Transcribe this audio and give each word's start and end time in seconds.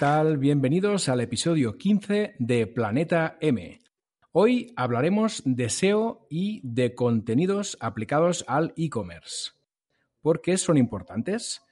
Bienvenidos 0.00 1.08
al 1.08 1.20
episodio 1.20 1.76
15 1.76 2.36
de 2.38 2.68
Planeta 2.68 3.36
M. 3.40 3.80
Hoy 4.30 4.72
hablaremos 4.76 5.42
de 5.44 5.68
SEO 5.68 6.24
y 6.30 6.60
de 6.62 6.94
contenidos 6.94 7.76
aplicados 7.80 8.44
al 8.46 8.72
e-commerce. 8.76 9.50
¿Por 10.20 10.40
qué 10.40 10.56
son 10.56 10.76
importantes? 10.76 11.62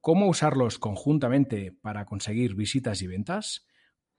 ¿Cómo 0.00 0.28
usarlos 0.28 0.78
conjuntamente 0.78 1.72
para 1.72 2.04
conseguir 2.04 2.54
visitas 2.54 3.02
y 3.02 3.08
ventas? 3.08 3.66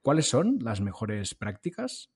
¿Cuáles 0.01 0.27
son 0.27 0.59
las 0.59 0.81
mejores 0.81 1.33
prácticas? 1.33 2.11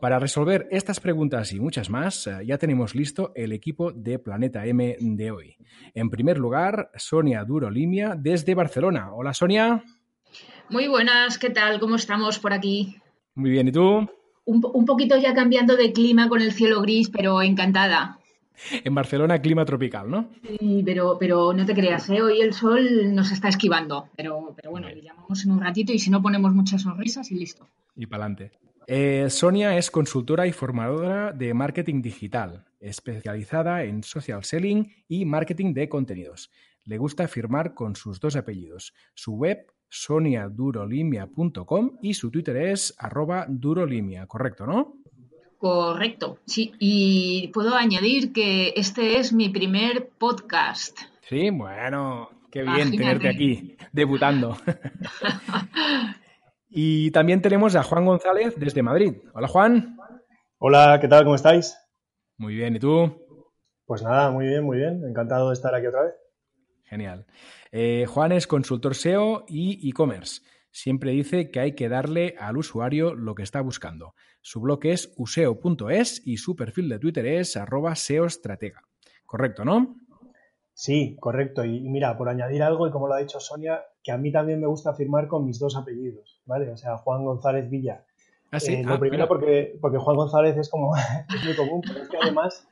Para 0.00 0.20
resolver 0.20 0.68
estas 0.70 1.00
preguntas 1.00 1.52
y 1.52 1.58
muchas 1.58 1.90
más, 1.90 2.28
eh, 2.28 2.38
ya 2.46 2.56
tenemos 2.56 2.94
listo 2.94 3.32
el 3.34 3.50
equipo 3.50 3.90
de 3.90 4.20
Planeta 4.20 4.64
M 4.64 4.96
de 5.00 5.30
hoy. 5.32 5.56
En 5.92 6.08
primer 6.08 6.38
lugar, 6.38 6.92
Sonia 6.94 7.44
Durolimia 7.44 8.14
desde 8.16 8.54
Barcelona. 8.54 9.12
Hola, 9.12 9.34
Sonia. 9.34 9.82
Muy 10.70 10.88
buenas, 10.88 11.38
¿qué 11.38 11.50
tal? 11.50 11.78
¿Cómo 11.78 11.96
estamos 11.96 12.38
por 12.38 12.52
aquí? 12.52 12.96
Muy 13.34 13.50
bien, 13.50 13.68
¿y 13.68 13.72
tú? 13.72 14.08
Un, 14.46 14.84
poquito 14.86 15.16
ya 15.18 15.34
cambiando 15.34 15.76
de 15.76 15.92
clima 15.92 16.28
con 16.28 16.40
el 16.40 16.52
cielo 16.52 16.80
gris, 16.80 17.10
pero 17.10 17.42
encantada. 17.42 18.18
En 18.84 18.94
Barcelona, 18.94 19.40
clima 19.40 19.64
tropical, 19.64 20.10
¿no? 20.10 20.30
Sí, 20.42 20.82
pero, 20.84 21.16
pero 21.18 21.52
no 21.52 21.66
te 21.66 21.74
creas, 21.74 22.08
¿eh? 22.08 22.22
hoy 22.22 22.40
el 22.40 22.54
sol 22.54 23.14
nos 23.14 23.30
está 23.32 23.48
esquivando. 23.48 24.08
Pero, 24.16 24.54
pero 24.56 24.70
bueno, 24.70 24.88
le 24.88 25.02
llamamos 25.02 25.44
en 25.44 25.50
un 25.50 25.60
ratito 25.60 25.92
y 25.92 25.98
si 25.98 26.10
no 26.10 26.22
ponemos 26.22 26.52
muchas 26.54 26.82
sonrisas 26.82 27.30
y 27.30 27.34
listo. 27.34 27.66
Y 27.96 28.06
para 28.06 28.24
adelante. 28.24 28.52
Eh, 28.86 29.26
Sonia 29.30 29.76
es 29.76 29.90
consultora 29.90 30.46
y 30.46 30.52
formadora 30.52 31.32
de 31.32 31.52
marketing 31.54 32.02
digital, 32.02 32.64
especializada 32.80 33.84
en 33.84 34.02
social 34.02 34.44
selling 34.44 34.92
y 35.08 35.24
marketing 35.24 35.72
de 35.72 35.88
contenidos. 35.88 36.50
Le 36.84 36.98
gusta 36.98 37.26
firmar 37.28 37.74
con 37.74 37.96
sus 37.96 38.20
dos 38.20 38.36
apellidos. 38.36 38.92
Su 39.14 39.32
web 39.32 39.73
soniadurolimia.com 39.94 41.98
y 42.02 42.14
su 42.14 42.32
Twitter 42.32 42.56
es 42.56 42.92
arroba 42.98 43.46
durolimia, 43.48 44.26
¿correcto, 44.26 44.66
no? 44.66 44.96
Correcto, 45.58 46.38
sí. 46.44 46.72
Y 46.80 47.52
puedo 47.54 47.76
añadir 47.76 48.32
que 48.32 48.72
este 48.76 49.18
es 49.18 49.32
mi 49.32 49.50
primer 49.50 50.08
podcast. 50.18 50.98
Sí, 51.28 51.50
bueno, 51.50 52.28
qué 52.50 52.64
bien 52.64 52.90
tenerte 52.90 53.28
aquí, 53.28 53.76
debutando. 53.92 54.56
y 56.68 57.12
también 57.12 57.40
tenemos 57.40 57.76
a 57.76 57.84
Juan 57.84 58.04
González 58.04 58.58
desde 58.58 58.82
Madrid. 58.82 59.14
Hola, 59.32 59.48
Juan. 59.48 59.96
Hola, 60.58 60.98
¿qué 61.00 61.06
tal? 61.06 61.22
¿Cómo 61.22 61.36
estáis? 61.36 61.78
Muy 62.36 62.56
bien, 62.56 62.74
¿y 62.74 62.80
tú? 62.80 63.16
Pues 63.86 64.02
nada, 64.02 64.32
muy 64.32 64.48
bien, 64.48 64.64
muy 64.64 64.78
bien. 64.78 65.04
Encantado 65.08 65.50
de 65.50 65.54
estar 65.54 65.72
aquí 65.72 65.86
otra 65.86 66.02
vez. 66.02 66.14
Genial. 66.84 67.26
Eh, 67.76 68.06
Juan 68.06 68.30
es 68.30 68.46
consultor 68.46 68.94
SEO 68.94 69.44
y 69.48 69.88
e-commerce. 69.88 70.42
Siempre 70.70 71.10
dice 71.10 71.50
que 71.50 71.58
hay 71.58 71.72
que 71.74 71.88
darle 71.88 72.36
al 72.38 72.56
usuario 72.56 73.16
lo 73.16 73.34
que 73.34 73.42
está 73.42 73.62
buscando. 73.62 74.14
Su 74.42 74.60
blog 74.60 74.78
es 74.86 75.12
useo.es 75.16 76.22
y 76.24 76.36
su 76.36 76.54
perfil 76.54 76.88
de 76.88 77.00
Twitter 77.00 77.26
es 77.26 77.56
arroba 77.56 77.96
seostratega. 77.96 78.80
Correcto, 79.26 79.64
¿no? 79.64 79.96
Sí, 80.72 81.16
correcto. 81.18 81.64
Y, 81.64 81.80
mira, 81.80 82.16
por 82.16 82.28
añadir 82.28 82.62
algo, 82.62 82.86
y 82.86 82.92
como 82.92 83.08
lo 83.08 83.14
ha 83.14 83.18
dicho 83.18 83.40
Sonia, 83.40 83.82
que 84.04 84.12
a 84.12 84.18
mí 84.18 84.30
también 84.30 84.60
me 84.60 84.68
gusta 84.68 84.94
firmar 84.94 85.26
con 85.26 85.44
mis 85.44 85.58
dos 85.58 85.76
apellidos, 85.76 86.40
¿vale? 86.46 86.70
O 86.70 86.76
sea, 86.76 86.96
Juan 86.98 87.24
González 87.24 87.68
Villa. 87.68 88.04
¿Ah, 88.52 88.60
sí? 88.60 88.74
Eh, 88.74 88.84
lo 88.84 88.94
Ah, 88.94 89.00
primero 89.00 89.26
porque, 89.26 89.76
porque 89.80 89.98
Juan 89.98 90.16
González 90.16 90.56
es 90.56 90.70
como 90.70 90.94
es 91.28 91.44
muy 91.44 91.56
común, 91.56 91.82
pero 91.84 92.04
es 92.04 92.08
que 92.08 92.18
además 92.22 92.68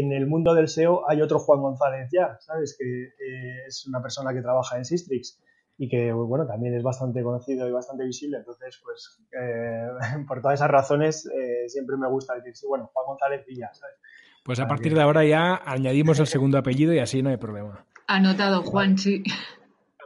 en 0.00 0.12
el 0.12 0.26
mundo 0.26 0.54
del 0.54 0.68
SEO 0.68 1.08
hay 1.08 1.20
otro 1.22 1.38
Juan 1.38 1.60
González 1.60 2.08
ya, 2.12 2.36
¿sabes? 2.40 2.76
Que 2.78 2.84
eh, 3.04 3.66
es 3.66 3.86
una 3.86 4.00
persona 4.02 4.32
que 4.34 4.42
trabaja 4.42 4.76
en 4.76 4.84
Sistrix 4.84 5.40
y 5.78 5.88
que, 5.88 6.10
bueno, 6.12 6.46
también 6.46 6.74
es 6.74 6.82
bastante 6.82 7.22
conocido 7.22 7.68
y 7.68 7.72
bastante 7.72 8.04
visible. 8.04 8.38
Entonces, 8.38 8.80
pues, 8.82 9.20
eh, 9.38 9.88
por 10.28 10.40
todas 10.40 10.58
esas 10.60 10.70
razones, 10.70 11.26
eh, 11.26 11.68
siempre 11.68 11.96
me 11.96 12.08
gusta 12.08 12.34
decir, 12.34 12.56
sí, 12.56 12.66
bueno, 12.66 12.90
Juan 12.92 13.06
González 13.06 13.44
Villa, 13.46 13.70
¿sabes? 13.74 13.96
Pues 14.44 14.58
a 14.58 14.62
Para 14.62 14.68
partir 14.76 14.92
que- 14.92 14.96
de 14.96 15.02
ahora 15.02 15.24
ya 15.24 15.60
añadimos 15.64 16.18
el 16.20 16.26
segundo 16.26 16.56
apellido 16.58 16.92
y 16.94 16.98
así 17.00 17.22
no 17.22 17.30
hay 17.30 17.36
problema. 17.36 17.84
Anotado, 18.06 18.62
Juan, 18.62 18.96
sí. 18.96 19.22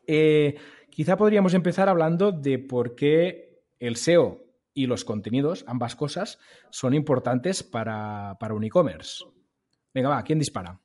Eh, 0.05 0.55
quizá 0.89 1.17
podríamos 1.17 1.53
empezar 1.53 1.89
hablando 1.89 2.31
de 2.31 2.59
por 2.59 2.95
qué 2.95 3.59
el 3.79 3.97
SEO 3.97 4.46
y 4.77 4.85
los 4.85 5.03
contenidos, 5.03 5.65
ambas 5.67 5.95
cosas, 5.95 6.37
son 6.69 6.93
importantes 6.93 7.63
para, 7.63 8.37
para 8.39 8.53
un 8.53 8.63
e-commerce. 8.63 9.25
Venga, 9.91 10.09
va, 10.09 10.21
¿quién 10.21 10.37
dispara? 10.37 10.79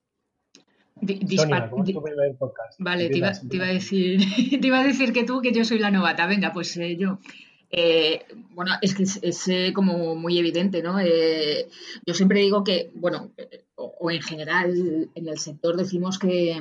Vale, 2.78 3.10
te 3.10 3.19
iba, 3.19 3.28
Empiezas, 3.28 3.48
te 3.48 3.56
iba 3.56 3.66
a 3.66 3.69
decir, 3.69 4.20
te 4.60 4.66
iba 4.66 4.80
a 4.80 4.84
decir 4.84 5.12
que 5.12 5.25
tú, 5.25 5.42
que 5.42 5.53
yo 5.53 5.62
soy 5.64 5.78
la 5.78 5.91
novata. 5.91 6.26
Venga, 6.26 6.54
pues 6.54 6.75
eh, 6.78 6.97
yo. 6.97 7.19
Eh, 7.70 8.25
bueno, 8.54 8.72
es 8.80 8.94
que 8.94 9.03
es, 9.03 9.19
es, 9.22 9.48
eh, 9.48 9.72
como 9.75 10.14
muy 10.14 10.38
evidente, 10.38 10.82
¿no? 10.82 10.98
Eh, 10.98 11.69
yo 12.06 12.14
siempre 12.14 12.41
digo 12.41 12.64
que, 12.64 12.91
bueno, 12.94 13.32
eh, 13.36 13.64
o, 13.74 13.94
o 14.00 14.10
en 14.10 14.22
general 14.22 15.10
en 15.14 15.28
el 15.28 15.38
sector 15.38 15.76
decimos 15.76 16.19
que, 16.19 16.56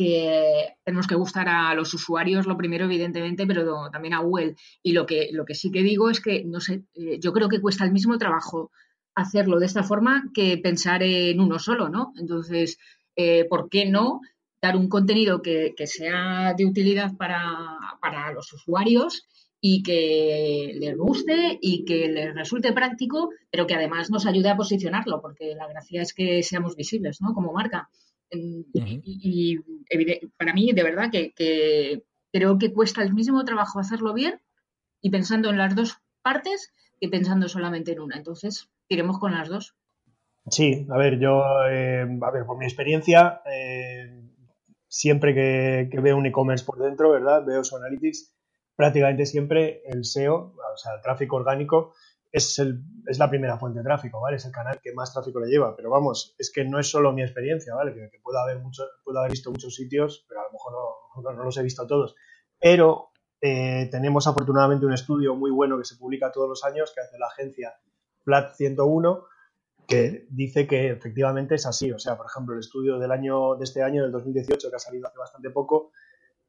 que 0.00 0.76
tenemos 0.82 1.06
que 1.06 1.14
gustar 1.14 1.46
a 1.46 1.74
los 1.74 1.92
usuarios, 1.92 2.46
lo 2.46 2.56
primero, 2.56 2.86
evidentemente, 2.86 3.46
pero 3.46 3.90
también 3.90 4.14
a 4.14 4.20
Google. 4.20 4.56
Y 4.82 4.92
lo 4.92 5.04
que, 5.04 5.28
lo 5.30 5.44
que 5.44 5.54
sí 5.54 5.70
que 5.70 5.82
digo 5.82 6.08
es 6.08 6.22
que, 6.22 6.42
no 6.42 6.58
sé, 6.58 6.84
eh, 6.94 7.18
yo 7.20 7.34
creo 7.34 7.50
que 7.50 7.60
cuesta 7.60 7.84
el 7.84 7.92
mismo 7.92 8.16
trabajo 8.16 8.70
hacerlo 9.14 9.58
de 9.58 9.66
esta 9.66 9.82
forma 9.82 10.30
que 10.32 10.56
pensar 10.56 11.02
en 11.02 11.38
uno 11.38 11.58
solo, 11.58 11.90
¿no? 11.90 12.14
Entonces, 12.16 12.78
eh, 13.14 13.44
¿por 13.44 13.68
qué 13.68 13.84
no 13.84 14.22
dar 14.62 14.74
un 14.74 14.88
contenido 14.88 15.42
que, 15.42 15.74
que 15.76 15.86
sea 15.86 16.54
de 16.56 16.64
utilidad 16.64 17.14
para, 17.18 17.76
para, 18.00 18.32
los 18.32 18.50
usuarios 18.54 19.26
y 19.60 19.82
que 19.82 20.72
les 20.80 20.96
guste 20.96 21.58
y 21.60 21.84
que 21.84 22.08
les 22.08 22.34
resulte 22.34 22.72
práctico, 22.72 23.28
pero 23.50 23.66
que 23.66 23.74
además 23.74 24.08
nos 24.08 24.24
ayude 24.24 24.48
a 24.48 24.56
posicionarlo, 24.56 25.20
porque 25.20 25.54
la 25.54 25.68
gracia 25.68 26.00
es 26.00 26.14
que 26.14 26.42
seamos 26.42 26.74
visibles, 26.74 27.20
¿no? 27.20 27.34
Como 27.34 27.52
marca. 27.52 27.90
Y, 28.30 28.66
uh 28.72 28.80
-huh. 28.80 29.00
y, 29.04 29.58
y 29.90 30.26
para 30.36 30.52
mí, 30.52 30.72
de 30.72 30.82
verdad, 30.82 31.10
que, 31.10 31.32
que 31.32 32.04
creo 32.32 32.58
que 32.58 32.72
cuesta 32.72 33.02
el 33.02 33.14
mismo 33.14 33.44
trabajo 33.44 33.80
hacerlo 33.80 34.14
bien 34.14 34.40
y 35.00 35.10
pensando 35.10 35.50
en 35.50 35.58
las 35.58 35.74
dos 35.74 35.98
partes 36.22 36.72
que 37.00 37.08
pensando 37.08 37.48
solamente 37.48 37.92
en 37.92 38.00
una. 38.00 38.16
Entonces, 38.16 38.68
iremos 38.88 39.18
con 39.18 39.32
las 39.32 39.48
dos. 39.48 39.74
Sí, 40.48 40.86
a 40.90 40.96
ver, 40.96 41.18
yo, 41.18 41.42
eh, 41.68 42.06
a 42.22 42.30
ver, 42.30 42.44
por 42.46 42.58
mi 42.58 42.64
experiencia, 42.64 43.42
eh, 43.46 44.22
siempre 44.88 45.34
que, 45.34 45.88
que, 45.90 46.00
veo 46.00 46.16
un 46.16 46.26
e-commerce 46.26 46.64
por 46.64 46.78
dentro, 46.78 47.10
¿verdad? 47.10 47.44
Veo 47.44 47.62
su 47.62 47.76
analytics, 47.76 48.34
prácticamente 48.74 49.26
siempre 49.26 49.82
el 49.86 50.04
SEO, 50.04 50.54
o 50.56 50.76
sea, 50.76 50.94
el 50.94 51.02
tráfico 51.02 51.36
orgánico, 51.36 51.94
es, 52.32 52.58
el, 52.58 52.82
es 53.06 53.18
la 53.18 53.28
primera 53.28 53.58
fuente 53.58 53.80
de 53.80 53.84
tráfico, 53.84 54.20
¿vale? 54.20 54.36
Es 54.36 54.44
el 54.44 54.52
canal 54.52 54.80
que 54.80 54.92
más 54.92 55.12
tráfico 55.12 55.40
le 55.40 55.48
lleva, 55.48 55.74
pero 55.74 55.90
vamos, 55.90 56.34
es 56.38 56.52
que 56.52 56.64
no 56.64 56.78
es 56.78 56.88
solo 56.88 57.12
mi 57.12 57.22
experiencia, 57.22 57.74
¿vale? 57.74 57.92
Que, 57.92 58.20
puedo, 58.22 58.38
haber 58.38 58.60
mucho, 58.60 58.84
puedo 59.04 59.18
haber 59.18 59.32
visto 59.32 59.50
muchos 59.50 59.74
sitios, 59.74 60.24
pero 60.28 60.40
a 60.40 60.44
lo 60.44 60.52
mejor 60.52 60.72
no, 60.72 61.22
no, 61.22 61.36
no 61.36 61.44
los 61.44 61.56
he 61.56 61.62
visto 61.62 61.86
todos. 61.86 62.14
Pero 62.60 63.10
eh, 63.40 63.88
tenemos 63.90 64.26
afortunadamente 64.26 64.86
un 64.86 64.92
estudio 64.92 65.34
muy 65.34 65.50
bueno 65.50 65.78
que 65.78 65.84
se 65.84 65.96
publica 65.96 66.30
todos 66.30 66.48
los 66.48 66.64
años, 66.64 66.92
que 66.94 67.00
hace 67.00 67.18
la 67.18 67.26
agencia 67.26 67.74
Plat 68.22 68.54
101, 68.54 69.24
que 69.88 70.26
dice 70.30 70.68
que 70.68 70.90
efectivamente 70.90 71.56
es 71.56 71.66
así. 71.66 71.90
O 71.90 71.98
sea, 71.98 72.16
por 72.16 72.26
ejemplo, 72.26 72.54
el 72.54 72.60
estudio 72.60 72.98
del 72.98 73.10
año 73.10 73.56
de 73.56 73.64
este 73.64 73.82
año, 73.82 74.02
del 74.02 74.12
2018, 74.12 74.70
que 74.70 74.76
ha 74.76 74.78
salido 74.78 75.08
hace 75.08 75.18
bastante 75.18 75.50
poco, 75.50 75.90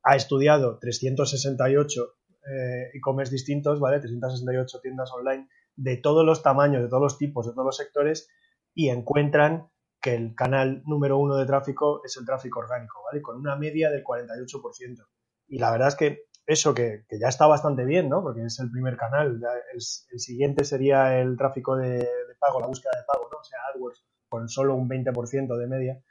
ha 0.03 0.15
estudiado 0.15 0.77
368 0.79 2.13
eh, 2.43 2.89
e-commerce 2.93 3.31
distintos, 3.31 3.79
¿vale? 3.79 3.99
368 3.99 4.79
tiendas 4.81 5.11
online 5.11 5.47
de 5.75 5.97
todos 5.97 6.25
los 6.25 6.43
tamaños, 6.43 6.81
de 6.81 6.89
todos 6.89 7.03
los 7.03 7.17
tipos, 7.17 7.45
de 7.47 7.53
todos 7.53 7.65
los 7.65 7.77
sectores 7.77 8.29
y 8.73 8.89
encuentran 8.89 9.69
que 10.01 10.15
el 10.15 10.35
canal 10.35 10.81
número 10.85 11.17
uno 11.17 11.35
de 11.35 11.45
tráfico 11.45 12.01
es 12.03 12.17
el 12.17 12.25
tráfico 12.25 12.59
orgánico, 12.59 13.03
¿vale? 13.03 13.21
Con 13.21 13.37
una 13.37 13.55
media 13.55 13.89
del 13.91 14.03
48%. 14.03 15.05
Y 15.47 15.59
la 15.59 15.71
verdad 15.71 15.89
es 15.89 15.95
que 15.95 16.23
eso 16.45 16.73
que, 16.73 17.05
ya 17.19 17.27
está 17.27 17.45
bastante 17.45 17.85
bien, 17.85 18.09
¿no? 18.09 18.23
Porque 18.23 18.43
es 18.43 18.59
el 18.59 18.71
primer 18.71 18.97
canal. 18.97 19.39
El, 19.73 19.81
siguiente 19.81 20.63
sería 20.63 21.19
el 21.19 21.37
tráfico 21.37 21.75
de, 21.75 22.07
pago, 22.39 22.59
la 22.59 22.67
búsqueda 22.67 22.91
de 22.97 23.05
pago, 23.05 23.29
¿no? 23.31 23.37
O 23.37 23.43
sea, 23.43 23.59
AdWords 23.73 24.03
con 24.27 24.49
solo 24.49 24.75
un 24.75 24.89
20% 24.89 25.57
de 25.57 25.67
media. 25.67 26.01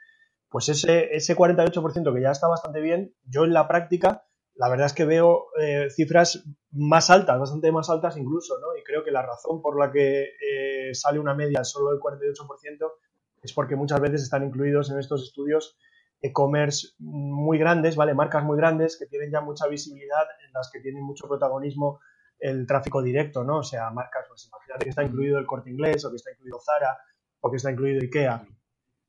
Pues 0.49 0.69
ese, 0.69 1.15
ese 1.15 1.37
48% 1.37 2.15
que 2.15 2.23
ya 2.23 2.31
está 2.31 2.49
bastante 2.49 2.81
bien, 2.81 3.15
yo 3.25 3.45
en 3.45 3.53
la 3.53 3.67
práctica, 3.67 4.25
la 4.61 4.69
verdad 4.69 4.89
es 4.89 4.93
que 4.93 5.07
veo 5.07 5.47
eh, 5.59 5.89
cifras 5.89 6.45
más 6.73 7.09
altas, 7.09 7.41
bastante 7.41 7.73
más 7.73 7.89
altas 7.89 8.19
incluso, 8.19 8.61
¿no? 8.61 8.77
Y 8.77 8.85
creo 8.85 9.03
que 9.03 9.11
la 9.11 9.23
razón 9.23 9.63
por 9.63 9.81
la 9.81 9.91
que 9.91 10.35
eh, 10.39 10.95
sale 10.95 11.19
una 11.19 11.35
media 11.35 11.65
solo 11.65 11.93
del 11.93 11.99
48% 11.99 12.93
es 13.41 13.55
porque 13.55 13.75
muchas 13.75 14.03
veces 14.03 14.23
están 14.23 14.45
incluidos 14.45 14.91
en 14.91 14.99
estos 14.99 15.23
estudios 15.23 15.79
e-commerce 16.21 16.89
muy 16.99 17.57
grandes, 17.57 17.97
¿vale? 17.97 18.13
Marcas 18.13 18.45
muy 18.45 18.59
grandes 18.59 18.99
que 18.99 19.07
tienen 19.07 19.31
ya 19.31 19.41
mucha 19.41 19.67
visibilidad, 19.67 20.25
en 20.47 20.53
las 20.53 20.71
que 20.71 20.81
tienen 20.81 21.05
mucho 21.05 21.27
protagonismo 21.27 21.99
el 22.39 22.67
tráfico 22.67 23.01
directo, 23.03 23.45
¿no? 23.45 23.61
O 23.61 23.63
sea, 23.63 23.89
marcas, 23.89 24.27
pues 24.29 24.47
imagínate 24.47 24.85
que 24.85 24.91
está 24.91 25.03
incluido 25.03 25.39
el 25.39 25.47
Corte 25.47 25.71
Inglés 25.71 26.05
o 26.05 26.11
que 26.11 26.17
está 26.17 26.33
incluido 26.33 26.61
Zara 26.61 26.99
o 27.41 27.51
que 27.51 27.57
está 27.57 27.71
incluido 27.71 28.03
IKEA. 28.03 28.47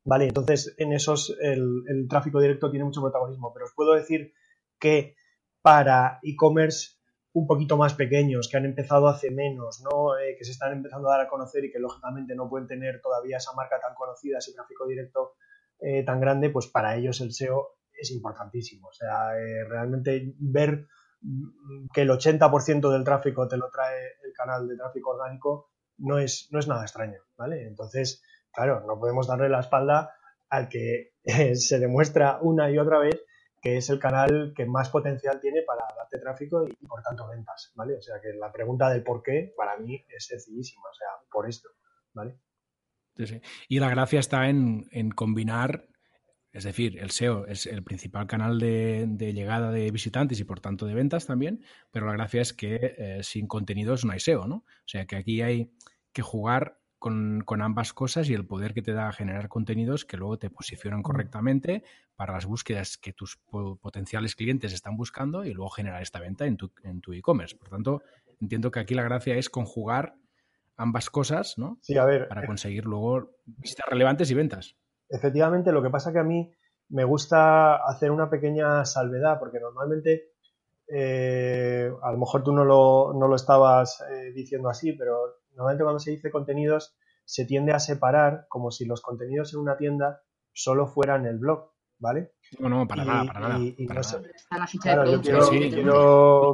Vale, 0.06 0.27
entonces 0.27 0.74
en 0.77 0.94
esos 0.94 1.36
el, 1.42 1.83
el 1.89 2.07
tráfico 2.07 2.39
directo 2.39 2.71
tiene 2.71 2.86
mucho 2.86 3.01
protagonismo, 3.01 3.51
pero 3.53 3.65
os 3.65 3.74
puedo 3.75 3.95
decir 3.95 4.31
que 4.80 5.18
para 5.61 6.19
e-commerce 6.23 7.01
un 7.33 7.47
poquito 7.47 7.77
más 7.77 7.93
pequeños, 7.93 8.49
que 8.49 8.57
han 8.57 8.65
empezado 8.65 9.07
hace 9.07 9.31
menos, 9.31 9.81
¿no? 9.81 10.17
Eh, 10.17 10.35
que 10.37 10.43
se 10.43 10.51
están 10.51 10.73
empezando 10.73 11.07
a 11.07 11.17
dar 11.17 11.21
a 11.21 11.29
conocer 11.29 11.63
y 11.63 11.71
que 11.71 11.79
lógicamente 11.79 12.35
no 12.35 12.49
pueden 12.49 12.67
tener 12.67 12.99
todavía 13.01 13.37
esa 13.37 13.53
marca 13.53 13.79
tan 13.79 13.95
conocida, 13.95 14.39
ese 14.39 14.53
tráfico 14.53 14.85
directo 14.85 15.35
eh, 15.79 16.03
tan 16.03 16.19
grande, 16.19 16.49
pues 16.49 16.67
para 16.67 16.95
ellos 16.97 17.21
el 17.21 17.31
SEO 17.31 17.77
es 17.93 18.11
importantísimo. 18.11 18.89
O 18.89 18.93
sea, 18.93 19.37
eh, 19.37 19.63
realmente 19.63 20.33
ver 20.39 20.87
que 21.93 22.01
el 22.01 22.09
80% 22.09 22.91
del 22.91 23.03
tráfico 23.03 23.47
te 23.47 23.57
lo 23.57 23.69
trae 23.69 23.99
el 24.25 24.33
canal 24.33 24.67
de 24.67 24.75
tráfico 24.75 25.11
orgánico 25.11 25.69
no 25.99 26.17
es, 26.17 26.49
no 26.51 26.59
es 26.59 26.67
nada 26.67 26.81
extraño, 26.81 27.21
¿vale? 27.37 27.67
Entonces, 27.67 28.23
claro, 28.51 28.81
no 28.85 28.99
podemos 28.99 29.27
darle 29.27 29.47
la 29.47 29.59
espalda 29.59 30.15
al 30.49 30.67
que 30.67 31.13
se 31.55 31.79
demuestra 31.79 32.39
una 32.41 32.69
y 32.71 32.77
otra 32.77 32.99
vez 32.99 33.23
que 33.61 33.77
es 33.77 33.89
el 33.89 33.99
canal 33.99 34.53
que 34.55 34.65
más 34.65 34.89
potencial 34.89 35.39
tiene 35.39 35.61
para 35.61 35.85
darte 35.95 36.17
tráfico 36.17 36.67
y, 36.67 36.85
por 36.87 37.01
tanto 37.03 37.27
ventas, 37.27 37.71
¿vale? 37.75 37.95
O 37.95 38.01
sea 38.01 38.19
que 38.19 38.33
la 38.33 38.51
pregunta 38.51 38.89
del 38.89 39.03
por 39.03 39.21
qué 39.21 39.53
para 39.55 39.77
mí 39.77 40.03
es 40.09 40.25
sencillísima, 40.25 40.83
o 40.89 40.93
sea, 40.93 41.07
por 41.31 41.47
esto, 41.47 41.69
¿vale? 42.13 42.39
Y 43.67 43.79
la 43.79 43.89
gracia 43.89 44.19
está 44.19 44.49
en, 44.49 45.11
combinar, 45.15 45.87
es 46.51 46.63
decir, 46.63 46.97
el 46.99 47.11
SEO 47.11 47.45
es 47.45 47.67
el 47.67 47.83
principal 47.83 48.25
canal 48.25 48.59
de, 48.59 49.33
llegada 49.33 49.71
de 49.71 49.91
visitantes 49.91 50.39
y 50.39 50.43
por 50.43 50.59
tanto 50.59 50.87
de 50.87 50.95
ventas 50.95 51.27
también, 51.27 51.63
pero 51.91 52.07
la 52.07 52.13
gracia 52.13 52.41
es 52.41 52.53
que 52.53 52.95
eh, 52.97 53.19
sin 53.21 53.47
contenidos 53.47 54.05
no 54.05 54.13
hay 54.13 54.19
SEO, 54.19 54.47
¿no? 54.47 54.55
O 54.55 54.87
sea 54.87 55.05
que 55.05 55.17
aquí 55.17 55.41
hay 55.41 55.71
que 56.13 56.23
jugar 56.23 56.80
con, 57.01 57.62
ambas 57.63 57.94
cosas 57.94 58.30
y 58.30 58.36
el 58.36 58.45
poder 58.45 58.75
que 58.75 58.83
te 58.83 58.94
da 58.94 59.12
generar 59.12 59.50
contenidos 59.50 60.06
que 60.06 60.18
luego 60.18 60.38
te 60.38 60.51
posicionan 60.51 61.00
mm. 61.00 61.03
correctamente 61.03 61.83
para 62.15 62.33
las 62.33 62.45
búsquedas 62.45 63.00
que 63.00 63.12
tus 63.12 63.38
potenciales 63.81 64.36
clientes 64.36 64.71
están 64.71 64.95
buscando 64.98 65.44
y 65.44 65.51
luego 65.51 65.71
generar 65.71 66.03
esta 66.03 66.19
venta 66.19 66.45
en 66.45 66.57
tu 66.57 66.71
en 66.83 67.01
tu 67.01 67.13
e-commerce. 67.13 67.56
Por 67.56 67.69
tanto, 67.69 68.03
entiendo 68.39 68.69
que 68.69 68.80
aquí 68.80 68.94
la 68.94 69.01
gracia 69.01 69.36
es 69.36 69.50
conjugar 69.50 70.13
ambas 70.77 71.09
cosas, 71.09 71.57
¿no? 71.57 71.80
Sí, 71.81 71.98
a 71.98 72.06
ver. 72.06 72.27
Para 72.27 72.45
conseguir 72.45 72.86
luego 72.86 73.31
visitas 73.45 73.88
relevantes 73.89 74.30
y 74.30 74.36
ventas. 74.36 74.77
Efectivamente, 75.09 75.71
lo 75.71 75.81
que 75.81 75.89
pasa 75.89 76.13
que 76.13 76.19
a 76.19 76.24
mí 76.24 76.53
me 76.89 77.03
gusta 77.03 77.77
hacer 77.77 78.12
una 78.12 78.30
pequeña 78.30 78.86
salvedad, 78.86 79.39
porque 79.39 79.59
normalmente, 79.59 80.33
eh, 80.88 81.92
a 82.03 82.12
lo 82.12 82.18
mejor 82.19 82.44
tú 82.44 82.51
no 82.51 82.63
lo, 82.63 83.12
no 83.15 83.27
lo 83.27 83.36
estabas 83.36 84.03
eh, 84.07 84.31
diciendo 84.33 84.69
así, 84.69 84.94
pero 84.94 85.40
normalmente 85.56 85.83
cuando 85.83 86.00
se 86.00 86.12
dice 86.12 86.31
contenidos 86.31 86.95
se 87.25 87.45
tiende 87.45 87.71
a 87.71 87.80
separar 87.80 88.45
como 88.50 88.71
si 88.71 88.86
los 88.86 89.01
contenidos 89.01 89.53
en 89.53 89.59
una 89.59 89.77
tienda 89.77 90.21
solo 90.53 90.88
fueran 90.88 91.25
el 91.25 91.38
blog, 91.38 91.71
¿vale? 92.00 92.33
No, 92.59 92.68
no, 92.68 92.88
para 92.88 93.06
nada, 93.06 93.25
para 93.25 93.39
nada. 93.39 93.59
yo 95.06 95.21
quiero, 95.21 96.53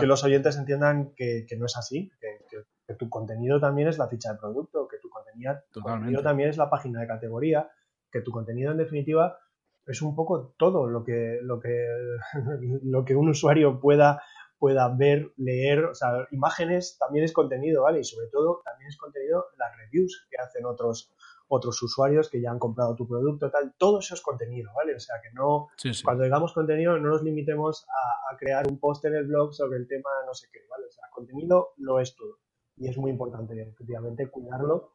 que 0.00 0.06
los 0.06 0.24
oyentes 0.24 0.56
entiendan 0.56 1.12
que, 1.14 1.46
no 1.56 1.66
es 1.66 1.76
así, 1.76 2.10
que, 2.20 2.94
tu 2.94 3.08
contenido 3.08 3.60
también 3.60 3.88
es 3.88 3.98
la 3.98 4.08
ficha 4.08 4.32
de 4.32 4.38
producto, 4.38 4.88
que 4.88 4.98
tu 4.98 5.08
contenido, 5.08 5.54
contenido 5.72 6.22
también 6.22 6.48
es 6.48 6.56
la 6.56 6.70
página 6.70 7.00
de 7.00 7.06
categoría, 7.06 7.68
que 8.10 8.20
tu 8.20 8.30
contenido 8.30 8.72
en 8.72 8.78
definitiva 8.78 9.38
es 9.86 10.02
un 10.02 10.16
poco 10.16 10.54
todo 10.58 10.88
lo 10.88 11.04
que, 11.04 11.38
lo 11.42 11.60
que, 11.60 11.86
lo 12.82 13.04
que 13.04 13.14
un 13.14 13.28
usuario 13.28 13.80
pueda 13.80 14.22
pueda 14.58 14.88
ver, 14.88 15.32
leer, 15.36 15.84
o 15.84 15.94
sea, 15.94 16.26
imágenes 16.30 16.96
también 16.98 17.24
es 17.24 17.32
contenido, 17.32 17.82
¿vale? 17.82 18.00
Y 18.00 18.04
sobre 18.04 18.28
todo 18.28 18.62
también 18.64 18.88
es 18.88 18.96
contenido 18.96 19.46
las 19.58 19.76
reviews 19.76 20.26
que 20.30 20.36
hacen 20.38 20.64
otros 20.66 21.12
otros 21.48 21.80
usuarios 21.82 22.28
que 22.28 22.40
ya 22.40 22.50
han 22.50 22.58
comprado 22.58 22.94
tu 22.94 23.06
producto, 23.06 23.50
tal, 23.50 23.74
todo 23.78 24.00
eso 24.00 24.14
es 24.14 24.20
contenido, 24.20 24.70
¿vale? 24.74 24.94
O 24.94 25.00
sea, 25.00 25.16
que 25.22 25.30
no, 25.32 25.68
cuando 26.04 26.24
digamos 26.24 26.52
contenido, 26.52 26.98
no 26.98 27.10
nos 27.10 27.22
limitemos 27.22 27.86
a, 27.88 28.36
crear 28.36 28.66
un 28.66 28.78
post 28.78 29.04
en 29.06 29.14
el 29.14 29.26
blog 29.26 29.54
sobre 29.54 29.78
el 29.78 29.88
tema 29.88 30.10
no 30.26 30.34
sé 30.34 30.48
qué, 30.52 30.60
¿vale? 30.68 30.86
O 30.86 30.90
sea, 30.90 31.04
contenido 31.10 31.72
lo 31.78 32.00
es 32.00 32.14
todo. 32.14 32.38
Y 32.76 32.88
es 32.88 32.98
muy 32.98 33.10
importante, 33.10 33.54
efectivamente, 33.62 34.30
cuidarlo 34.30 34.92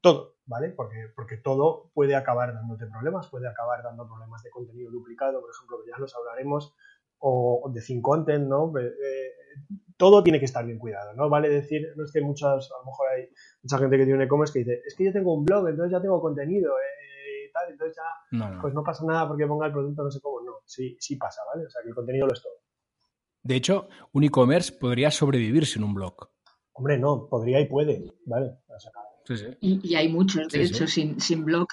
todo, 0.00 0.36
¿vale? 0.44 0.70
Porque, 0.70 1.10
porque 1.16 1.36
todo 1.36 1.90
puede 1.94 2.14
acabar 2.14 2.54
dándote 2.54 2.86
problemas, 2.86 3.28
puede 3.28 3.48
acabar 3.48 3.82
dando 3.82 4.06
problemas 4.06 4.42
de 4.44 4.50
contenido 4.50 4.92
duplicado, 4.92 5.40
por 5.40 5.50
ejemplo, 5.50 5.78
que 5.82 5.90
ya 5.90 5.98
los 5.98 6.14
hablaremos, 6.14 6.74
o, 7.28 7.70
de 7.72 7.80
think 7.80 8.02
content, 8.02 8.46
¿no? 8.46 8.72
Eh, 8.78 9.32
todo 9.96 10.22
tiene 10.22 10.38
que 10.38 10.44
estar 10.44 10.64
bien 10.64 10.78
cuidado, 10.78 11.12
¿no? 11.14 11.28
Vale 11.28 11.48
decir, 11.48 11.88
no 11.96 12.04
es 12.04 12.12
que 12.12 12.20
muchas, 12.20 12.70
a 12.70 12.78
lo 12.78 12.84
mejor 12.84 13.08
hay 13.08 13.28
mucha 13.62 13.78
gente 13.78 13.96
que 13.96 14.04
tiene 14.04 14.18
un 14.18 14.22
e-commerce 14.22 14.52
que 14.52 14.58
dice, 14.60 14.82
es 14.86 14.94
que 14.94 15.06
yo 15.06 15.12
tengo 15.12 15.34
un 15.34 15.44
blog, 15.44 15.68
entonces 15.68 15.90
ya 15.92 16.00
tengo 16.00 16.20
contenido, 16.20 16.72
eh, 16.78 17.50
tal, 17.52 17.72
entonces 17.72 17.96
ya, 17.96 18.60
pues 18.60 18.74
no 18.74 18.84
pasa 18.84 19.04
nada 19.04 19.26
porque 19.26 19.46
ponga 19.46 19.66
el 19.66 19.72
producto, 19.72 20.04
no 20.04 20.10
sé 20.10 20.20
cómo, 20.20 20.40
no, 20.42 20.52
sí, 20.64 20.96
sí 21.00 21.16
pasa, 21.16 21.40
¿vale? 21.52 21.66
O 21.66 21.70
sea, 21.70 21.82
que 21.82 21.88
el 21.88 21.94
contenido 21.94 22.26
lo 22.26 22.32
es 22.32 22.42
todo. 22.42 22.52
De 23.42 23.56
hecho, 23.56 23.88
un 24.12 24.24
e-commerce 24.24 24.72
podría 24.72 25.10
sobrevivir 25.10 25.66
sin 25.66 25.82
un 25.82 25.94
blog. 25.94 26.28
Hombre, 26.74 26.98
no, 26.98 27.26
podría 27.28 27.60
y 27.60 27.66
puede, 27.66 28.04
¿vale? 28.26 28.58
sí, 29.24 29.36
sí. 29.36 29.46
Y, 29.60 29.94
hay 29.94 30.08
muchos, 30.08 30.48
de 30.48 30.62
hecho, 30.62 30.86
sin, 30.86 31.20
sin 31.20 31.44
blog. 31.44 31.68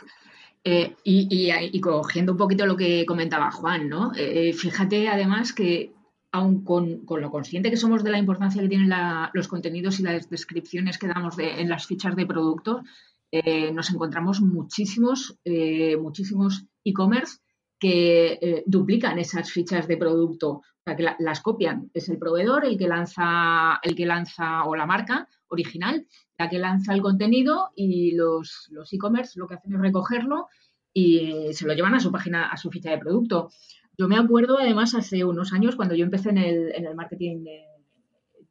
Eh, 0.66 0.96
y, 1.04 1.82
cogiendo 1.82 2.32
un 2.32 2.38
poquito 2.38 2.66
lo 2.66 2.78
que 2.78 3.06
comentaba 3.06 3.52
Juan, 3.52 3.90
¿no? 3.90 4.14
Eh, 4.16 4.54
fíjate 4.54 5.10
además 5.10 5.52
que 5.52 5.92
aun 6.32 6.64
con, 6.64 7.04
lo 7.06 7.30
consciente 7.30 7.70
que 7.70 7.78
somos 7.78 8.04
de 8.04 8.12
la 8.12 8.18
importancia 8.18 8.62
que 8.62 8.70
tienen 8.70 8.92
los 9.34 9.48
contenidos 9.48 10.00
y 10.00 10.04
las 10.04 10.30
descripciones 10.30 10.98
que 10.98 11.08
damos 11.08 11.38
en 11.38 11.70
las 11.70 11.86
fichas 11.86 12.16
de 12.16 12.26
productos, 12.26 12.82
eh, 13.32 13.72
nos 13.72 13.92
encontramos 13.92 14.42
muchísimos, 14.42 15.38
muchísimos 16.00 16.66
e-commerce 16.84 17.38
que 17.78 18.64
duplican 18.66 19.20
esas 19.20 19.52
fichas 19.52 19.88
de 19.88 19.98
producto, 19.98 20.50
o 20.50 20.64
sea, 20.84 20.96
que 20.96 21.06
las 21.20 21.42
copian. 21.42 21.92
Es 21.94 22.10
el 22.10 22.18
proveedor 22.18 22.66
el 22.66 22.78
que 22.80 22.88
lanza, 22.88 23.80
el 23.84 23.96
que 23.96 24.08
lanza 24.08 24.64
o 24.64 24.76
la 24.76 24.88
marca 24.88 25.28
original 25.50 26.08
la 26.44 26.50
que 26.50 26.60
lanza 26.60 26.94
el 26.94 27.02
contenido 27.02 27.72
y 27.76 28.12
los, 28.12 28.70
e-commerce 28.92 29.40
lo 29.40 29.48
que 29.48 29.56
hacen 29.56 29.74
es 29.74 29.80
recogerlo 29.80 30.48
y 30.94 31.54
se 31.54 31.66
lo 31.66 31.74
llevan 31.74 31.96
a 31.96 32.00
su 32.00 32.12
página, 32.12 32.50
a 32.50 32.58
su 32.58 32.70
ficha 32.70 32.92
de 32.92 32.98
producto. 32.98 33.50
Yo 33.98 34.08
me 34.08 34.18
acuerdo, 34.18 34.60
además, 34.60 34.94
hace 34.94 35.24
unos 35.24 35.54
años, 35.54 35.76
cuando 35.76 35.96
yo 35.96 36.04
empecé 36.04 36.30
en 36.30 36.38
el, 36.38 36.76
en 36.76 36.86
el 36.86 36.96
marketing 36.96 37.46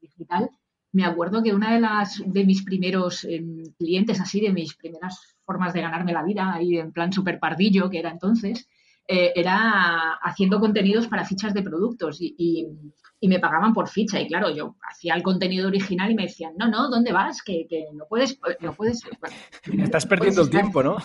digital, 0.00 0.50
me 0.92 1.04
acuerdo 1.04 1.42
que 1.42 1.54
una 1.54 1.72
de 1.74 1.80
las 1.80 2.22
de 2.24 2.44
mis 2.44 2.62
primeros 2.64 3.24
em, 3.24 3.62
clientes, 3.78 4.20
así, 4.20 4.40
de 4.40 4.52
mis 4.52 4.74
primeras 4.74 5.36
formas 5.44 5.72
de 5.72 5.80
ganarme 5.80 6.12
la 6.12 6.22
vida, 6.22 6.54
ahí 6.54 6.78
en 6.78 6.92
plan 6.92 7.12
super 7.12 7.38
pardillo, 7.38 7.90
que 7.90 7.98
era 7.98 8.10
entonces, 8.10 8.68
eh, 9.08 9.32
era 9.34 10.12
haciendo 10.22 10.60
contenidos 10.60 11.08
para 11.08 11.24
fichas 11.24 11.52
de 11.54 11.62
productos 11.62 12.18
y, 12.20 12.68
me 13.22 13.38
pagaban 13.38 13.72
por 13.72 13.88
ficha. 13.88 14.20
Y 14.20 14.26
claro, 14.26 14.50
yo 14.50 14.74
hacía 14.90 15.14
el 15.14 15.22
contenido 15.22 15.68
original 15.68 16.10
y 16.10 16.14
me 16.14 16.24
decían, 16.24 16.54
no, 16.58 16.68
no, 16.68 16.90
¿dónde 16.90 17.12
vas? 17.12 17.40
Que, 17.42 17.66
no 17.94 18.04
puedes, 18.08 18.38
no 18.60 18.72
puedes. 18.74 19.00
Estás 19.78 20.06
perdiendo 20.06 20.42
el 20.42 20.50
tiempo, 20.50 20.82
¿no? 20.82 20.96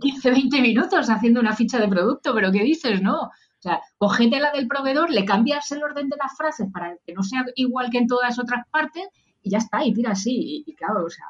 15 0.00 0.30
20, 0.30 0.60
minutos 0.60 1.10
haciendo 1.10 1.40
una 1.40 1.56
ficha 1.56 1.80
de 1.80 1.88
producto, 1.88 2.32
pero 2.34 2.52
¿qué 2.52 2.62
dices? 2.62 3.02
No. 3.02 3.22
O 3.22 3.30
sea, 3.58 3.80
cogete 3.98 4.38
la 4.38 4.52
del 4.52 4.68
proveedor, 4.68 5.10
le 5.10 5.24
cambias 5.24 5.72
el 5.72 5.82
orden 5.82 6.08
de 6.08 6.16
las 6.22 6.36
frases 6.36 6.68
para 6.72 6.96
que 7.04 7.14
no 7.14 7.24
sea 7.24 7.44
igual 7.56 7.90
que 7.90 7.98
en 7.98 8.06
todas 8.06 8.38
otras 8.38 8.64
partes 8.70 9.08
y 9.42 9.50
ya 9.50 9.58
está, 9.58 9.84
y 9.84 9.92
tira 9.92 10.12
así. 10.12 10.62
y 10.64 10.74
claro, 10.74 11.04
o 11.04 11.10
sea, 11.10 11.26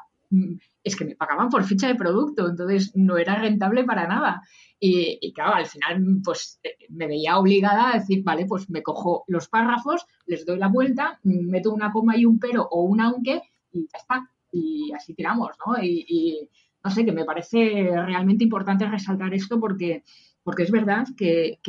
es 0.87 0.95
que 0.95 1.05
me 1.05 1.15
pagaban 1.15 1.49
por 1.49 1.63
ficha 1.63 1.87
de 1.87 1.95
producto, 1.95 2.47
entonces 2.47 2.91
no 2.95 3.17
era 3.17 3.35
rentable 3.35 3.83
para 3.83 4.07
nada. 4.07 4.41
Y, 4.79 5.33
claro, 5.33 5.55
al 5.55 5.65
final 5.65 6.21
pues 6.23 6.59
eh, 6.63 6.77
me 6.89 7.07
veía 7.07 7.37
obligada 7.37 7.91
a 7.91 7.99
decir, 7.99 8.23
vale, 8.23 8.45
pues 8.45 8.69
me 8.69 8.83
cojo 8.83 9.23
los 9.27 9.47
párrafos, 9.47 10.05
les 10.25 10.45
doy 10.45 10.59
la 10.59 10.67
vuelta, 10.67 11.19
meto 11.23 11.73
una 11.73 11.91
coma 11.91 12.15
y 12.15 12.25
un 12.25 12.39
pero 12.39 12.67
o 12.69 12.83
un 12.83 13.01
aunque 13.01 13.41
y 13.71 13.81
ya 13.81 13.97
está. 13.97 14.29
Y 14.51 14.91
así 14.93 15.13
tiramos, 15.13 15.51
¿no? 15.65 15.83
Y, 15.83 16.49
no 16.83 16.91
sé, 16.91 17.03
que 17.03 17.11
me 17.11 17.25
parece 17.25 17.89
realmente 18.05 18.43
importante 18.43 18.87
resaltar 18.87 19.33
esto 19.33 19.59
porque, 19.59 20.03
porque 20.43 20.63
es 20.63 20.71
verdad 20.71 21.05
que, 21.17 21.59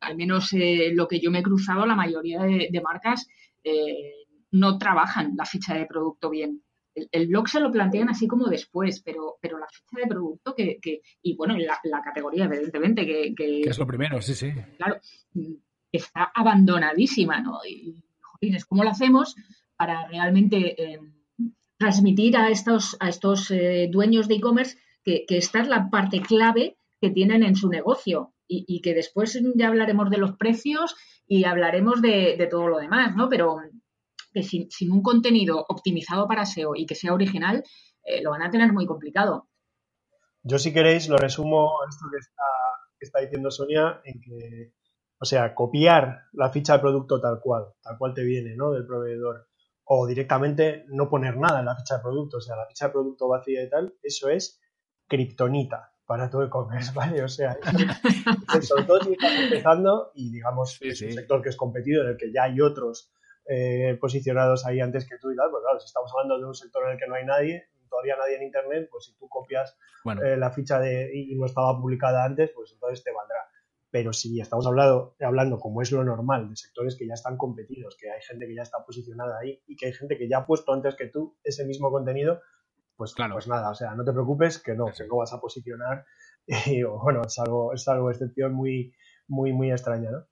al 0.00 0.16
menos 0.16 0.52
eh, 0.54 0.90
lo 0.92 1.06
que 1.06 1.20
yo 1.20 1.30
me 1.30 1.38
he 1.40 1.42
cruzado, 1.42 1.86
la 1.86 1.94
mayoría 1.94 2.42
de, 2.42 2.82
marcas 2.82 3.28
eh, 3.62 4.14
no 4.50 4.78
trabajan 4.78 5.34
la 5.36 5.44
ficha 5.44 5.74
de 5.74 5.86
producto 5.86 6.30
bien. 6.30 6.62
El, 6.94 7.26
blog 7.28 7.48
se 7.48 7.60
lo 7.60 7.72
plantean 7.72 8.10
así 8.10 8.26
como 8.26 8.48
después, 8.48 9.00
pero, 9.02 9.36
pero 9.40 9.58
la 9.58 9.66
ficha 9.68 10.02
de 10.02 10.06
producto 10.06 10.54
que, 10.54 10.78
y 11.22 11.36
bueno, 11.36 11.56
la, 11.56 11.78
la 11.84 12.02
categoría, 12.02 12.44
evidentemente, 12.44 13.06
que, 13.06 13.34
que, 13.34 13.62
es 13.62 13.78
lo 13.78 13.86
primero, 13.86 14.20
sí, 14.20 14.34
sí. 14.34 14.52
Claro, 14.76 14.98
está 15.92 16.30
abandonadísima, 16.34 17.40
¿no? 17.40 17.58
Y, 17.68 17.96
¿cómo 18.68 18.82
lo 18.82 18.90
hacemos 18.90 19.36
para 19.76 20.08
realmente 20.08 20.82
eh, 20.82 21.00
transmitir 21.78 22.36
a 22.36 22.50
estos, 22.50 22.96
a 23.00 23.08
estos 23.08 23.50
eh, 23.50 23.88
dueños 23.90 24.28
de 24.28 24.36
e-commerce 24.36 24.78
que, 25.04 25.24
esta 25.28 25.60
es 25.60 25.68
la 25.68 25.90
parte 25.90 26.20
clave 26.20 26.76
que 27.00 27.10
tienen 27.10 27.42
en 27.42 27.56
su 27.56 27.68
negocio 27.68 28.32
y, 28.46 28.82
que 28.82 28.92
después 28.92 29.40
ya 29.54 29.68
hablaremos 29.68 30.10
de 30.10 30.18
los 30.18 30.36
precios 30.36 30.94
y 31.26 31.44
hablaremos 31.44 32.02
de, 32.02 32.46
todo 32.50 32.68
lo 32.68 32.78
demás, 32.78 33.16
¿no? 33.16 33.30
Pero 33.30 33.60
que 34.32 34.42
sin, 34.42 34.92
un 34.92 35.02
contenido 35.02 35.64
optimizado 35.68 36.26
para 36.26 36.46
SEO 36.46 36.74
y 36.74 36.86
que 36.86 36.94
sea 36.94 37.14
original, 37.14 37.62
eh, 38.04 38.22
lo 38.22 38.30
van 38.30 38.42
a 38.42 38.50
tener 38.50 38.72
muy 38.72 38.86
complicado. 38.86 39.48
Yo 40.42 40.58
si 40.58 40.72
queréis 40.72 41.08
lo 41.08 41.18
resumo 41.18 41.82
a 41.82 41.88
esto 41.88 42.06
que 42.10 42.18
está, 42.18 42.42
que 42.98 43.06
está 43.06 43.20
diciendo 43.20 43.50
Sonia, 43.50 44.00
en 44.04 44.20
que 44.20 44.72
o 45.22 45.24
sea, 45.24 45.54
copiar 45.54 46.24
la 46.32 46.50
ficha 46.50 46.72
de 46.72 46.78
producto 46.80 47.20
tal 47.20 47.38
cual, 47.40 47.66
tal 47.80 47.96
cual 47.96 48.12
te 48.12 48.24
viene, 48.24 48.56
¿no? 48.56 48.72
Del 48.72 48.84
proveedor. 48.84 49.46
O 49.84 50.04
directamente 50.08 50.84
no 50.88 51.08
poner 51.08 51.36
nada 51.36 51.60
en 51.60 51.66
la 51.66 51.76
ficha 51.76 51.98
de 51.98 52.02
producto, 52.02 52.38
o 52.38 52.40
sea, 52.40 52.56
la 52.56 52.66
ficha 52.66 52.86
de 52.86 52.92
producto 52.92 53.28
vacía 53.28 53.62
y 53.62 53.70
tal, 53.70 53.94
eso 54.02 54.28
es 54.28 54.60
kriptonita 55.06 55.92
para 56.06 56.28
todo 56.28 56.42
e-commerce, 56.42 56.90
¿vale? 56.94 57.22
O 57.22 57.28
sea, 57.28 57.56
sobre 58.62 58.82
todo 58.82 59.00
si 59.04 59.12
estás 59.12 59.32
empezando 59.38 60.10
y 60.16 60.32
digamos 60.32 60.76
es 60.80 61.00
un 61.02 61.12
sector 61.12 61.40
que 61.40 61.50
es 61.50 61.56
competido, 61.56 62.02
en 62.02 62.08
el 62.08 62.16
que 62.16 62.32
ya 62.32 62.42
hay 62.44 62.60
otros 62.60 63.12
eh, 63.46 63.96
posicionados 64.00 64.66
ahí 64.66 64.80
antes 64.80 65.08
que 65.08 65.18
tú 65.18 65.30
y 65.30 65.36
tal, 65.36 65.50
pues 65.50 65.62
claro, 65.62 65.80
si 65.80 65.86
estamos 65.86 66.10
hablando 66.12 66.38
de 66.38 66.44
un 66.44 66.54
sector 66.54 66.84
en 66.86 66.92
el 66.92 66.98
que 66.98 67.06
no 67.06 67.14
hay 67.14 67.24
nadie, 67.24 67.68
todavía 67.88 68.16
nadie 68.16 68.36
en 68.36 68.44
Internet, 68.44 68.88
pues 68.90 69.04
si 69.04 69.14
tú 69.16 69.28
copias 69.28 69.76
eh, 70.24 70.36
la 70.36 70.50
ficha 70.50 70.80
de, 70.80 71.10
y 71.14 71.34
no 71.36 71.46
estaba 71.46 71.78
publicada 71.78 72.24
antes, 72.24 72.50
pues 72.54 72.72
entonces 72.72 73.04
te 73.04 73.12
valdrá. 73.12 73.38
Pero 73.90 74.14
si 74.14 74.40
estamos 74.40 74.66
hablando, 74.66 75.16
hablando, 75.20 75.58
como 75.58 75.82
es 75.82 75.92
lo 75.92 76.02
normal, 76.02 76.48
de 76.48 76.56
sectores 76.56 76.96
que 76.96 77.06
ya 77.06 77.12
están 77.12 77.36
competidos, 77.36 77.96
que 78.00 78.10
hay 78.10 78.22
gente 78.22 78.46
que 78.46 78.54
ya 78.54 78.62
está 78.62 78.82
posicionada 78.86 79.38
ahí 79.38 79.62
y 79.66 79.76
que 79.76 79.86
hay 79.86 79.92
gente 79.92 80.16
que 80.16 80.28
ya 80.28 80.38
ha 80.38 80.46
puesto 80.46 80.72
antes 80.72 80.96
que 80.96 81.08
tú 81.08 81.36
ese 81.44 81.66
mismo 81.66 81.90
contenido, 81.90 82.40
pues, 82.96 83.14
claro. 83.14 83.34
pues 83.34 83.48
nada, 83.48 83.70
o 83.70 83.74
sea, 83.74 83.94
no 83.94 84.04
te 84.04 84.12
preocupes 84.12 84.58
que 84.58 84.74
no, 84.74 84.86
que 84.86 85.06
no 85.06 85.16
vas 85.16 85.32
a 85.32 85.40
posicionar. 85.40 86.04
Y, 86.66 86.82
bueno, 86.82 87.22
es 87.24 87.38
algo, 87.38 87.72
es 87.72 87.86
algo 87.86 88.10
excepción 88.10 88.52
muy, 88.52 88.92
muy, 89.28 89.52
muy 89.52 89.70
extraña, 89.70 90.10
¿no? 90.10 90.26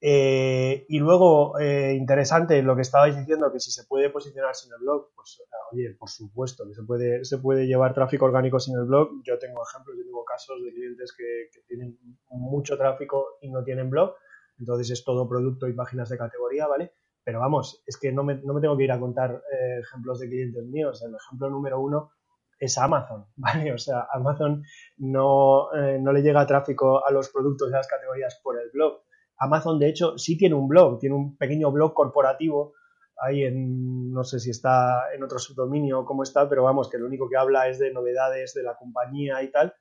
Eh, 0.00 0.84
y 0.88 0.98
luego, 0.98 1.58
eh, 1.58 1.94
interesante 1.94 2.62
lo 2.62 2.76
que 2.76 2.82
estabais 2.82 3.16
diciendo, 3.16 3.50
que 3.50 3.60
si 3.60 3.70
se 3.70 3.84
puede 3.84 4.10
posicionar 4.10 4.54
sin 4.54 4.72
el 4.72 4.80
blog, 4.80 5.08
pues 5.14 5.42
oye, 5.72 5.96
por 5.98 6.10
supuesto 6.10 6.66
que 6.68 6.74
se 6.74 6.82
puede, 6.82 7.24
se 7.24 7.38
puede 7.38 7.66
llevar 7.66 7.94
tráfico 7.94 8.26
orgánico 8.26 8.60
sin 8.60 8.76
el 8.76 8.84
blog. 8.84 9.22
Yo 9.24 9.38
tengo 9.38 9.62
ejemplos, 9.66 9.96
yo 9.96 10.04
tengo 10.04 10.24
casos 10.24 10.62
de 10.62 10.72
clientes 10.72 11.14
que, 11.16 11.60
tienen 11.66 11.98
mucho 12.28 12.76
tráfico 12.76 13.38
y 13.40 13.50
no 13.50 13.64
tienen 13.64 13.90
blog, 13.90 14.14
entonces 14.58 14.90
es 14.90 15.04
todo 15.04 15.28
producto 15.28 15.66
y 15.66 15.72
páginas 15.72 16.08
de 16.10 16.18
categoría, 16.18 16.66
¿vale? 16.66 16.92
Pero 17.24 17.40
vamos, 17.40 17.82
es 17.86 17.96
que 17.96 18.12
no 18.12 18.22
me, 18.22 18.36
no 18.36 18.54
me 18.54 18.60
tengo 18.60 18.76
que 18.76 18.84
ir 18.84 18.92
a 18.92 19.00
contar 19.00 19.42
eh, 19.52 19.80
ejemplos 19.80 20.20
de 20.20 20.28
clientes 20.28 20.64
míos. 20.66 21.02
El 21.02 21.14
ejemplo 21.14 21.50
número 21.50 21.80
uno 21.80 22.12
es 22.58 22.76
Amazon, 22.78 23.26
¿vale? 23.36 23.72
O 23.72 23.78
sea, 23.78 24.06
Amazon 24.12 24.62
no, 24.98 25.70
no 25.72 26.12
le 26.12 26.22
llega 26.22 26.46
tráfico 26.46 27.04
a 27.04 27.10
los 27.10 27.30
productos 27.30 27.70
de 27.70 27.78
las 27.78 27.88
categorías 27.88 28.38
por 28.42 28.60
el 28.60 28.70
blog 28.70 29.05
Amazon, 29.38 29.78
de 29.78 29.88
hecho, 29.88 30.18
sí 30.18 30.36
tiene 30.36 30.54
un 30.54 30.68
blog, 30.68 30.98
tiene 30.98 31.14
un 31.14 31.36
pequeño 31.36 31.70
blog 31.70 31.94
corporativo 31.94 32.74
ahí 33.18 33.44
en, 33.44 34.12
no 34.12 34.24
sé 34.24 34.40
si 34.40 34.50
está 34.50 35.14
en 35.14 35.22
otro 35.22 35.38
subdominio 35.38 36.00
o 36.00 36.04
cómo 36.04 36.22
está, 36.22 36.48
pero 36.48 36.64
vamos, 36.64 36.90
que 36.90 36.98
lo 36.98 37.06
único 37.06 37.28
que 37.28 37.36
habla 37.36 37.68
es 37.68 37.78
de 37.78 37.92
novedades 37.92 38.54
de 38.54 38.62
la 38.62 38.76
compañía 38.76 39.42
y 39.42 39.50
tal, 39.50 39.74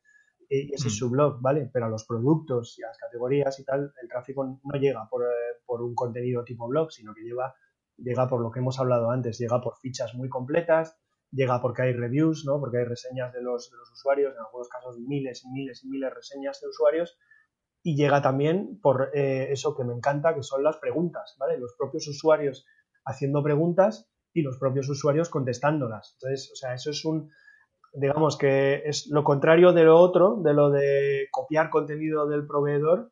y 0.49 0.73
ese 0.73 0.87
es 0.87 0.93
mm. 0.93 0.97
su 0.97 1.09
blog, 1.09 1.41
¿vale? 1.41 1.69
Pero 1.73 1.85
a 1.85 1.89
los 1.89 2.05
productos 2.05 2.77
y 2.77 2.83
a 2.83 2.87
las 2.87 2.97
categorías 2.97 3.59
y 3.59 3.65
tal, 3.65 3.93
el 4.01 4.07
tráfico 4.07 4.45
no 4.45 4.79
llega 4.79 5.07
por, 5.09 5.23
eh, 5.23 5.59
por 5.65 5.81
un 5.81 5.95
contenido 5.95 6.43
tipo 6.43 6.67
blog, 6.67 6.91
sino 6.91 7.13
que 7.13 7.23
lleva, 7.23 7.55
llega 7.97 8.29
por 8.29 8.41
lo 8.41 8.51
que 8.51 8.59
hemos 8.59 8.79
hablado 8.79 9.09
antes, 9.09 9.37
llega 9.37 9.59
por 9.61 9.77
fichas 9.77 10.13
muy 10.13 10.29
completas, 10.29 10.97
llega 11.31 11.61
porque 11.61 11.81
hay 11.81 11.93
reviews, 11.93 12.45
¿no? 12.45 12.59
Porque 12.59 12.77
hay 12.77 12.85
reseñas 12.85 13.33
de 13.33 13.41
los, 13.41 13.71
de 13.71 13.77
los 13.77 13.91
usuarios, 13.91 14.33
en 14.33 14.39
algunos 14.39 14.69
casos 14.69 14.97
miles 14.99 15.43
y 15.43 15.49
miles 15.49 15.83
y 15.83 15.89
miles 15.89 16.09
de 16.09 16.15
reseñas 16.15 16.61
de 16.61 16.69
usuarios, 16.69 17.17
y 17.85 17.95
llega 17.95 18.19
también 18.19 18.79
por 18.81 19.11
eh, 19.13 19.49
eso 19.51 19.75
que 19.75 19.83
me 19.83 19.93
encanta, 19.93 20.33
que 20.33 20.41
son 20.41 20.63
las 20.63 20.77
preguntas, 20.77 21.35
¿vale? 21.37 21.59
Los 21.59 21.75
propios 21.77 22.07
usuarios 22.07 22.65
haciendo 23.05 23.43
preguntas 23.43 24.09
y 24.33 24.41
los 24.41 24.57
propios 24.57 24.89
usuarios 24.89 25.29
contestándolas. 25.29 26.15
Entonces, 26.15 26.49
o 26.51 26.55
sea, 26.55 26.73
eso 26.73 26.89
es 26.89 27.05
un, 27.05 27.29
digamos 27.93 28.39
que 28.39 28.81
es 28.85 29.07
lo 29.11 29.23
contrario 29.23 29.71
de 29.71 29.83
lo 29.83 29.99
otro, 29.99 30.41
de 30.41 30.55
lo 30.55 30.71
de 30.71 31.27
copiar 31.29 31.69
contenido 31.69 32.27
del 32.27 32.47
proveedor 32.47 33.11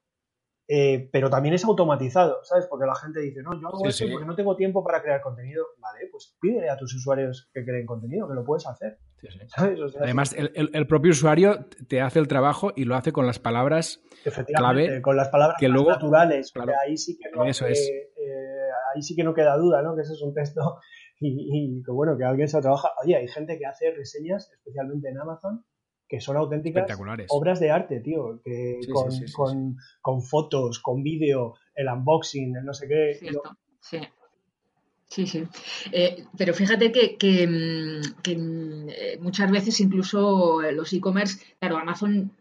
eh, 0.67 1.09
pero 1.11 1.29
también 1.29 1.55
es 1.55 1.65
automatizado, 1.65 2.39
¿sabes? 2.43 2.67
Porque 2.67 2.85
la 2.85 2.95
gente 2.95 3.19
dice, 3.19 3.41
no, 3.41 3.59
yo 3.59 3.67
hago 3.67 3.85
esto 3.85 4.05
porque 4.09 4.25
no 4.25 4.35
tengo 4.35 4.55
tiempo 4.55 4.83
para 4.83 5.01
crear 5.01 5.21
contenido. 5.21 5.65
Vale, 5.77 6.07
pues 6.09 6.37
pide 6.39 6.69
a 6.69 6.77
tus 6.77 6.95
usuarios 6.95 7.49
que 7.53 7.65
creen 7.65 7.85
contenido, 7.85 8.27
que 8.27 8.33
lo 8.33 8.45
puedes 8.45 8.65
hacer. 8.67 8.97
Además, 10.01 10.35
el, 10.37 10.87
propio 10.87 11.11
usuario 11.11 11.67
te 11.87 12.01
hace 12.01 12.19
el 12.19 12.27
trabajo 12.27 12.71
y 12.75 12.85
lo 12.85 12.95
hace 12.95 13.11
con 13.11 13.25
las 13.25 13.39
palabras 13.39 14.01
clave. 14.47 15.01
Con 15.01 15.17
las 15.17 15.29
palabras 15.29 15.57
naturales. 15.61 16.53
ahí, 16.85 16.97
sí 16.97 17.17
que 17.17 17.29
no, 17.31 17.45
Eso 17.45 17.65
es. 17.67 17.79
Eh, 17.79 18.69
ahí 18.95 19.01
sí 19.01 19.15
que 19.15 19.23
no 19.23 19.33
queda 19.33 19.57
duda, 19.57 19.81
¿no? 19.81 19.95
Que 19.95 20.01
ese 20.01 20.13
es 20.13 20.21
un 20.21 20.33
texto 20.33 20.79
y, 21.19 21.77
y 21.77 21.83
que 21.83 21.91
bueno, 21.91 22.17
que 22.17 22.23
alguien 22.23 22.47
se 22.47 22.57
lo 22.57 22.61
trabaja. 22.61 22.89
Oye, 23.03 23.17
hay 23.17 23.27
gente 23.27 23.57
que 23.57 23.65
hace 23.65 23.91
reseñas, 23.91 24.49
especialmente 24.51 25.09
en 25.09 25.19
Amazon, 25.19 25.65
que 26.13 26.21
son 26.21 26.37
auténticas 26.37 26.85
obras 27.29 27.59
de 27.59 27.71
arte, 27.71 27.99
tío, 27.99 28.39
que 28.45 28.79
con, 29.99 30.21
fotos, 30.21 30.77
con 30.77 31.01
vídeo, 31.01 31.55
el 31.73 31.87
unboxing, 31.87 32.55
el 32.55 32.65
no 32.65 32.73
sé 32.75 32.87
qué. 32.87 33.19
sí. 33.81 33.97
Sí, 35.07 35.25
sí. 35.25 35.43
Eh, 35.91 36.23
pero 36.37 36.53
fíjate 36.53 36.91
que, 36.91 37.47
mm, 37.47 38.29
mm, 38.29 38.89
eh, 38.89 39.17
muchas 39.21 39.49
veces 39.49 39.79
incluso 39.79 40.61
los 40.71 40.93
e-commerce, 40.93 41.43
claro, 41.59 41.77
Amazon 41.77 42.31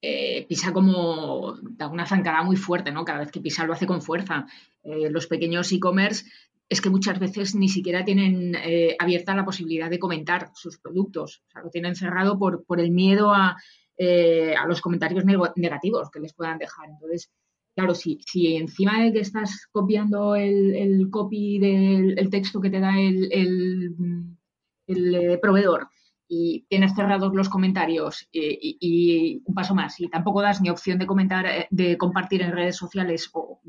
eh, 0.00 0.46
pisa 0.46 0.72
como 0.72 1.56
da 1.62 1.88
una 1.88 2.06
zancada 2.06 2.42
muy 2.42 2.56
fuerte, 2.56 2.90
¿no? 2.90 3.04
Cada 3.04 3.20
vez 3.20 3.30
que 3.30 3.40
pisa 3.40 3.66
lo 3.66 3.74
hace 3.74 3.86
con 3.86 4.00
fuerza. 4.00 4.46
los 4.82 5.26
pequeños 5.26 5.72
e-commerce 5.72 6.24
es 6.68 6.80
que 6.80 6.90
muchas 6.90 7.18
veces 7.18 7.54
ni 7.54 7.68
siquiera 7.68 8.04
tienen 8.04 8.54
eh, 8.54 8.96
abierta 8.98 9.34
la 9.34 9.44
posibilidad 9.44 9.90
de 9.90 9.98
comentar 9.98 10.50
sus 10.54 10.78
productos. 10.78 11.42
O 11.46 11.50
sea, 11.50 11.62
lo 11.62 11.70
tienen 11.70 11.94
cerrado 11.94 12.38
por, 12.38 12.64
por 12.64 12.80
el 12.80 12.90
miedo 12.90 13.32
a, 13.32 13.56
eh, 13.96 14.54
a 14.56 14.66
los 14.66 14.80
comentarios 14.80 15.24
negativos 15.24 16.10
que 16.10 16.20
les 16.20 16.34
puedan 16.34 16.58
dejar. 16.58 16.88
Entonces, 16.88 17.30
claro, 17.76 17.94
si, 17.94 18.18
si 18.26 18.56
encima 18.56 19.02
de 19.02 19.12
que 19.12 19.20
estás 19.20 19.68
copiando 19.70 20.34
el, 20.36 21.08
copy 21.10 21.58
del 21.58 22.30
texto 22.30 22.60
que 22.60 22.70
te 22.70 22.80
da 22.80 22.98
el, 22.98 23.28
el, 23.30 25.14
eh, 25.14 25.38
proveedor 25.40 25.88
y 26.26 26.64
tienes 26.68 26.94
cerrados 26.94 27.34
los 27.34 27.48
comentarios 27.48 28.26
y, 28.32 29.42
un 29.44 29.54
paso 29.54 29.74
más, 29.74 30.00
y 30.00 30.08
tampoco 30.08 30.40
das 30.40 30.60
ni 30.60 30.70
opción 30.70 30.98
de 30.98 31.06
comentar, 31.06 31.68
de 31.70 31.98
compartir 31.98 32.42
en 32.42 32.52
redes 32.52 32.76
sociales 32.76 33.28
o 33.34 33.60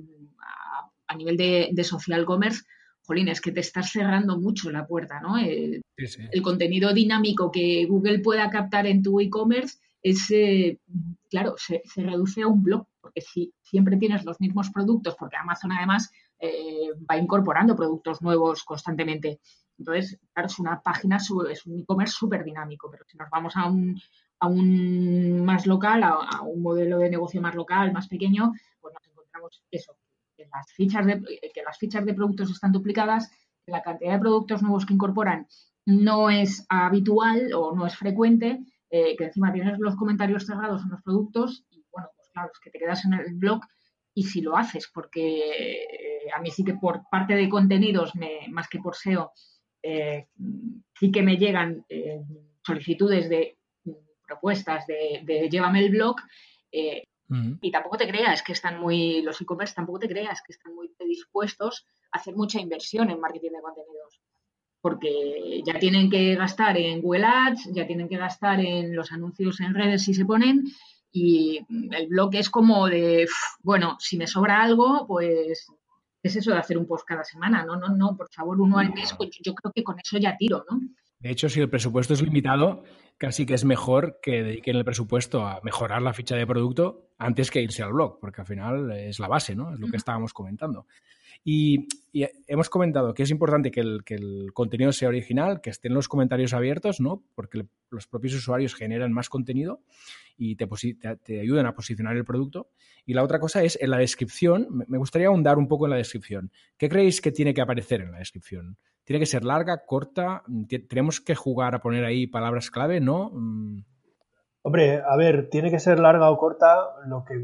a, 1.07 1.15
nivel 1.15 1.37
de 1.37 1.83
social 1.83 2.25
commerce, 2.25 2.63
jolín, 3.05 3.27
es 3.27 3.41
que 3.41 3.51
te 3.51 3.59
estás 3.59 3.91
cerrando 3.91 4.39
mucho 4.39 4.71
la 4.71 4.85
puerta, 4.85 5.19
¿no? 5.19 5.37
El, 5.37 5.81
contenido 6.41 6.93
dinámico 6.93 7.51
que 7.51 7.85
Google 7.85 8.19
pueda 8.19 8.49
captar 8.49 8.85
en 8.85 9.01
tu 9.01 9.19
e-commerce 9.19 9.77
es, 10.01 10.29
eh, 10.31 10.79
claro, 11.29 11.55
se, 11.57 11.81
reduce 11.95 12.41
a 12.41 12.47
un 12.47 12.61
blog, 12.63 12.85
porque 12.99 13.21
si 13.21 13.53
siempre 13.61 13.97
tienes 13.97 14.25
los 14.25 14.39
mismos 14.39 14.69
productos, 14.69 15.15
porque 15.17 15.37
Amazon 15.37 15.71
además 15.71 16.11
eh, 16.39 16.89
va 17.09 17.17
incorporando 17.17 17.75
productos 17.75 18.21
nuevos 18.21 18.63
constantemente. 18.63 19.39
Entonces, 19.77 20.19
claro, 20.33 20.47
es 20.47 20.59
una 20.59 20.81
página, 20.81 21.17
es 21.17 21.65
un 21.65 21.79
e-commerce 21.79 22.13
súper 22.13 22.43
dinámico, 22.43 22.89
pero 22.91 23.03
si 23.07 23.17
nos 23.17 23.29
vamos 23.29 23.55
a 23.55 23.65
un, 23.65 23.99
a 24.39 24.47
un 24.47 25.43
más 25.43 25.65
local, 25.65 26.03
a, 26.03 26.41
un 26.41 26.61
modelo 26.61 26.99
de 26.99 27.09
negocio 27.09 27.41
más 27.41 27.55
local, 27.55 27.91
más 27.91 28.07
pequeño, 28.07 28.53
pues 28.79 28.93
nos 28.93 29.07
encontramos 29.07 29.63
eso, 29.71 29.97
que 30.35 30.45
las 30.45 30.71
fichas 30.73 31.05
de, 31.05 31.21
que 31.53 31.63
las 31.63 31.77
fichas 31.77 32.05
de 32.05 32.13
productos 32.13 32.51
están 32.51 32.71
duplicadas, 32.71 33.31
la 33.65 33.81
cantidad 33.81 34.13
de 34.13 34.19
productos 34.19 34.61
nuevos 34.61 34.85
que 34.85 34.93
incorporan 34.93 35.47
no 35.85 36.29
es 36.29 36.65
habitual 36.69 37.53
o 37.53 37.75
no 37.75 37.85
es 37.85 37.95
frecuente, 37.95 38.59
eh, 38.89 39.15
que 39.15 39.25
encima 39.25 39.53
tienes 39.53 39.77
los 39.79 39.95
comentarios 39.95 40.45
cerrados 40.45 40.83
en 40.83 40.89
los 40.91 41.01
productos 41.01 41.65
y 41.69 41.83
bueno, 41.91 42.09
pues 42.15 42.29
claro, 42.33 42.49
es 42.53 42.59
que 42.59 42.71
te 42.71 42.79
quedas 42.79 43.05
en 43.05 43.13
el 43.13 43.33
blog 43.35 43.61
y 44.13 44.23
si 44.23 44.41
lo 44.41 44.55
haces, 44.55 44.89
porque 44.93 45.39
eh, 45.39 46.31
a 46.35 46.41
mí 46.41 46.49
sí 46.49 46.63
que 46.63 46.75
por 46.75 47.01
parte 47.09 47.35
de 47.35 47.49
contenidos, 47.49 48.13
más 48.49 48.67
que 48.69 48.79
por 48.79 48.95
SEO, 48.95 49.31
eh, 49.83 50.27
sí 50.97 51.11
que 51.11 51.21
me 51.21 51.37
llegan 51.37 51.85
solicitudes 52.65 53.29
de 53.29 53.57
mm, 53.83 53.91
propuestas 54.27 54.85
de, 54.87 55.49
llévame 55.49 55.79
el 55.79 55.91
blog 55.91 56.15
eh, 56.71 57.03
y 57.61 57.71
tampoco 57.71 57.97
te 57.97 58.07
creas 58.07 58.43
que 58.43 58.53
están 58.53 58.79
muy, 58.79 59.21
los 59.21 59.41
e-commerce 59.41 59.73
tampoco 59.73 59.99
te 59.99 60.07
creas 60.07 60.41
que 60.45 60.53
están 60.53 60.75
muy 60.75 60.89
predispuestos 60.89 61.85
a 62.11 62.19
hacer 62.19 62.35
mucha 62.35 62.59
inversión 62.59 63.09
en 63.09 63.19
marketing 63.19 63.51
de 63.51 63.61
contenidos. 63.61 64.19
Porque 64.79 65.63
ya 65.65 65.79
tienen 65.79 66.11
que 66.11 66.35
gastar 66.35 66.77
en 66.77 67.01
Google 67.01 67.25
Ads, 67.25 67.71
ya 67.73 67.87
tienen 67.87 68.07
que 68.07 68.17
gastar 68.17 68.59
en 68.59 68.95
los 68.95 69.11
anuncios 69.11 69.59
en 69.59 69.73
redes 69.73 70.03
si 70.03 70.13
se 70.13 70.25
ponen, 70.25 70.65
y 71.11 71.65
el 71.91 72.07
blog 72.07 72.35
es 72.35 72.49
como 72.49 72.87
de, 72.87 73.25
bueno, 73.63 73.95
si 73.99 74.17
me 74.17 74.27
sobra 74.27 74.61
algo, 74.61 75.07
pues 75.07 75.65
es 76.21 76.35
eso 76.35 76.51
de 76.51 76.57
hacer 76.57 76.77
un 76.77 76.87
post 76.87 77.07
cada 77.07 77.23
semana? 77.23 77.63
No, 77.63 77.77
no, 77.77 77.89
no, 77.89 78.17
por 78.17 78.29
favor, 78.29 78.59
uno 78.59 78.79
al 78.79 78.93
mes, 78.93 79.13
pues 79.17 79.29
yo 79.41 79.53
creo 79.55 79.71
que 79.71 79.83
con 79.83 79.97
eso 79.99 80.17
ya 80.17 80.35
tiro, 80.37 80.65
¿no? 80.69 80.79
De 81.25 81.31
hecho, 81.31 81.49
si 81.49 81.59
el 81.59 81.71
presupuesto 81.71 82.13
es 82.13 82.21
limitado, 82.21 82.83
casi 83.17 83.47
que 83.47 83.55
es 83.55 83.65
mejor 83.65 84.19
que 84.21 84.43
dediquen 84.43 84.75
el 84.75 84.85
presupuesto 84.85 85.43
a 85.43 85.59
mejorar 85.63 86.03
la 86.03 86.13
ficha 86.13 86.35
de 86.35 86.45
producto 86.45 87.09
antes 87.17 87.49
que 87.49 87.63
irse 87.63 87.81
al 87.81 87.93
blog, 87.93 88.19
porque 88.19 88.41
al 88.41 88.45
final 88.45 88.91
es 88.91 89.19
la 89.19 89.27
base, 89.27 89.55
¿no? 89.55 89.73
Es 89.73 89.79
lo 89.79 89.87
que 89.87 89.97
estábamos 89.97 90.33
comentando. 90.33 90.85
Y, 91.47 91.87
hemos 92.47 92.69
comentado 92.69 93.13
que 93.13 93.23
es 93.23 93.29
importante 93.29 93.69
que 93.69 93.81
el, 93.81 94.51
contenido 94.53 94.91
sea 94.91 95.09
original, 95.09 95.61
que 95.61 95.69
estén 95.69 95.93
los 95.93 96.07
comentarios 96.07 96.53
abiertos, 96.53 96.99
¿no? 96.99 97.23
Porque 97.35 97.67
los 97.91 98.07
propios 98.07 98.33
usuarios 98.33 98.73
generan 98.73 99.13
más 99.13 99.29
contenido 99.29 99.81
y 100.37 100.55
te, 100.55 100.67
ayudan 101.39 101.67
a 101.67 101.75
posicionar 101.75 102.17
el 102.17 102.25
producto. 102.25 102.69
Y 103.05 103.13
la 103.13 103.23
otra 103.23 103.39
cosa 103.39 103.63
es 103.63 103.77
en 103.79 103.91
la 103.91 103.97
descripción. 103.97 104.85
Me 104.87 104.97
gustaría 104.97 105.27
ahondar 105.27 105.57
un 105.57 105.67
poco 105.67 105.85
en 105.85 105.91
la 105.91 105.97
descripción. 105.97 106.51
¿Qué 106.77 106.89
creéis 106.89 107.21
que 107.21 107.31
tiene 107.31 107.53
que 107.53 107.61
aparecer 107.61 108.01
en 108.01 108.11
la 108.11 108.17
descripción? 108.17 108.77
¿Tiene 109.03 109.19
que 109.19 109.27
ser 109.27 109.43
larga, 109.43 109.85
corta? 109.85 110.41
¿Tenemos 110.87 111.21
que 111.21 111.35
jugar 111.35 111.75
a 111.75 111.79
poner 111.79 112.05
ahí 112.05 112.25
palabras 112.25 112.71
clave? 112.71 113.01
¿No? 113.01 113.29
Mm. 113.31 113.83
Hombre, 114.63 115.03
a 115.07 115.15
ver, 115.15 115.49
tiene 115.49 115.69
que 115.69 115.79
ser 115.79 115.99
larga 115.99 116.31
o 116.31 116.37
corta 116.39 116.75
lo 117.05 117.23
que, 117.23 117.35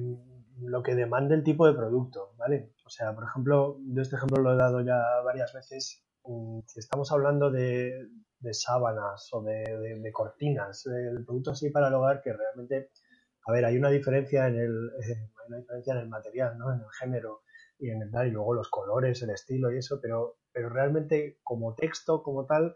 lo 0.61 0.81
que 0.81 0.95
demande 0.95 1.35
el 1.35 1.43
tipo 1.43 1.67
de 1.67 1.73
producto, 1.73 2.33
¿vale? 2.39 2.71
Sea, 2.91 3.15
por 3.15 3.23
ejemplo, 3.23 3.77
yo 3.87 4.01
este 4.01 4.17
ejemplo 4.17 4.41
lo 4.41 4.53
he 4.53 4.57
dado 4.57 4.81
ya 4.81 4.99
varias 5.23 5.53
veces. 5.53 6.03
Mm, 6.25 6.59
si 6.67 6.79
estamos 6.79 7.11
hablando 7.11 7.49
de, 7.49 8.09
sábanas 8.51 9.29
o 9.31 9.41
de, 9.41 10.11
cortinas, 10.11 10.83
de, 10.83 11.23
productos 11.25 11.53
así 11.53 11.69
para 11.69 11.87
el 11.87 11.93
hogar 11.93 12.21
que 12.21 12.33
realmente, 12.33 12.91
a 13.47 13.51
ver, 13.53 13.65
hay 13.65 13.77
una 13.77 13.89
diferencia 13.89 14.47
en 14.47 14.55
el, 14.55 14.91
una 15.47 15.57
diferencia 15.57 15.93
en 15.93 15.99
el 15.99 16.09
material, 16.09 16.57
¿no? 16.57 16.73
En 16.73 16.81
el 16.81 16.91
género 16.99 17.43
y 17.79 17.89
en 17.89 18.01
el 18.01 18.27
y 18.27 18.31
luego 18.31 18.53
los 18.53 18.69
colores, 18.69 19.21
el 19.21 19.29
estilo 19.29 19.71
y 19.71 19.77
eso, 19.77 19.99
pero 20.01 20.41
pero 20.51 20.69
realmente 20.69 21.39
como 21.43 21.75
texto, 21.75 22.23
como 22.23 22.45
tal, 22.45 22.75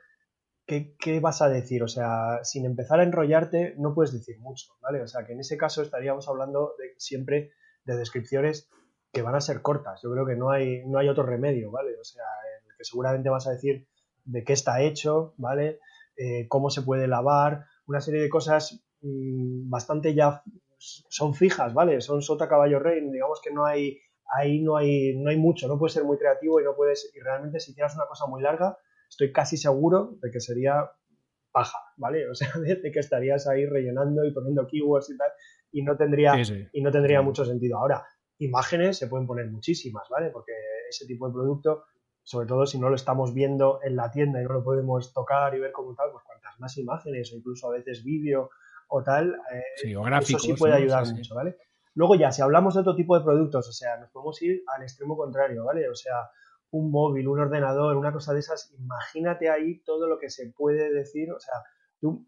¿qué, 0.65 1.19
vas 1.21 1.41
a 1.41 1.49
decir? 1.49 1.83
O 1.83 1.87
sea, 1.87 2.39
sin 2.43 2.65
empezar 2.65 2.99
a 2.99 3.03
enrollarte, 3.03 3.75
no 3.77 3.93
puedes 3.93 4.13
decir 4.13 4.39
mucho, 4.39 4.67
¿vale? 4.81 5.01
O 5.01 5.07
sea, 5.07 5.25
que 5.25 5.33
en 5.33 5.41
ese 5.41 5.57
caso 5.57 5.81
estaríamos 5.81 6.27
hablando 6.27 6.73
de, 6.79 6.93
siempre 6.97 7.51
de 7.83 7.97
descripciones 7.97 8.69
que 9.15 9.21
van 9.21 9.35
a 9.35 9.39
ser 9.39 9.61
cortas. 9.61 10.01
Yo 10.03 10.11
creo 10.11 10.25
que 10.25 10.35
no 10.35 10.51
hay, 10.51 10.85
no 10.85 10.99
hay 10.99 11.07
otro 11.07 11.25
remedio, 11.25 11.71
¿vale? 11.71 11.91
O 11.99 12.03
sea, 12.03 12.25
que 12.77 12.83
seguramente 12.83 13.29
vas 13.29 13.47
a 13.47 13.51
decir 13.51 13.87
de 14.25 14.43
qué 14.43 14.51
está 14.51 14.81
hecho, 14.81 15.33
¿vale? 15.37 15.79
Eh, 16.17 16.47
cómo 16.49 16.69
se 16.69 16.81
puede 16.81 17.07
lavar, 17.07 17.65
una 17.87 18.01
serie 18.01 18.21
de 18.21 18.29
cosas 18.29 18.83
mm, 19.01 19.69
bastante 19.69 20.13
ya 20.13 20.43
son 20.77 21.33
fijas, 21.33 21.73
¿vale? 21.73 22.01
Son 22.01 22.21
sota 22.21 22.49
caballo 22.49 22.79
rey, 22.79 22.99
digamos 23.09 23.39
que 23.41 23.51
no 23.51 23.65
hay 23.65 23.97
ahí 24.37 24.61
no 24.61 24.75
hay, 24.75 25.15
no 25.15 25.29
hay 25.29 25.37
mucho, 25.37 25.67
no 25.67 25.77
puedes 25.77 25.93
ser 25.93 26.03
muy 26.03 26.17
creativo 26.17 26.59
y 26.59 26.63
no 26.63 26.75
puedes, 26.75 27.11
y 27.15 27.19
realmente 27.19 27.59
si 27.59 27.71
hicieras 27.71 27.95
una 27.95 28.07
cosa 28.07 28.25
muy 28.27 28.41
larga, 28.41 28.77
estoy 29.09 29.31
casi 29.31 29.55
seguro 29.55 30.17
de 30.21 30.29
que 30.31 30.41
sería 30.41 30.91
paja, 31.53 31.77
¿vale? 31.95 32.29
O 32.29 32.35
sea, 32.35 32.49
de, 32.59 32.91
que 32.91 32.99
estarías 32.99 33.47
ahí 33.47 33.65
rellenando 33.65 34.25
y 34.25 34.33
poniendo 34.33 34.67
keywords 34.67 35.09
y 35.09 35.17
tal, 35.17 35.31
y 35.71 35.83
no 35.83 35.95
tendría, 35.95 36.33
Y 36.73 36.81
no 36.81 36.91
tendría 36.91 37.21
mucho 37.21 37.45
sentido. 37.45 37.77
Ahora, 37.77 38.05
imágenes 38.39 38.97
se 38.97 39.07
pueden 39.07 39.27
poner 39.27 39.49
muchísimas, 39.49 40.07
¿vale? 40.09 40.29
Porque 40.29 40.53
ese 40.89 41.05
tipo 41.05 41.27
de 41.27 41.33
producto, 41.33 41.85
sobre 42.23 42.47
todo 42.47 42.65
si 42.65 42.79
no 42.79 42.89
lo 42.89 42.95
estamos 42.95 43.33
viendo 43.33 43.79
en 43.83 43.95
la 43.95 44.11
tienda 44.11 44.41
y 44.41 44.43
no 44.43 44.53
lo 44.53 44.63
podemos 44.63 45.13
tocar 45.13 45.55
y 45.55 45.59
ver 45.59 45.71
como 45.71 45.93
tal, 45.95 46.11
pues 46.11 46.23
cuantas 46.23 46.59
más 46.59 46.77
imágenes 46.77 47.31
o 47.31 47.37
incluso 47.37 47.67
a 47.67 47.71
veces 47.71 48.03
vídeo 48.03 48.49
o 48.87 49.03
tal, 49.03 49.39
eh, 49.51 49.63
eso 50.19 50.39
sí 50.39 50.53
puede 50.53 50.73
ayudar 50.73 51.07
mucho, 51.07 51.35
¿vale? 51.35 51.57
Luego 51.95 52.15
ya, 52.15 52.31
si 52.31 52.41
hablamos 52.41 52.73
de 52.73 52.81
otro 52.81 52.95
tipo 52.95 53.17
de 53.17 53.23
productos, 53.23 53.69
o 53.69 53.71
sea, 53.71 53.97
nos 53.97 54.09
podemos 54.11 54.41
ir 54.41 54.63
al 54.75 54.83
extremo 54.83 55.15
contrario, 55.15 55.63
¿vale? 55.63 55.87
O 55.89 55.95
sea, 55.95 56.29
un 56.71 56.91
móvil, 56.91 57.27
un 57.27 57.39
ordenador, 57.39 57.95
una 57.95 58.11
cosa 58.11 58.33
de 58.33 58.39
esas, 58.39 58.73
imagínate 58.77 59.49
ahí 59.49 59.81
todo 59.83 60.07
lo 60.07 60.19
que 60.19 60.29
se 60.29 60.51
puede 60.51 60.93
decir, 60.93 61.31
o 61.31 61.39
sea, 61.39 61.53
tú, 62.01 62.27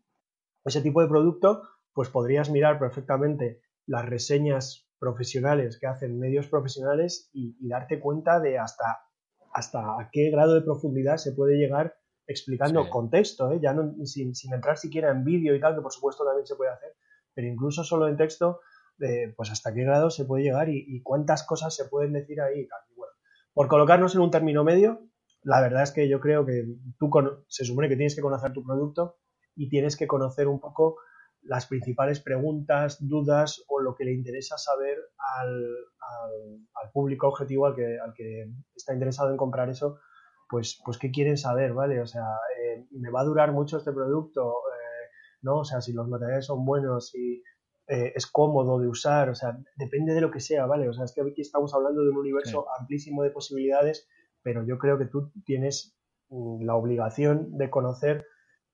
ese 0.63 0.81
tipo 0.81 1.01
de 1.01 1.09
producto, 1.09 1.63
pues 1.93 2.09
podrías 2.09 2.49
mirar 2.49 2.79
perfectamente 2.79 3.61
las 3.85 4.05
reseñas 4.05 4.86
profesionales 4.99 5.77
que 5.79 5.87
hacen 5.87 6.19
medios 6.19 6.47
profesionales 6.47 7.29
y, 7.33 7.55
darte 7.67 7.99
cuenta 7.99 8.39
de 8.39 8.57
hasta, 8.57 8.99
hasta 9.53 9.79
a 9.79 10.09
qué 10.11 10.29
grado 10.31 10.55
de 10.55 10.61
profundidad 10.61 11.17
se 11.17 11.33
puede 11.33 11.57
llegar 11.57 11.95
explicando 12.25 12.89
contexto, 12.89 13.51
¿eh? 13.51 13.59
ya 13.61 13.73
no, 13.73 13.93
sin, 14.05 14.35
sin 14.35 14.53
entrar 14.53 14.77
siquiera 14.77 15.11
en 15.11 15.23
vídeo 15.23 15.55
y 15.55 15.61
tal, 15.61 15.75
que 15.75 15.81
por 15.81 15.93
supuesto 15.93 16.25
también 16.25 16.45
se 16.45 16.55
puede 16.55 16.71
hacer, 16.71 16.93
pero 17.33 17.47
incluso 17.47 17.83
solo 17.83 18.07
en 18.07 18.17
texto 18.17 18.59
pues 19.35 19.51
hasta 19.51 19.73
qué 19.73 19.83
grado 19.83 20.09
se 20.09 20.25
puede 20.25 20.43
llegar 20.43 20.69
y, 20.69 21.01
cuántas 21.03 21.43
cosas 21.43 21.75
se 21.75 21.85
pueden 21.85 22.13
decir 22.13 22.41
ahí. 22.41 22.67
bueno, 22.95 23.13
por 23.53 23.67
colocarnos 23.67 24.15
en 24.15 24.21
un 24.21 24.31
término 24.31 24.63
medio, 24.63 25.07
la 25.43 25.61
verdad 25.61 25.83
es 25.83 25.91
que 25.91 26.09
yo 26.09 26.19
creo 26.19 26.45
que 26.45 26.65
tú 26.97 27.11
se 27.47 27.65
supone 27.65 27.89
que 27.89 27.95
tienes 27.95 28.15
que 28.15 28.21
conocer 28.21 28.53
tu 28.53 28.63
producto 28.63 29.17
y 29.55 29.69
tienes 29.69 29.95
que 29.95 30.07
conocer 30.07 30.47
un 30.47 30.59
poco 30.59 30.97
las 31.47 31.65
principales 31.65 32.19
preguntas, 32.19 32.97
dudas 32.99 33.63
o 33.67 33.79
lo 33.79 33.95
que 33.95 34.05
le 34.05 34.13
interesa 34.13 34.57
saber 34.57 34.97
al, 35.17 35.65
público 36.93 37.27
objetivo 37.27 37.65
al 37.67 37.75
que, 37.75 37.99
al 37.99 38.13
que 38.13 38.49
está 38.75 38.93
interesado 38.93 39.31
en 39.31 39.37
comprar 39.37 39.69
eso, 39.69 39.99
pues, 40.49 40.81
pues 40.83 40.97
qué 40.97 41.11
quieren 41.11 41.37
saber, 41.37 41.73
¿vale? 41.73 42.01
O 42.01 42.07
sea, 42.07 42.25
eh, 42.61 42.85
¿me 42.91 43.11
va 43.11 43.21
a 43.21 43.25
durar 43.25 43.51
mucho 43.51 43.77
este 43.77 43.91
producto? 43.91 44.49
Eh, 44.49 45.09
¿No? 45.41 45.59
O 45.59 45.63
sea, 45.65 45.81
si 45.81 45.93
los 45.93 46.07
materiales 46.07 46.45
son 46.45 46.65
buenos, 46.65 47.13
y 47.13 47.43
eh, 47.87 48.13
es 48.15 48.27
cómodo 48.27 48.79
de 48.79 48.87
usar, 48.87 49.29
o 49.29 49.35
sea, 49.35 49.57
depende 49.75 50.13
de 50.13 50.21
lo 50.21 50.31
que 50.31 50.39
sea, 50.39 50.65
¿vale? 50.65 50.89
O 50.89 50.93
sea, 50.93 51.05
es 51.05 51.13
que 51.13 51.21
aquí 51.21 51.41
estamos 51.41 51.73
hablando 51.73 52.03
de 52.03 52.09
un 52.09 52.17
universo 52.17 52.65
amplísimo 52.79 53.23
de 53.23 53.31
posibilidades, 53.31 54.07
pero 54.41 54.65
yo 54.65 54.77
creo 54.77 54.97
que 54.97 55.05
tú 55.05 55.31
tienes 55.45 55.95
mm, 56.29 56.63
la 56.65 56.75
obligación 56.75 57.57
de 57.57 57.69
conocer 57.69 58.25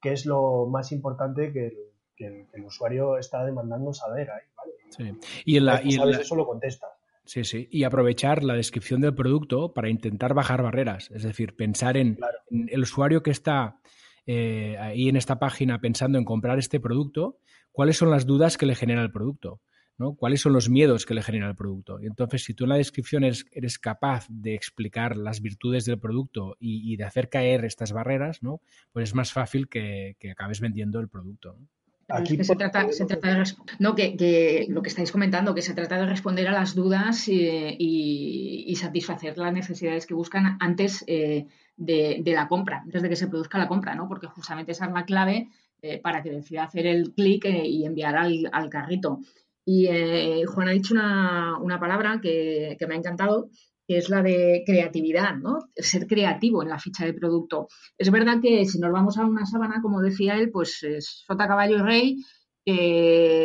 qué 0.01 0.13
es 0.13 0.25
lo 0.25 0.67
más 0.67 0.91
importante 0.91 1.51
que 1.51 1.92
el, 2.17 2.63
usuario 2.63 3.17
está 3.17 3.45
demandando 3.45 3.93
saber 3.93 4.29
ahí, 4.31 4.45
¿vale? 4.55 4.71
Sí. 4.89 5.41
Y 5.45 5.57
en 5.57 5.65
la, 5.65 5.81
y 5.83 5.95
eso 5.95 6.35
lo 6.35 6.45
contestas. 6.45 6.91
Sí, 7.25 7.43
sí. 7.43 7.67
Y 7.71 7.83
aprovechar 7.83 8.43
la 8.43 8.53
descripción 8.53 9.01
del 9.01 9.15
producto 9.15 9.73
para 9.73 9.89
intentar 9.89 10.33
bajar 10.33 10.61
barreras. 10.61 11.09
Es 11.11 11.23
decir, 11.23 11.55
pensar 11.55 11.95
en, 11.95 12.19
el 12.67 12.81
usuario 12.81 13.23
que 13.23 13.31
está 13.31 13.79
eh, 14.25 14.77
ahí 14.77 15.07
en 15.07 15.15
esta 15.15 15.39
página 15.39 15.79
pensando 15.79 16.17
en 16.17 16.25
comprar 16.25 16.59
este 16.59 16.79
producto, 16.79 17.37
cuáles 17.71 17.97
son 17.97 18.09
las 18.11 18.25
dudas 18.25 18.57
que 18.57 18.65
le 18.65 18.75
genera 18.75 19.01
el 19.01 19.11
producto. 19.11 19.61
¿no? 19.97 20.15
¿Cuáles 20.15 20.41
son 20.41 20.53
los 20.53 20.69
miedos 20.69 21.05
que 21.05 21.13
le 21.13 21.21
genera 21.21 21.47
el 21.47 21.55
producto? 21.55 21.99
Y 22.01 22.07
entonces, 22.07 22.43
si 22.43 22.53
tú 22.53 22.65
en 22.65 22.71
la 22.71 22.77
descripción 22.77 23.23
eres, 23.23 23.79
capaz 23.79 24.25
de 24.27 24.55
explicar 24.55 25.15
las 25.15 25.41
virtudes 25.41 25.85
del 25.85 25.99
producto 25.99 26.57
y, 26.59 26.95
de 26.97 27.03
hacer 27.03 27.29
caer 27.29 27.63
estas 27.63 27.93
barreras, 27.93 28.41
¿no? 28.41 28.61
pues 28.91 29.09
es 29.09 29.15
más 29.15 29.31
fácil 29.31 29.69
que, 29.69 30.15
acabes 30.31 30.61
vendiendo 30.61 30.99
el 30.99 31.09
producto. 31.09 31.57
Aquí 32.13 32.43
se 32.43 32.55
trata, 32.55 32.83
de 32.83 33.43
no, 33.79 33.95
que, 33.95 34.65
lo 34.69 34.81
que 34.81 34.89
estáis 34.89 35.11
comentando, 35.11 35.55
que 35.55 35.61
se 35.61 35.73
trata 35.73 35.97
de 35.97 36.05
responder 36.05 36.47
a 36.47 36.51
las 36.51 36.75
dudas 36.75 37.27
y, 37.27 38.73
satisfacer 38.79 39.37
las 39.37 39.53
necesidades 39.53 40.05
que 40.05 40.13
buscan 40.13 40.57
antes 40.59 41.03
eh, 41.07 41.47
de, 41.77 42.21
de, 42.21 42.33
la 42.33 42.47
compra, 42.47 42.81
antes 42.83 43.01
de 43.01 43.09
que 43.09 43.15
se 43.15 43.27
produzca 43.27 43.57
la 43.57 43.67
compra, 43.67 43.95
¿no? 43.95 44.07
Porque 44.07 44.27
justamente 44.27 44.73
esa 44.73 44.85
es 44.85 44.91
la 44.91 45.05
clave 45.05 45.47
eh, 45.85 45.99
para 45.99 46.23
que 46.23 46.31
decida 46.31 46.63
hacer 46.63 46.87
el 46.87 47.13
clic 47.13 47.43
eh, 47.43 47.67
y 47.67 47.85
enviar 47.85 48.15
al, 48.15 48.69
carrito. 48.69 49.19
Y 49.65 49.87
eh, 49.87 50.45
Juan 50.45 50.69
ha 50.69 50.71
dicho 50.71 50.93
una, 50.93 51.77
palabra 51.77 52.21
que, 52.21 52.77
me 52.87 52.95
ha 52.95 52.97
encantado, 52.97 53.49
que 53.87 53.97
es 53.97 54.09
la 54.09 54.21
de 54.21 54.63
creatividad, 54.65 55.35
¿no? 55.35 55.59
Ser 55.75 56.07
creativo 56.07 56.63
en 56.63 56.69
la 56.69 56.79
ficha 56.79 57.05
de 57.05 57.13
producto. 57.13 57.67
Es 57.97 58.09
verdad 58.11 58.39
que 58.41 58.65
si 58.65 58.79
nos 58.79 58.91
vamos 58.91 59.17
a 59.17 59.25
una 59.25 59.45
sábana, 59.45 59.81
como 59.81 60.01
decía 60.01 60.35
él, 60.35 60.51
pues 60.51 60.83
es 60.83 61.23
sota, 61.27 61.47
caballo 61.47 61.77
y 61.77 61.81
rey, 61.81 62.17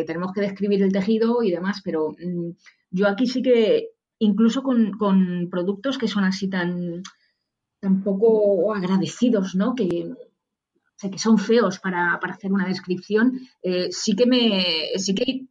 tenemos 0.06 0.32
que 0.32 0.42
describir 0.42 0.82
el 0.82 0.92
tejido 0.92 1.42
y 1.42 1.50
demás, 1.50 1.80
pero 1.84 2.10
mm, 2.10 2.50
yo 2.90 3.08
aquí 3.08 3.26
sí 3.26 3.42
que, 3.42 3.90
incluso 4.18 4.62
con, 4.62 5.48
productos 5.50 5.98
que 5.98 6.08
son 6.08 6.24
así 6.24 6.48
tan, 6.48 7.02
tan 7.80 8.02
poco 8.02 8.74
agradecidos, 8.74 9.54
¿no? 9.54 9.74
Que, 9.74 10.12
que 11.00 11.18
son 11.18 11.38
feos 11.38 11.78
para, 11.78 12.14
hacer 12.14 12.52
una 12.52 12.66
descripción, 12.66 13.40
eh, 13.62 13.88
sí 13.90 14.14
que 14.14 14.26
me, 14.26 14.64
sí 14.96 15.14
que 15.14 15.46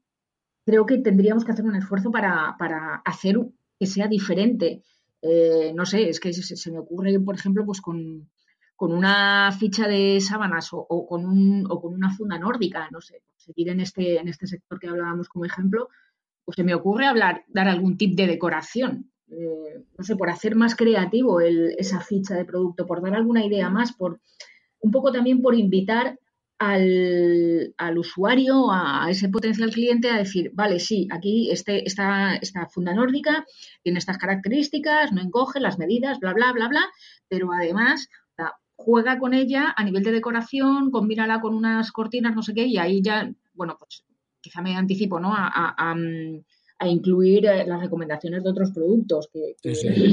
creo 0.66 0.86
que 0.86 0.98
tendríamos 0.98 1.46
que 1.46 1.52
hacer 1.52 1.64
un 1.64 1.76
esfuerzo 1.76 2.12
para, 2.12 2.58
hacer 3.06 3.38
que 3.80 3.86
sea 3.86 4.08
diferente. 4.08 4.84
Eh, 5.22 5.72
no 5.76 5.86
sé, 5.86 6.10
es 6.10 6.20
que 6.20 6.34
se, 6.34 6.72
me 6.72 6.80
ocurre, 6.80 7.20
por 7.20 7.36
ejemplo, 7.36 7.66
pues 7.66 7.82
con, 7.82 8.30
con 8.76 8.94
una 8.94 9.52
ficha 9.52 9.88
de 9.88 10.20
sábanas 10.22 10.70
o, 10.72 11.08
con, 11.08 11.26
un, 11.26 11.66
o 11.70 11.82
con 11.82 11.94
una 11.94 12.16
funda 12.16 12.38
nórdica, 12.38 12.90
no 12.92 13.02
sé, 13.02 13.24
seguir 13.36 13.70
en 13.70 13.80
este, 13.80 14.20
en 14.20 14.28
este 14.28 14.48
sector 14.48 14.80
que 14.80 14.88
hablábamos 14.88 15.30
como 15.30 15.46
ejemplo, 15.46 15.90
pues 16.46 16.56
se 16.56 16.64
me 16.64 16.76
ocurre 16.76 17.08
hablar, 17.08 17.44
dar 17.48 17.68
algún 17.68 17.98
tip 17.98 18.16
de 18.16 18.28
decoración. 18.28 19.12
Eh, 19.30 19.84
no 19.98 20.04
sé, 20.04 20.16
por 20.16 20.30
hacer 20.30 20.56
más 20.56 20.76
creativo 20.76 21.42
esa 21.42 22.00
ficha 22.00 22.36
de 22.36 22.46
producto, 22.46 22.86
por 22.86 23.02
dar 23.02 23.16
alguna 23.16 23.46
idea 23.46 23.70
más, 23.70 23.92
por 23.92 24.22
un 24.80 24.92
poco 24.92 25.12
también 25.12 25.42
por 25.42 25.56
invitar 25.56 26.18
al, 26.60 27.74
al, 27.78 27.98
usuario, 27.98 28.72
a 28.72 29.08
ese 29.10 29.30
potencial 29.30 29.72
cliente, 29.72 30.10
a 30.10 30.18
decir, 30.18 30.52
vale, 30.54 30.80
sí, 30.80 31.08
aquí 31.12 31.52
este, 31.52 31.88
esta, 31.88 32.36
esta 32.36 32.68
funda 32.68 32.94
nórdica 32.94 33.46
tiene 33.84 34.00
estas 34.00 34.18
características, 34.18 35.12
no 35.12 35.22
encoge 35.22 35.60
las 35.60 35.78
medidas, 35.78 36.20
bla, 36.20 36.34
bla, 36.34 36.52
bla, 36.54 36.68
bla, 36.68 36.86
pero 37.28 37.52
además 37.52 38.10
juega 38.78 39.20
con 39.20 39.34
ella 39.34 39.74
a 39.76 39.84
nivel 39.84 40.04
de 40.04 40.12
decoración, 40.12 40.92
combínala 40.92 41.42
con 41.42 41.54
unas 41.56 41.92
cortinas, 41.92 42.36
no 42.36 42.44
sé 42.44 42.54
qué, 42.54 42.66
y 42.66 42.78
ahí 42.78 43.02
ya, 43.02 43.30
bueno, 43.54 43.76
pues 43.78 44.06
quizá 44.40 44.62
me 44.62 44.78
anticipo, 44.78 45.20
¿no? 45.20 45.34
A, 45.36 45.96
incluir 46.86 47.46
eh, 47.46 47.66
las 47.66 47.82
recomendaciones 47.82 48.44
de 48.44 48.50
otros 48.50 48.72
productos 48.72 49.30
que, 49.34 49.56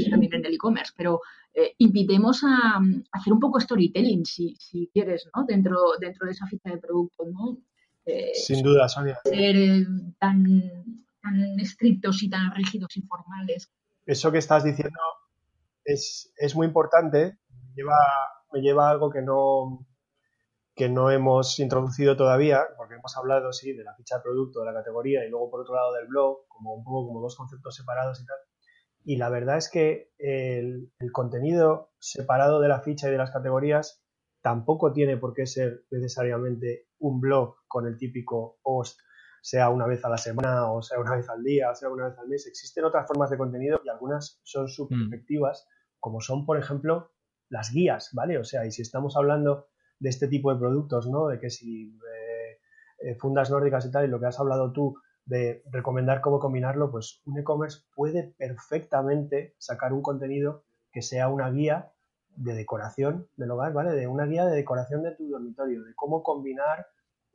también 0.09 0.33
en 0.33 0.45
el 0.45 0.53
e-commerce, 0.53 0.93
pero 0.97 1.21
eh, 1.53 1.73
invitemos 1.77 2.43
a, 2.43 2.79
hacer 3.11 3.33
un 3.33 3.39
poco 3.39 3.59
storytelling, 3.59 4.25
si, 4.25 4.55
si 4.55 4.89
quieres, 4.91 5.27
¿no? 5.35 5.45
Dentro, 5.45 5.77
dentro 5.99 6.25
de 6.25 6.31
esa 6.31 6.47
ficha 6.47 6.71
de 6.71 6.77
productos, 6.77 7.27
¿no? 7.27 7.57
Eh, 8.05 8.31
Sin 8.33 8.63
duda, 8.63 8.87
Sonia. 8.89 9.19
Ser 9.25 9.85
tan, 10.19 10.43
tan 11.21 11.59
estrictos 11.59 12.23
y 12.23 12.29
tan 12.29 12.53
rígidos 12.55 12.95
y 12.97 13.01
formales. 13.01 13.69
Eso 14.05 14.31
que 14.31 14.37
estás 14.37 14.63
diciendo 14.63 14.99
es, 15.83 16.31
es 16.37 16.55
muy 16.55 16.67
importante. 16.67 17.37
Lleva 17.75 17.97
me 18.55 18.61
lleva 18.61 18.87
a 18.87 18.91
algo 18.91 19.09
que 19.09 19.21
no, 19.21 19.85
que 20.75 20.89
no 20.89 21.09
hemos 21.09 21.57
introducido 21.59 22.17
todavía, 22.17 22.65
porque 22.75 22.95
hemos 22.95 23.15
hablado, 23.15 23.53
sí, 23.53 23.73
de 23.73 23.83
la 23.83 23.95
ficha 23.95 24.17
de 24.17 24.23
producto, 24.23 24.59
de 24.59 24.65
la 24.65 24.73
categoría 24.73 25.25
y 25.25 25.29
luego 25.29 25.49
por 25.49 25.61
otro 25.61 25.75
lado 25.75 25.93
del 25.93 26.07
blog, 26.07 26.47
como 26.49 26.75
un 26.75 26.83
poco 26.83 27.07
como 27.07 27.21
dos 27.21 27.35
conceptos 27.37 27.75
separados 27.75 28.21
y 28.21 28.25
tal. 28.25 28.37
Y 29.05 29.15
la 29.17 29.29
verdad 29.29 29.57
es 29.57 29.69
que 29.69 30.11
el, 30.17 30.91
el 30.99 31.11
contenido 31.11 31.93
separado 31.99 32.59
de 32.59 32.67
la 32.67 32.81
ficha 32.81 33.07
y 33.07 33.11
de 33.11 33.17
las 33.17 33.31
categorías 33.31 34.03
tampoco 34.41 34.91
tiene 34.91 35.17
por 35.17 35.33
qué 35.33 35.45
ser 35.45 35.85
necesariamente 35.91 36.89
un 36.99 37.21
blog 37.21 37.55
con 37.67 37.87
el 37.87 37.97
típico 37.97 38.59
post, 38.61 38.99
sea 39.41 39.69
una 39.69 39.87
vez 39.87 40.03
a 40.03 40.09
la 40.09 40.17
semana 40.17 40.71
o 40.71 40.81
sea 40.81 40.99
una 40.99 41.15
vez 41.15 41.29
al 41.29 41.43
día 41.43 41.69
o 41.69 41.75
sea 41.75 41.89
una 41.89 42.09
vez 42.09 42.17
al 42.17 42.27
mes. 42.27 42.47
Existen 42.47 42.83
otras 42.83 43.07
formas 43.07 43.29
de 43.29 43.37
contenido 43.37 43.79
y 43.83 43.89
algunas 43.89 44.41
son 44.43 44.65
mm. 44.65 45.07
efectivas, 45.07 45.67
como 45.99 46.19
son, 46.19 46.45
por 46.45 46.57
ejemplo, 46.57 47.11
las 47.49 47.71
guías, 47.71 48.09
¿vale? 48.13 48.37
O 48.39 48.43
sea, 48.43 48.65
y 48.65 48.71
si 48.71 48.81
estamos 48.81 49.15
hablando 49.15 49.67
de 49.99 50.09
este 50.09 50.27
tipo 50.27 50.51
de 50.53 50.59
productos, 50.59 51.07
¿no? 51.07 51.27
De 51.27 51.39
que 51.39 51.49
si 51.49 51.89
eh, 51.89 52.59
eh, 52.99 53.15
fundas 53.15 53.49
nórdicas 53.49 53.85
y 53.85 53.91
tal, 53.91 54.05
y 54.05 54.07
lo 54.09 54.19
que 54.19 54.27
has 54.27 54.39
hablado 54.39 54.71
tú 54.71 54.95
de 55.25 55.63
recomendar 55.71 56.21
cómo 56.21 56.39
combinarlo, 56.39 56.91
pues 56.91 57.21
un 57.25 57.39
e-commerce 57.39 57.79
puede 57.95 58.35
perfectamente 58.37 59.55
sacar 59.57 59.93
un 59.93 60.01
contenido 60.01 60.63
que 60.91 61.01
sea 61.01 61.29
una 61.29 61.49
guía 61.49 61.91
de 62.35 62.53
decoración 62.53 63.27
del 63.35 63.51
hogar, 63.51 63.73
¿vale? 63.73 63.91
De 63.91 64.07
una 64.07 64.25
guía 64.25 64.45
de 64.45 64.55
decoración 64.55 65.01
de 65.03 65.15
tu 65.15 65.27
dormitorio, 65.27 65.83
de 65.83 65.95
cómo 65.95 66.21
combinar 66.21 66.87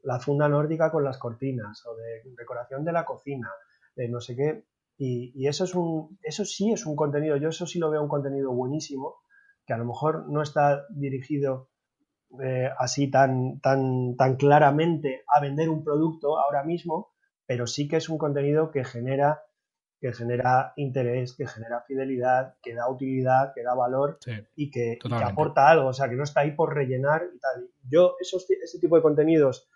la 0.02 0.20
funda 0.20 0.48
nórdica 0.48 0.90
con 0.90 1.04
las 1.04 1.18
cortinas 1.18 1.84
o 1.86 1.94
de 1.96 2.22
decoración 2.36 2.84
de 2.84 2.92
la 2.92 3.04
cocina, 3.04 3.50
de 3.96 4.08
no 4.08 4.20
sé 4.20 4.36
qué. 4.36 4.64
Y, 4.96 5.32
y 5.34 5.48
eso, 5.48 5.64
es 5.64 5.74
un, 5.74 6.18
eso 6.22 6.44
sí 6.44 6.72
es 6.72 6.86
un 6.86 6.94
contenido, 6.94 7.36
yo 7.36 7.48
eso 7.48 7.66
sí 7.66 7.78
lo 7.78 7.90
veo 7.90 8.02
un 8.02 8.08
contenido 8.08 8.52
buenísimo 8.52 9.16
que 9.66 9.72
a 9.72 9.78
lo 9.78 9.86
mejor 9.86 10.28
no 10.28 10.42
está 10.42 10.86
dirigido 10.90 11.69
eh, 12.42 12.68
así 12.78 13.10
tan, 13.10 13.60
tan, 13.60 14.16
tan 14.16 14.36
claramente 14.36 15.22
a 15.34 15.40
vender 15.40 15.68
un 15.68 15.82
producto 15.82 16.38
ahora 16.38 16.62
mismo, 16.62 17.12
pero 17.46 17.66
sí 17.66 17.88
que 17.88 17.96
es 17.96 18.08
un 18.08 18.18
contenido 18.18 18.70
que 18.70 18.84
genera, 18.84 19.42
que 20.00 20.12
genera 20.12 20.72
interés, 20.76 21.34
que 21.34 21.46
genera 21.46 21.82
fidelidad, 21.82 22.54
que 22.62 22.74
da 22.74 22.88
utilidad, 22.88 23.52
que 23.54 23.62
da 23.62 23.74
valor 23.74 24.18
y, 24.54 24.70
que, 24.70 24.98
aporta 25.22 25.68
algo, 25.68 25.88
o 25.88 25.92
sea, 25.92 26.08
que 26.08 26.16
no 26.16 26.24
está 26.24 26.40
ahí 26.40 26.52
por 26.52 26.74
rellenar 26.74 27.22
y 27.34 27.38
tal. 27.38 27.68
Yo, 27.88 28.14
esos, 28.20 28.46
ese 28.48 28.78
tipo 28.78 28.96
de 28.96 29.02
contenidos, 29.02 29.68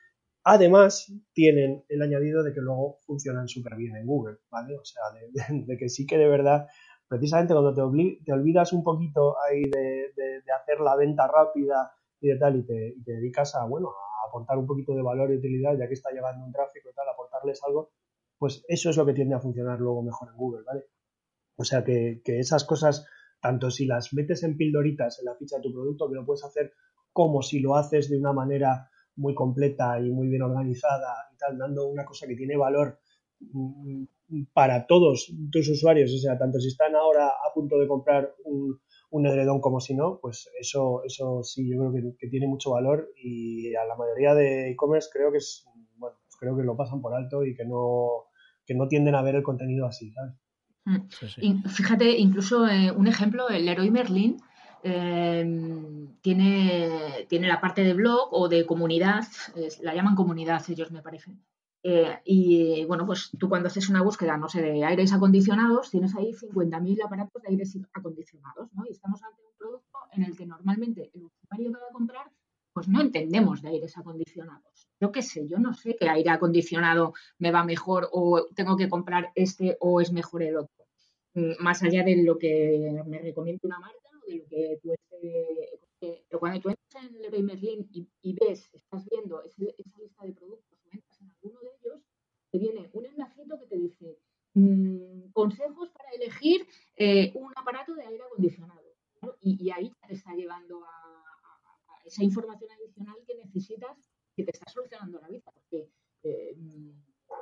además, 0.45 1.13
tienen 1.33 1.85
el 1.89 2.03
añadido 2.03 2.43
de 2.43 2.55
que 2.55 2.61
luego 2.61 2.99
funcionan 3.07 3.49
súper 3.49 3.75
bien 3.77 3.97
en 3.97 4.07
Google, 4.07 4.39
¿vale? 4.51 4.79
O 4.79 4.85
sea, 4.85 5.03
de 5.49 5.77
que 5.77 5.89
sí 5.89 6.07
que 6.07 6.19
de 6.19 6.29
verdad 6.29 6.69
precisamente 7.09 7.55
cuando 7.55 7.75
te, 7.75 8.25
te 8.25 8.33
olvidas 8.33 8.73
un 8.73 8.83
poquito 8.83 9.37
ahí 9.43 9.63
de, 9.63 10.13
hacer 10.61 10.81
la 10.81 10.97
venta 10.97 11.27
rápida 11.27 11.93
y 12.33 12.39
tal, 12.39 12.57
y 12.57 12.63
te, 12.65 12.95
dedicas 13.05 13.55
a, 13.55 13.65
bueno, 13.67 13.89
a 13.89 14.29
aportar 14.29 14.59
un 14.59 14.67
poquito 14.67 14.95
de 14.95 15.03
valor 15.03 15.31
y 15.31 15.37
utilidad, 15.37 15.77
ya 15.77 15.87
que 15.87 15.95
está 15.95 16.11
llevando 16.11 16.45
un 16.45 16.53
tráfico 16.53 16.89
y 16.91 16.95
tal, 16.95 17.09
aportarles 17.09 17.63
algo, 17.65 17.91
pues 18.39 18.65
eso 18.69 18.91
es 18.91 18.97
lo 18.97 19.07
que 19.07 19.15
tiende 19.15 19.35
a 19.35 19.41
funcionar 19.41 19.79
luego 19.81 20.03
mejor 20.03 20.29
en 20.29 20.37
Google, 20.37 20.65
¿vale? 20.67 20.87
O 21.57 21.65
sea 21.65 21.85
que, 21.85 22.21
esas 22.25 22.65
cosas, 22.65 23.07
tanto 23.41 23.71
si 23.71 23.87
las 23.87 24.13
metes 24.13 24.43
en 24.43 24.57
pildoritas 24.57 25.21
en 25.21 25.27
la 25.27 25.37
ficha 25.37 25.57
de 25.57 25.63
tu 25.63 25.73
producto, 25.73 26.09
que 26.09 26.17
lo 26.17 26.27
puedes 26.27 26.45
hacer 26.45 26.73
como 27.13 27.43
si 27.43 27.61
lo 27.61 27.77
haces 27.77 28.11
de 28.11 28.19
una 28.19 28.33
manera 28.33 28.91
muy 29.17 29.35
completa 29.35 30.01
y 30.01 30.11
muy 30.11 30.29
bien 30.29 30.43
organizada 30.43 31.29
y 31.33 31.37
tal, 31.37 31.59
dando 31.59 31.87
una 31.87 32.05
cosa 32.05 32.27
que 32.27 32.35
tiene 32.35 32.57
valor 32.57 32.99
mm, 33.41 34.05
para 34.53 34.87
todos 34.87 35.33
tus 35.53 35.69
usuarios, 35.69 36.13
o 36.13 36.19
sea, 36.19 36.37
tanto 36.37 36.59
si 36.59 36.69
están 36.69 36.97
ahora 36.97 37.29
a 37.29 37.55
punto 37.55 37.79
de 37.79 37.87
comprar 37.87 38.35
un, 38.45 38.81
un 39.15 39.27
edredón 39.27 39.61
como 39.61 39.79
si 39.79 39.95
no, 39.95 40.19
pues 40.21 40.51
eso, 40.59 41.05
eso 41.05 41.45
sí, 41.45 41.71
yo 41.71 41.79
creo 41.79 42.17
que, 42.19 42.27
tiene 42.27 42.49
mucho 42.49 42.73
valor 42.73 43.13
y 43.17 43.73
a 43.77 43.85
la 43.85 43.95
mayoría 43.95 44.35
de 44.35 44.73
e-commerce 44.73 45.09
creo 45.13 45.31
que 45.31 45.39
es, 45.39 45.65
bueno, 45.99 46.17
pues 46.25 46.37
creo 46.37 46.57
que 46.57 46.65
lo 46.65 46.77
pasan 46.77 47.01
por 47.01 47.15
alto 47.15 47.45
y 47.45 47.55
que 47.55 47.65
no, 47.65 48.25
que 48.67 48.75
no 48.75 48.89
tienden 48.89 49.15
a 49.15 49.23
ver 49.23 49.37
el 49.37 49.45
contenido 49.45 49.87
así, 49.87 50.11
¿sabes? 50.11 50.35
Mm. 50.87 51.63
Fíjate, 51.69 52.19
incluso 52.19 52.67
eh, 52.67 52.91
un 52.91 53.07
ejemplo, 53.07 53.49
el 53.49 53.67
Leroy 53.67 53.93
Merlin 53.93 54.37
eh, 54.83 55.47
tiene, 56.21 56.91
tiene 57.29 57.47
la 57.47 57.61
parte 57.61 57.85
de 57.85 57.95
blog 57.95 58.31
o 58.33 58.49
de 58.49 58.67
comunidad, 58.67 59.23
la 59.81 59.95
llaman 59.95 60.17
comunidad 60.17 60.61
ellos 60.69 60.91
me 60.91 61.03
parecen. 61.03 61.41
Eh, 61.87 62.19
y 62.25 62.85
bueno, 62.87 63.05
pues 63.05 63.31
tú 63.39 63.47
cuando 63.47 63.69
haces 63.69 63.91
una 63.91 64.03
búsqueda, 64.03 64.39
no 64.39 64.49
sé, 64.49 64.63
de 64.63 64.83
aires 64.83 65.13
acondicionados, 65.13 65.91
tienes 65.91 66.17
ahí 66.17 66.33
50.000 66.33 67.05
aparatos 67.05 67.43
de 67.43 67.49
aires 67.51 67.79
acondicionados, 67.93 68.73
¿no? 68.73 68.87
Y 68.89 68.93
estamos 68.93 69.23
ante 69.23 69.43
un 69.43 69.55
producto 69.59 69.99
en 70.13 70.23
el 70.25 70.35
que 70.35 70.47
normalmente 70.47 71.11
el 71.13 71.25
usuario 71.25 71.71
que 71.71 71.79
va 71.79 71.87
a 71.91 71.93
comprar, 71.93 72.31
pues 72.73 72.89
no 72.89 73.03
entendemos 73.03 73.61
de 73.61 73.69
aires 73.69 73.99
acondicionados. 73.99 74.89
Yo 74.99 75.13
qué 75.13 75.21
sé, 75.21 75.47
yo 75.47 75.59
no 75.59 75.75
sé 75.75 75.95
qué 76.01 76.09
aire 76.09 76.31
acondicionado 76.31 77.13
me 77.39 77.51
va 77.51 77.65
mejor 77.65 78.09
o 78.13 78.47
tengo 78.55 78.79
que 78.79 78.89
comprar 78.89 79.31
este 79.35 79.77
o 79.79 80.01
es 80.01 80.11
mejor 80.11 80.43
el 80.43 80.57
otro. 80.57 80.87
Mm, 81.35 81.63
más 81.63 81.83
allá 81.83 82.03
de 82.03 82.23
lo 82.23 82.39
que 82.39 83.03
me 83.07 83.19
recomienda 83.19 83.61
una 83.65 83.79
marca 83.79 84.09
o 84.23 84.27
de 84.27 84.39
lo 84.39 84.49
que 84.49 84.79
tú. 84.81 84.95
Pero 86.01 86.41
cuando 86.41 86.61
tú 86.61 86.71
entras 86.71 87.05
en 87.05 87.21
Leroy 87.21 87.43
Merlin 87.43 87.89
y, 88.23 88.33
ves, 88.33 88.71
estás 88.73 89.07
viendo 89.11 89.43
esa 89.43 89.61
lista 89.99 90.25
de 90.25 90.33
productos 90.33 90.74
uno 91.45 91.61
de 91.61 91.69
ellos 91.81 92.03
te 92.51 92.59
viene 92.59 92.91
un 92.93 93.07
enlacito 93.07 93.59
que 93.59 93.67
te 93.67 93.77
dice 93.77 94.19
mm, 94.55 95.31
consejos 95.33 95.91
para 95.91 96.11
elegir 96.11 96.67
eh, 96.97 97.33
un 97.35 97.53
aparato 97.57 97.95
de 97.95 98.05
aire 98.05 98.23
acondicionado. 98.25 98.83
Y, 99.41 99.71
ahí 99.71 99.91
te 100.07 100.15
está 100.15 100.35
llevando 100.35 100.85
a, 100.85 101.25
esa 102.05 102.23
información 102.23 102.71
adicional 102.73 103.17
que 103.27 103.37
necesitas 103.37 103.97
que 104.37 104.45
te 104.45 104.51
está 104.51 104.71
solucionando 104.71 105.19
la 105.19 105.29
vida. 105.29 105.51
Porque, 105.55 105.89
eh, 106.23 106.57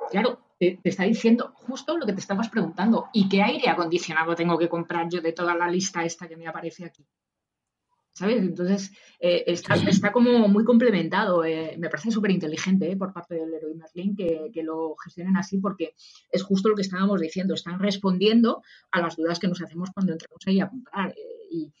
claro, 0.09 0.39
te, 0.57 0.79
te, 0.81 0.89
está 0.89 1.03
diciendo 1.03 1.51
justo 1.55 1.97
lo 1.97 2.05
que 2.05 2.13
te 2.13 2.21
estabas 2.21 2.47
preguntando. 2.47 3.09
¿Y 3.11 3.27
qué 3.27 3.43
aire 3.43 3.67
acondicionado 3.67 4.33
tengo 4.35 4.57
que 4.57 4.69
comprar 4.69 5.09
yo 5.09 5.19
de 5.19 5.33
toda 5.33 5.55
la 5.55 5.69
lista 5.69 6.05
esta 6.05 6.29
que 6.29 6.37
me 6.37 6.47
aparece 6.47 6.85
aquí? 6.85 7.05
¿Sabes? 8.13 8.37
Entonces, 8.37 8.91
eh, 9.19 9.43
está, 9.47 10.11
como 10.11 10.47
muy 10.47 10.63
complementado. 10.63 11.43
Eh, 11.43 11.75
me 11.79 11.89
parece 11.89 12.11
súper 12.11 12.31
inteligente 12.31 12.91
eh, 12.91 12.95
por 12.95 13.11
parte 13.11 13.35
del 13.35 13.51
Leroy 13.51 13.73
Merlin 13.75 14.15
que, 14.15 14.51
que, 14.53 14.63
lo 14.63 14.95
gestionen 14.95 15.35
así 15.35 15.57
porque 15.57 15.95
es 16.31 16.43
justo 16.43 16.69
lo 16.69 16.75
que 16.75 16.83
estábamos 16.83 17.19
diciendo. 17.19 17.53
Están 17.55 17.79
respondiendo 17.79 18.61
a 18.91 19.01
las 19.01 19.15
dudas 19.15 19.39
que 19.39 19.47
nos 19.47 19.61
hacemos 19.61 19.89
cuando 19.91 20.13
entramos 20.13 20.41
ahí 20.45 20.59
a 20.59 20.69
comprar. 20.69 21.13
Y, 21.49 21.71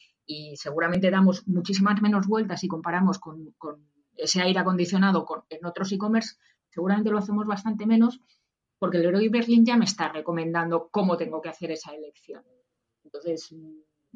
seguramente 0.55 1.11
damos 1.11 1.47
muchísimas 1.47 2.01
menos 2.01 2.27
vueltas 2.27 2.61
si 2.61 2.67
comparamos 2.67 3.19
con, 3.19 3.53
ese 4.15 4.41
aire 4.41 4.59
acondicionado 4.59 5.25
con, 5.25 5.43
en 5.49 5.65
otros 5.65 5.91
e-commerce. 5.91 6.37
Seguramente 6.69 7.11
lo 7.11 7.19
hacemos 7.19 7.45
bastante 7.45 7.85
menos 7.85 8.19
porque 8.79 8.97
el 8.97 9.03
Leroy 9.03 9.29
Merlin 9.29 9.65
ya 9.65 9.77
me 9.77 9.85
está 9.85 10.09
recomendando 10.09 10.89
cómo 10.89 11.17
tengo 11.17 11.41
que 11.41 11.49
hacer 11.49 11.71
esa 11.71 11.93
elección. 11.93 12.43
Entonces, 13.03 13.53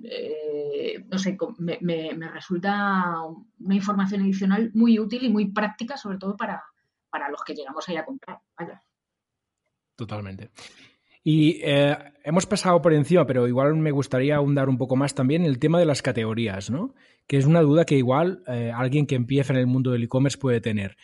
eh, 0.04 1.04
no 1.10 1.18
sé, 1.18 1.38
me, 1.58 2.30
resulta 2.32 3.16
una 3.60 3.76
información 3.76 4.22
adicional 4.22 4.72
muy 4.74 5.00
útil 5.00 5.24
y 5.24 5.30
muy 5.30 5.52
práctica, 5.52 5.98
sobre 5.98 6.18
todo 6.18 6.36
para, 6.38 6.64
los 7.32 7.44
que 7.44 7.56
llegamos 7.56 7.88
ahí 7.90 7.98
a 7.98 8.06
comprar. 8.06 8.40
Totalmente. 9.96 10.52
Y 11.24 11.60
eh, 11.64 11.98
hemos 12.24 12.46
pasado 12.46 12.82
por 12.82 12.94
encima, 12.94 13.26
pero 13.26 13.48
igual 13.48 13.76
me 13.76 13.92
gustaría 13.92 14.36
ahondar 14.36 14.70
un 14.70 14.78
poco 14.78 14.96
más 14.96 15.14
también 15.16 15.44
el 15.44 15.60
tema 15.60 15.80
de 15.80 15.86
las 15.86 16.02
categorías, 16.02 16.70
¿no? 16.70 16.94
Que 17.26 17.38
es 17.38 17.46
una 17.46 17.62
duda 17.62 17.84
que 17.84 17.98
igual 17.98 18.44
eh, 18.48 18.72
alguien 18.74 19.08
que 19.08 19.16
empieza 19.16 19.52
en 19.52 19.60
el 19.60 19.68
mundo 19.68 19.92
del 19.92 20.04
e-commerce 20.04 20.38
puede 20.38 20.62
tener. 20.62 20.96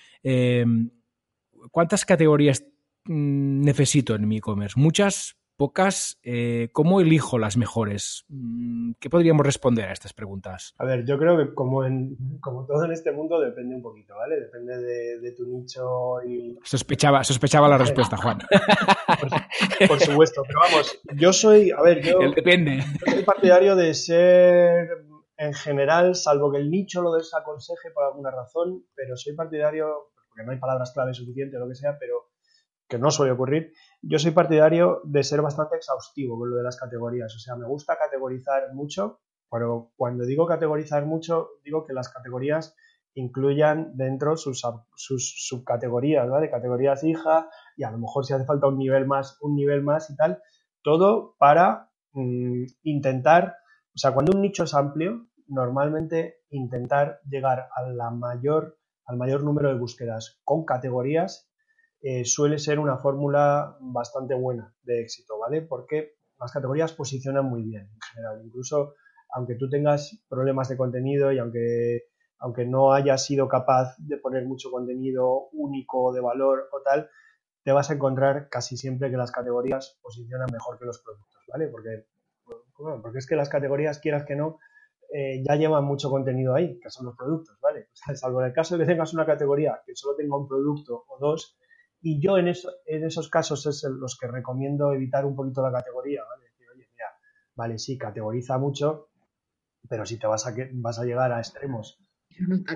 ¿Cuántas 1.72 2.06
categorías 2.06 2.64
mm, 3.06 3.62
necesito 3.62 4.16
en 4.16 4.28
mi 4.28 4.38
e-commerce? 4.38 4.80
¿Muchas? 4.80 5.36
Pocas, 5.64 6.20
eh, 6.24 6.68
¿cómo 6.74 7.00
elijo 7.00 7.40
las 7.40 7.56
mejores? 7.56 8.26
Mm, 8.28 8.96
¿Qué 9.00 9.10
podríamos 9.10 9.46
responder 9.46 9.88
a 9.88 9.94
estas 9.94 10.12
preguntas? 10.12 10.74
A 10.78 10.84
ver, 10.84 11.06
yo 11.06 11.18
creo 11.18 11.38
que 11.38 11.54
como, 11.54 11.86
en, 11.86 12.18
como 12.42 12.66
todo 12.66 12.84
en 12.84 12.92
este 12.92 13.14
mundo 13.14 13.40
depende 13.40 13.74
un 13.74 13.82
poquito, 13.82 14.14
¿vale? 14.14 14.42
Depende 14.42 14.78
de, 15.22 15.32
tu 15.32 15.46
nicho 15.46 16.22
y... 16.28 16.60
Sospechaba, 16.64 17.24
sospechaba 17.24 17.70
la 17.70 17.78
respuesta, 17.78 18.18
Juan. 18.18 18.40
Por, 19.88 20.02
supuesto, 20.02 20.44
pero 20.46 20.60
vamos, 20.60 21.00
yo 21.16 21.32
soy, 21.32 21.72
a 21.72 21.82
ver, 21.82 22.02
yo, 22.02 22.20
depende. 22.36 22.84
yo 23.06 23.14
soy 23.14 23.24
partidario 23.24 23.78
de 23.78 23.94
ser 23.94 24.90
en 25.38 25.54
general, 25.54 26.16
salvo 26.16 26.52
que 26.52 26.58
el 26.58 26.70
nicho 26.70 27.02
lo 27.02 27.14
desaconseje 27.14 27.90
por 27.92 28.04
alguna 28.04 28.32
razón, 28.32 28.84
pero 28.96 29.16
soy 29.16 29.34
partidario, 29.34 30.12
porque 30.28 30.44
no 30.46 30.52
hay 30.52 30.60
palabras 30.60 30.92
clave 30.92 31.14
suficientes 31.14 31.56
o 31.58 31.64
lo 31.64 31.70
que 31.70 31.76
sea, 31.76 31.98
pero 31.98 32.34
que 32.90 33.00
no 33.00 33.10
suele 33.12 33.32
ocurrir, 33.32 33.74
yo 34.04 34.20
soy 34.20 34.32
partidario 34.32 35.02
de 35.06 35.24
ser 35.24 35.42
bastante 35.42 35.78
exhaustivo 35.78 36.38
con 36.38 36.50
lo 36.50 36.58
de 36.58 36.64
las 36.64 36.78
categorías. 36.78 37.34
O 37.36 37.40
sea, 37.40 37.56
me 37.56 37.66
gusta 37.66 37.98
categorizar 37.98 38.74
mucho, 38.74 39.22
pero 39.50 39.92
cuando 39.96 40.26
digo 40.26 40.46
categorizar 40.46 41.06
mucho, 41.06 41.52
digo 41.64 41.86
que 41.86 41.94
las 41.94 42.10
categorías 42.10 42.76
incluyan 43.16 43.96
dentro 43.96 44.36
sus, 44.36 44.62
sus 44.96 45.48
subcategorías, 45.48 46.30
¿vale? 46.30 46.50
Categorías 46.50 47.04
hija 47.06 47.50
y 47.78 47.84
a 47.84 47.92
lo 47.92 47.98
mejor 47.98 48.26
si 48.26 48.34
hace 48.34 48.46
falta 48.46 48.68
un 48.68 48.78
nivel 48.78 49.08
más, 49.08 49.38
un 49.42 49.56
nivel 49.56 49.84
más 49.84 50.10
y 50.10 50.18
tal. 50.18 50.42
Todo 50.82 51.36
para 51.40 51.90
mm, 52.12 52.64
intentar, 52.84 53.56
o 53.96 53.98
sea, 53.98 54.14
cuando 54.14 54.34
un 54.36 54.42
nicho 54.42 54.66
es 54.66 54.74
amplio, 54.74 55.28
normalmente 55.48 56.40
intentar 56.50 57.22
llegar 57.30 57.70
a 57.74 57.84
la 57.84 58.10
mayor, 58.10 58.78
al 59.06 59.16
mayor 59.16 59.44
número 59.44 59.70
de 59.70 59.80
búsquedas 59.80 60.42
con 60.44 60.66
categorías 60.66 61.53
eh, 62.06 62.26
suele 62.26 62.60
ser 62.60 62.80
una 62.80 62.98
fórmula 62.98 63.78
bastante 63.80 64.36
buena 64.36 64.76
de 64.84 65.02
éxito, 65.02 65.40
¿vale? 65.40 65.62
Porque 65.62 66.16
las 66.38 66.52
categorías 66.52 66.92
posicionan 66.92 67.46
muy 67.46 67.64
bien 67.64 67.84
en 67.84 68.02
general. 68.14 68.42
Incluso 68.44 68.96
aunque 69.30 69.56
tú 69.56 69.70
tengas 69.70 70.22
problemas 70.28 70.68
de 70.68 70.76
contenido 70.76 71.32
y 71.32 71.40
aunque, 71.40 72.10
aunque 72.40 72.66
no 72.66 72.92
hayas 72.92 73.26
sido 73.26 73.48
capaz 73.48 73.96
de 74.00 74.18
poner 74.18 74.46
mucho 74.46 74.70
contenido 74.70 75.48
único 75.54 76.12
de 76.12 76.20
valor 76.20 76.68
o 76.74 76.82
tal, 76.82 77.10
te 77.64 77.72
vas 77.72 77.90
a 77.90 77.94
encontrar 77.94 78.50
casi 78.50 78.76
siempre 78.76 79.10
que 79.10 79.16
las 79.16 79.32
categorías 79.32 79.98
posicionan 80.02 80.50
mejor 80.52 80.78
que 80.78 80.86
los 80.86 81.02
productos, 81.02 81.42
¿vale? 81.48 81.70
Porque, 81.70 82.06
porque 83.02 83.18
es 83.18 83.28
que 83.28 83.38
las 83.38 83.48
categorías, 83.48 84.00
quieras 84.00 84.26
que 84.26 84.36
no, 84.36 84.60
eh, 85.14 85.42
ya 85.48 85.56
llevan 85.56 85.86
mucho 85.86 86.10
contenido 86.10 86.54
ahí, 86.54 86.80
que 86.82 86.90
son 86.90 87.06
los 87.06 87.16
productos, 87.16 87.58
¿vale? 87.62 87.88
salvo 88.16 88.42
en 88.42 88.48
el 88.48 88.54
caso 88.54 88.78
de 88.78 88.84
que 88.84 88.92
tengas 88.92 89.14
una 89.14 89.26
categoría 89.26 89.82
que 89.86 89.96
solo 89.96 90.18
tenga 90.18 90.36
un 90.36 90.50
producto 90.50 91.06
o 91.08 91.18
dos, 91.18 91.58
y 92.06 92.20
yo 92.20 92.38
en, 92.38 92.50
eso, 92.50 92.70
en 92.86 93.06
esos 93.06 93.30
casos 93.30 93.66
es 93.66 93.84
los 93.90 94.18
que 94.18 94.28
recomiendo 94.28 94.92
evitar 94.94 95.26
un 95.26 95.38
poquito 95.38 95.62
la 95.62 95.72
categoría, 95.72 96.22
¿vale? 96.30 96.44
Decir, 96.44 96.68
oye, 96.76 96.86
mira, 96.92 97.06
vale, 97.56 97.80
sí, 97.80 97.98
categoriza 97.98 98.58
mucho, 98.58 99.08
pero 99.88 100.06
si 100.06 100.20
te 100.20 100.28
vas 100.28 100.46
a, 100.46 100.54
vas 100.74 101.00
a 101.00 101.06
llegar 101.06 101.32
a 101.32 101.40
extremos 101.40 101.98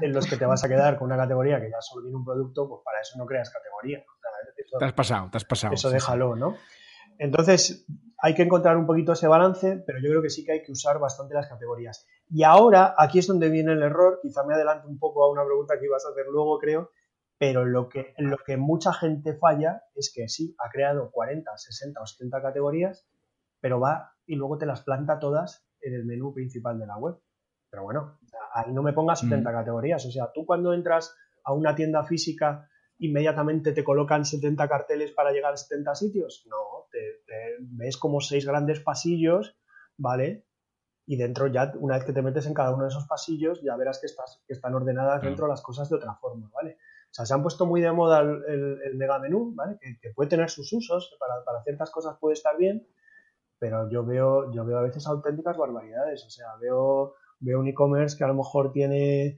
en 0.01 0.13
los 0.13 0.27
que 0.27 0.37
te 0.37 0.45
vas 0.45 0.63
a 0.63 0.69
quedar 0.69 0.97
con 0.97 1.07
una 1.07 1.17
categoría 1.17 1.59
que 1.59 1.69
ya 1.69 1.81
solo 1.81 2.03
tiene 2.03 2.15
un 2.15 2.23
producto, 2.23 2.69
pues 2.69 2.81
para 2.85 3.01
eso 3.01 3.17
no 3.17 3.25
creas 3.25 3.49
categoría. 3.49 4.01
te 4.79 4.85
has 4.85 4.93
pasado, 4.93 5.29
te 5.29 5.37
has 5.37 5.45
pasado. 5.45 5.73
Eso 5.73 5.89
déjalo, 5.89 6.37
¿no? 6.37 6.55
Entonces, 7.19 7.85
hay 8.19 8.33
que 8.33 8.43
encontrar 8.43 8.77
un 8.77 8.85
poquito 8.85 9.11
ese 9.11 9.27
balance, 9.27 9.83
pero 9.85 9.99
yo 9.99 10.09
creo 10.09 10.21
que 10.21 10.29
sí 10.29 10.45
que 10.45 10.53
hay 10.53 10.63
que 10.63 10.71
usar 10.71 10.99
bastante 10.99 11.33
las 11.33 11.47
categorías. 11.47 12.07
Y 12.29 12.43
ahora, 12.43 12.95
aquí 12.97 13.19
es 13.19 13.27
donde 13.27 13.49
viene 13.49 13.73
el 13.73 13.83
error, 13.83 14.19
quizá 14.21 14.45
me 14.45 14.53
adelanto 14.53 14.87
un 14.87 14.99
poco 14.99 15.25
a 15.25 15.31
una 15.31 15.43
pregunta 15.43 15.77
que 15.77 15.85
ibas 15.85 16.05
a 16.05 16.09
hacer 16.09 16.27
luego, 16.31 16.57
creo, 16.59 16.91
pero 17.37 17.65
lo 17.65 17.87
que, 17.87 18.13
lo 18.17 18.37
que 18.37 18.57
mucha 18.57 18.93
gente 18.93 19.35
falla 19.35 19.83
es 19.95 20.11
que 20.13 20.27
sí, 20.27 20.55
ha 20.59 20.69
creado 20.69 21.11
40, 21.11 21.51
60 21.55 22.01
o 22.01 22.05
70 22.05 22.41
categorías, 22.41 23.07
pero 23.59 23.79
va 23.79 24.13
y 24.25 24.35
luego 24.35 24.57
te 24.57 24.65
las 24.65 24.81
planta 24.83 25.19
todas 25.19 25.67
en 25.81 25.93
el 25.93 26.05
menú 26.05 26.33
principal 26.33 26.79
de 26.79 26.87
la 26.87 26.97
web. 26.97 27.15
Pero 27.69 27.83
bueno, 27.83 28.19
ahí 28.53 28.73
no 28.73 28.81
me 28.81 28.93
pongas 28.93 29.19
70 29.19 29.49
mm. 29.49 29.53
categorías. 29.53 30.05
O 30.05 30.11
sea, 30.11 30.31
tú 30.33 30.45
cuando 30.45 30.73
entras 30.73 31.15
a 31.43 31.53
una 31.53 31.75
tienda 31.75 32.03
física, 32.03 32.67
inmediatamente 32.99 33.71
te 33.71 33.83
colocan 33.83 34.25
70 34.25 34.67
carteles 34.67 35.11
para 35.11 35.31
llegar 35.31 35.53
a 35.53 35.57
70 35.57 35.93
sitios. 35.95 36.45
No, 36.49 36.87
te, 36.91 37.21
ves 37.59 37.97
como 37.97 38.19
seis 38.19 38.45
grandes 38.45 38.79
pasillos, 38.79 39.57
¿vale? 39.97 40.45
Y 41.05 41.17
dentro 41.17 41.47
ya, 41.47 41.71
una 41.79 41.95
vez 41.95 42.05
que 42.05 42.13
te 42.13 42.21
metes 42.21 42.47
en 42.47 42.53
cada 42.53 42.73
uno 42.73 42.83
de 42.83 42.89
esos 42.89 43.07
pasillos, 43.07 43.61
ya 43.63 43.75
verás 43.77 43.99
que, 43.99 44.07
estás, 44.07 44.43
que 44.45 44.53
están 44.53 44.73
ordenadas 44.73 45.21
dentro 45.21 45.47
las 45.47 45.61
cosas 45.61 45.89
de 45.89 45.95
otra 45.95 46.15
forma, 46.15 46.49
¿vale? 46.53 46.77
O 47.09 47.13
sea, 47.17 47.25
se 47.25 47.33
han 47.33 47.41
puesto 47.41 47.65
muy 47.65 47.81
de 47.81 47.91
moda 47.91 48.21
el, 48.21 48.95
mega 48.95 49.19
menú, 49.19 49.53
¿vale? 49.55 49.79
Que, 49.79 50.11
puede 50.11 50.29
tener 50.29 50.49
sus 50.49 50.71
usos, 50.73 51.09
que 51.11 51.17
para, 51.17 51.43
para, 51.43 51.63
ciertas 51.63 51.89
cosas 51.89 52.17
puede 52.19 52.33
estar 52.33 52.57
bien, 52.57 52.87
pero 53.59 53.89
yo 53.89 54.05
veo, 54.05 54.51
yo 54.51 54.65
veo 54.65 54.77
a 54.77 54.83
veces 54.83 55.07
auténticas 55.07 55.57
barbaridades. 55.57 56.23
O 56.25 56.29
sea, 56.29 56.55
veo, 56.61 57.15
veo 57.39 57.59
un 57.59 57.67
e-commerce 57.67 58.17
que 58.17 58.23
a 58.23 58.27
lo 58.27 58.35
mejor 58.35 58.71
tiene, 58.71 59.37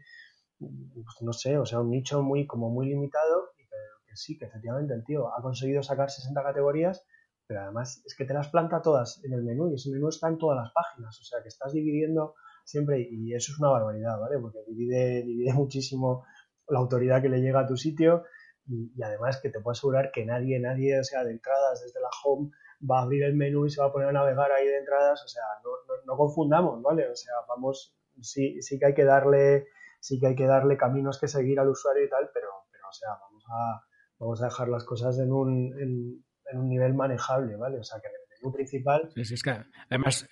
pues 0.57 1.21
no 1.21 1.33
sé, 1.33 1.57
o 1.57 1.65
sea, 1.65 1.79
un 1.79 1.91
nicho 1.91 2.21
muy, 2.21 2.45
como 2.45 2.69
muy 2.69 2.87
limitado, 2.87 3.51
y 3.57 3.63
que, 3.65 4.15
sí, 4.15 4.37
que 4.37 4.45
efectivamente 4.45 4.93
el 4.93 5.05
tío 5.05 5.33
ha 5.33 5.41
conseguido 5.41 5.83
sacar 5.83 6.09
60 6.09 6.41
categorías, 6.43 7.05
pero 7.47 7.61
además 7.61 8.03
es 8.05 8.15
que 8.15 8.25
te 8.25 8.33
las 8.33 8.49
planta 8.49 8.81
todas 8.81 9.23
en 9.23 9.33
el 9.33 9.43
menú 9.43 9.71
y 9.71 9.75
ese 9.75 9.89
menú 9.89 10.09
está 10.09 10.27
en 10.27 10.37
todas 10.37 10.57
las 10.57 10.71
páginas. 10.71 11.19
O 11.19 11.23
sea, 11.23 11.41
que 11.41 11.47
estás 11.47 11.73
dividiendo 11.73 12.35
siempre, 12.63 13.07
y 13.09 13.33
eso 13.33 13.51
es 13.51 13.59
una 13.59 13.69
barbaridad, 13.69 14.19
¿vale? 14.19 14.37
Porque 14.39 14.59
divide, 14.67 15.23
divide 15.23 15.53
muchísimo 15.53 16.25
la 16.69 16.79
autoridad 16.79 17.21
que 17.21 17.29
le 17.29 17.41
llega 17.41 17.61
a 17.61 17.67
tu 17.67 17.77
sitio 17.77 18.23
y, 18.67 19.01
además 19.01 19.39
que 19.41 19.49
te 19.49 19.59
puedo 19.59 19.71
asegurar 19.71 20.11
que 20.11 20.25
nadie, 20.25 20.59
nadie, 20.59 20.99
o 20.99 21.03
sea, 21.03 21.23
de 21.23 21.31
entradas 21.31 21.81
desde 21.81 21.99
la 21.99 22.09
home 22.23 22.51
va 22.89 22.99
a 22.99 23.03
abrir 23.03 23.23
el 23.23 23.35
menú 23.35 23.65
y 23.65 23.69
se 23.69 23.81
va 23.81 23.87
a 23.87 23.91
poner 23.91 24.09
a 24.09 24.13
navegar 24.13 24.51
ahí 24.51 24.67
de 24.67 24.77
entradas, 24.77 25.23
o 25.23 25.27
sea, 25.27 25.43
no, 25.63 25.71
no, 26.05 26.17
confundamos, 26.17 26.81
¿vale? 26.81 27.09
O 27.09 27.15
sea, 27.15 27.33
vamos, 27.47 27.95
sí, 28.21 28.61
sí 28.61 28.79
que 28.79 28.85
hay 28.87 28.93
que 28.93 29.03
darle, 29.03 29.67
sí 29.99 30.19
que 30.19 30.27
hay 30.27 30.35
que 30.35 30.45
darle 30.45 30.77
caminos 30.77 31.19
que 31.19 31.27
seguir 31.27 31.59
al 31.59 31.69
usuario 31.69 32.05
y 32.05 32.09
tal, 32.09 32.29
pero, 32.33 32.47
pero 32.71 32.87
o 32.87 32.93
sea, 32.93 33.09
vamos 33.19 33.43
a, 33.49 33.81
vamos 34.19 34.41
a 34.41 34.45
dejar 34.45 34.69
las 34.69 34.85
cosas 34.85 35.17
en 35.19 35.31
un, 35.31 35.73
en, 35.79 36.57
un 36.57 36.69
nivel 36.69 36.93
manejable, 36.93 37.55
¿vale? 37.57 37.79
O 37.79 37.83
sea, 37.83 37.99
que 37.99 38.07
el 38.07 38.41
menú 38.41 38.53
principal... 38.53 39.11
Es 39.15 39.43
que 39.43 39.51
además 39.89 40.27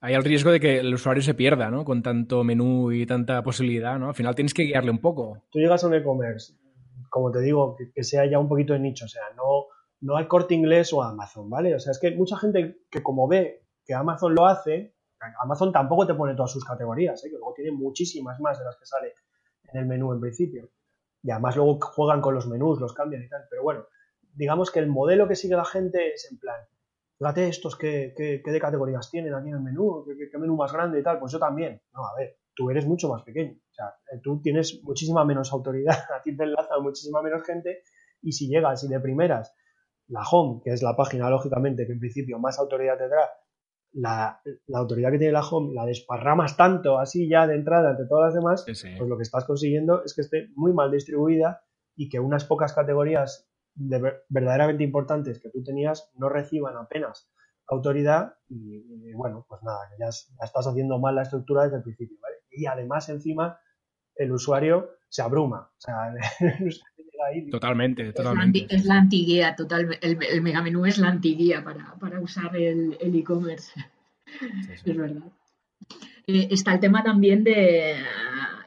hay 0.00 0.14
el 0.14 0.24
riesgo 0.24 0.50
de 0.50 0.60
que 0.60 0.78
el 0.78 0.94
usuario 0.94 1.22
se 1.22 1.34
pierda, 1.34 1.70
¿no? 1.70 1.84
Con 1.84 2.02
tanto 2.02 2.42
menú 2.42 2.90
y 2.90 3.04
tanta 3.06 3.42
posibilidad, 3.42 3.98
¿no? 3.98 4.08
Al 4.08 4.14
final 4.14 4.34
tienes 4.34 4.54
que 4.54 4.62
guiarle 4.62 4.90
un 4.90 4.98
poco. 4.98 5.42
Tú 5.50 5.58
llegas 5.58 5.84
a 5.84 5.88
un 5.88 5.94
e-commerce, 5.94 6.54
como 7.10 7.30
te 7.30 7.40
digo, 7.40 7.76
que, 7.76 8.02
sea 8.02 8.24
ya 8.24 8.38
un 8.38 8.48
poquito 8.48 8.72
de 8.72 8.80
nicho, 8.80 9.04
o 9.04 9.08
sea, 9.08 9.22
no, 9.36 9.66
no 10.00 10.16
hay 10.16 10.26
corte 10.26 10.54
inglés 10.54 10.92
o 10.92 11.02
Amazon, 11.02 11.50
¿vale? 11.50 11.74
O 11.74 11.78
sea, 11.78 11.90
es 11.90 11.98
que 11.98 12.12
mucha 12.12 12.38
gente 12.38 12.78
que 12.90 13.02
como 13.02 13.28
ve 13.28 13.66
que 13.84 13.92
Amazon 13.92 14.34
lo 14.34 14.46
hace, 14.46 14.94
Amazon 15.42 15.70
tampoco 15.70 16.06
te 16.06 16.14
pone 16.14 16.34
todas 16.34 16.52
sus 16.52 16.64
categorías, 16.64 17.22
¿eh? 17.24 17.28
que 17.28 17.36
luego 17.36 17.52
tiene 17.54 17.72
muchísimas 17.72 18.40
más 18.40 18.58
de 18.58 18.64
las 18.64 18.76
que 18.76 18.86
sale 18.86 19.14
en 19.64 19.80
el 19.80 19.86
menú 19.86 20.12
en 20.14 20.20
principio. 20.20 20.70
Y 21.22 21.30
además 21.30 21.56
luego 21.56 21.78
juegan 21.78 22.22
con 22.22 22.34
los 22.34 22.46
menús, 22.46 22.80
los 22.80 22.94
cambian 22.94 23.22
y 23.22 23.28
tal. 23.28 23.42
Pero 23.50 23.62
bueno, 23.62 23.84
digamos 24.32 24.70
que 24.70 24.78
el 24.78 24.86
modelo 24.86 25.28
que 25.28 25.36
sigue 25.36 25.56
la 25.56 25.66
gente 25.66 26.14
es 26.14 26.26
en 26.30 26.38
plan, 26.38 26.60
fíjate 27.20 27.48
estos 27.48 27.76
que, 27.76 28.14
de 28.16 28.60
categorías 28.60 29.10
tienen 29.10 29.34
aquí 29.34 29.48
en 29.48 29.56
el 29.56 29.60
menú, 29.60 30.04
qué, 30.06 30.38
menú 30.38 30.56
más 30.56 30.72
grande 30.72 31.00
y 31.00 31.02
tal, 31.02 31.18
pues 31.18 31.32
yo 31.32 31.38
también. 31.38 31.80
No, 31.92 32.06
a 32.06 32.16
ver, 32.16 32.38
tú 32.54 32.70
eres 32.70 32.86
mucho 32.86 33.10
más 33.10 33.22
pequeño, 33.22 33.52
o 33.52 33.74
sea, 33.74 33.88
eh, 34.12 34.20
tú 34.22 34.40
tienes 34.40 34.80
muchísima 34.82 35.24
menos 35.24 35.52
autoridad, 35.52 35.94
a 36.18 36.22
ti 36.22 36.34
te 36.34 36.44
enlaza 36.44 36.78
muchísima 36.80 37.20
menos 37.22 37.42
gente 37.44 37.82
y 38.22 38.32
si 38.32 38.48
llegas 38.48 38.82
y 38.84 38.88
de 38.88 39.00
primeras 39.00 39.54
la 40.08 40.22
home, 40.22 40.60
que 40.64 40.70
es 40.70 40.82
la 40.82 40.96
página 40.96 41.30
lógicamente 41.30 41.86
que 41.86 41.92
en 41.92 42.00
principio 42.00 42.38
más 42.38 42.58
autoridad 42.58 42.98
tendrá, 42.98 43.30
la, 43.92 44.40
la 44.66 44.78
autoridad 44.78 45.10
que 45.10 45.18
tiene 45.18 45.32
la 45.32 45.46
home 45.46 45.74
la 45.74 45.84
desparramas 45.84 46.56
tanto 46.56 46.98
así 46.98 47.28
ya 47.28 47.46
de 47.46 47.54
entrada 47.54 47.90
ante 47.90 48.06
todas 48.06 48.32
las 48.32 48.34
demás, 48.34 48.64
pues 48.64 49.08
lo 49.08 49.16
que 49.16 49.22
estás 49.22 49.44
consiguiendo 49.44 50.02
es 50.04 50.14
que 50.14 50.22
esté 50.22 50.48
muy 50.56 50.72
mal 50.72 50.90
distribuida 50.90 51.62
y 51.96 52.08
que 52.08 52.18
unas 52.18 52.44
pocas 52.44 52.72
categorías 52.72 53.49
verdaderamente 54.28 54.84
importantes 54.84 55.40
que 55.40 55.50
tú 55.50 55.62
tenías 55.62 56.10
no 56.14 56.28
reciban 56.28 56.76
apenas 56.76 57.30
autoridad 57.66 58.34
y, 58.48 59.12
bueno, 59.12 59.46
pues 59.48 59.62
nada, 59.62 59.78
ya, 59.98 60.08
estás 60.08 60.66
haciendo 60.66 60.98
mal 60.98 61.14
la 61.14 61.22
estructura 61.22 61.64
desde 61.64 61.78
el 61.78 61.82
principio, 61.82 62.18
¿vale? 62.20 62.36
Y 62.50 62.66
además 62.66 63.08
encima 63.08 63.58
el 64.16 64.32
usuario 64.32 64.90
se 65.08 65.22
abruma, 65.22 65.70
o 65.76 65.80
sea, 65.80 66.14
Totalmente, 67.50 68.14
totalmente. 68.14 68.66
Es 68.70 68.86
la 68.86 68.94
antiguía, 68.94 69.54
total, 69.54 69.98
el, 70.00 70.18
el 70.24 70.40
megamenú 70.40 70.86
es 70.86 70.96
la 70.96 71.08
antiguía 71.08 71.62
para, 71.62 71.94
para 72.00 72.18
usar 72.18 72.56
el 72.56 72.96
e-commerce. 73.14 73.72
Es 74.72 74.84
verdad. 74.84 75.22
Eh, 76.26 76.48
está 76.50 76.72
el 76.72 76.80
tema 76.80 77.02
también 77.02 77.44
de, 77.44 77.96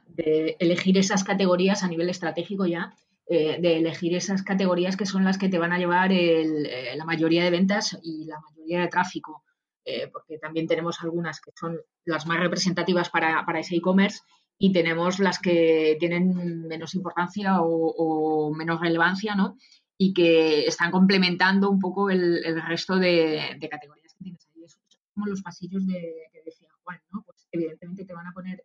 de 0.07 0.55
elegir 0.59 0.97
esas 0.97 1.23
categorías 1.23 1.83
a 1.83 1.87
nivel 1.87 2.09
estratégico 2.09 2.65
ya 2.65 2.93
eh, 3.25 3.57
de 3.61 3.77
elegir 3.77 4.13
esas 4.15 4.43
categorías 4.43 4.97
que 4.97 5.05
son 5.05 5.23
las 5.23 5.37
que 5.37 5.47
te 5.47 5.57
van 5.57 5.71
a 5.71 5.77
llevar 5.77 6.11
eh, 6.11 6.93
la 6.97 7.05
mayoría 7.05 7.45
de 7.45 7.51
ventas 7.51 7.97
y 8.03 8.25
la 8.25 8.37
mayoría 8.41 8.81
de 8.81 8.89
tráfico, 8.89 9.45
eh, 9.85 10.09
porque 10.11 10.39
también 10.39 10.67
tenemos 10.67 11.01
algunas 11.01 11.39
que 11.39 11.51
son 11.55 11.79
las 12.03 12.27
más 12.27 12.41
representativas 12.41 13.09
para, 13.09 13.45
ese 13.57 13.77
e-commerce 13.77 14.19
y 14.57 14.73
tenemos 14.73 15.19
las 15.19 15.39
que 15.39 15.95
tienen 16.01 16.67
menos 16.67 16.95
importancia 16.95 17.61
o, 17.61 18.53
menos 18.53 18.81
relevancia, 18.81 19.35
¿no? 19.35 19.55
Y 19.97 20.13
que 20.13 20.65
están 20.67 20.91
complementando 20.91 21.69
un 21.69 21.79
poco 21.79 22.09
el, 22.09 22.43
resto 22.67 22.97
de, 22.97 23.57
categorías 23.71 24.13
que 24.15 24.23
tienes 24.25 24.45
ahí. 24.47 24.65
Como 25.13 25.27
los 25.27 25.41
pasillos 25.41 25.87
de, 25.87 26.27
que 26.33 26.41
decía 26.43 26.67
Juan, 26.83 26.99
¿no? 27.09 27.23
Pues 27.23 27.47
evidentemente 27.53 28.03
te 28.03 28.13
van 28.13 28.27
a 28.27 28.33
poner, 28.33 28.63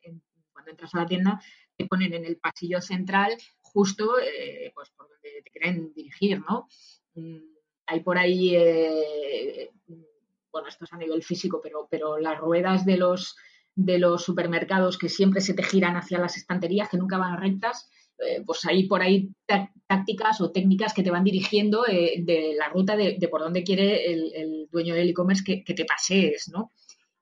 cuando 0.53 0.73
entras 0.73 0.93
a 0.97 0.99
la 0.99 1.07
tienda, 1.07 1.41
te 1.77 1.87
ponen 1.87 2.13
en 2.13 2.25
el 2.25 2.39
pasillo 2.39 2.81
central 2.81 3.37
justo 3.73 4.19
eh, 4.21 4.71
pues 4.75 4.91
por 4.91 5.09
donde 5.09 5.43
te 5.43 5.51
quieren 5.51 5.93
dirigir, 5.95 6.41
¿no? 6.41 6.69
Mm, 7.15 7.39
hay 7.87 8.01
por 8.01 8.19
ahí, 8.19 8.55
eh, 8.55 9.71
bueno, 10.53 10.69
esto 10.69 10.85
es 10.85 10.93
a 10.93 10.99
nivel 10.99 11.23
físico, 11.23 11.61
pero, 11.63 11.89
pero 11.91 12.19
las 12.19 12.39
ruedas 12.39 12.85
de 12.85 12.97
los, 12.97 13.37
de 13.75 13.99
los 13.99 14.23
supermercados 14.23 14.99
que 14.99 15.09
siempre 15.09 15.41
se 15.41 15.55
te 15.55 15.63
giran 15.63 15.97
hacia 15.97 16.19
las 16.19 16.37
estanterías, 16.37 16.89
que 16.89 16.99
nunca 16.99 17.17
van 17.17 17.41
rectas, 17.41 17.89
eh, 18.19 18.43
pues 18.45 18.65
hay 18.67 18.87
por 18.89 19.01
ahí 19.01 19.31
tácticas 19.87 20.41
o 20.41 20.51
técnicas 20.51 20.93
que 20.93 21.03
te 21.03 21.11
van 21.11 21.25
dirigiendo 21.25 21.85
de 21.85 22.55
la 22.59 22.69
ruta 22.69 22.97
de, 22.97 23.17
por 23.31 23.41
dónde 23.41 23.63
quiere 23.63 24.13
el, 24.13 24.69
dueño 24.71 24.95
del 24.95 25.09
e-commerce 25.09 25.43
que, 25.45 25.65
que, 25.65 25.73
te 25.73 25.87
pasees, 25.87 26.51
¿no? 26.53 26.73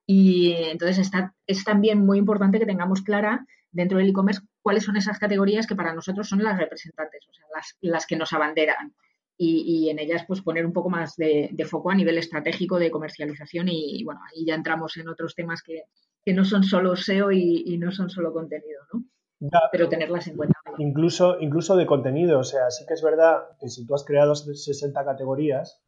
Y 0.05 0.53
entonces 0.53 0.97
está, 0.97 1.35
es 1.45 1.63
también 1.63 1.99
muy 1.99 2.17
importante 2.17 2.59
que 2.59 2.65
tengamos 2.65 3.01
clara 3.01 3.45
dentro 3.71 3.99
del 3.99 4.09
e-commerce 4.09 4.41
cuáles 4.67 4.83
son 4.83 4.97
esas 4.97 5.17
categorías 5.17 5.65
que 5.65 5.77
para 5.77 5.93
nosotros 5.93 6.27
son 6.27 6.43
las 6.43 6.57
representantes, 6.57 7.25
o 7.29 7.33
sea, 7.33 7.45
las, 7.79 8.05
que 8.05 8.17
nos 8.17 8.33
abanderan. 8.33 8.93
Y, 9.37 9.87
en 9.89 9.97
ellas 9.97 10.25
pues 10.27 10.41
poner 10.41 10.65
un 10.65 10.73
poco 10.73 10.89
más 10.89 11.15
de, 11.15 11.55
foco 11.65 11.89
a 11.89 11.95
nivel 11.95 12.17
estratégico 12.17 12.77
de 12.77 12.91
comercialización 12.91 13.69
y, 13.69 14.03
bueno, 14.03 14.19
ahí 14.27 14.45
ya 14.45 14.55
entramos 14.55 14.97
en 14.97 15.07
otros 15.07 15.35
temas 15.35 15.63
que, 15.63 15.83
no 16.33 16.43
son 16.43 16.65
solo 16.65 16.97
SEO 16.97 17.31
y, 17.31 17.77
no 17.77 17.93
son 17.93 18.09
solo 18.09 18.33
contenido, 18.33 18.81
¿no? 18.91 19.05
pero 19.71 19.87
tenerlas 19.87 20.27
en 20.27 20.35
cuenta. 20.35 20.59
Incluso, 20.79 21.39
incluso 21.39 21.77
de 21.77 21.85
contenido, 21.85 22.39
o 22.39 22.43
sea, 22.43 22.69
sí 22.69 22.83
que 22.85 22.95
es 22.95 23.01
verdad 23.01 23.45
que 23.61 23.69
si 23.69 23.85
tú 23.85 23.95
has 23.95 24.03
creado 24.03 24.35
60 24.35 25.05
categorías, 25.05 25.81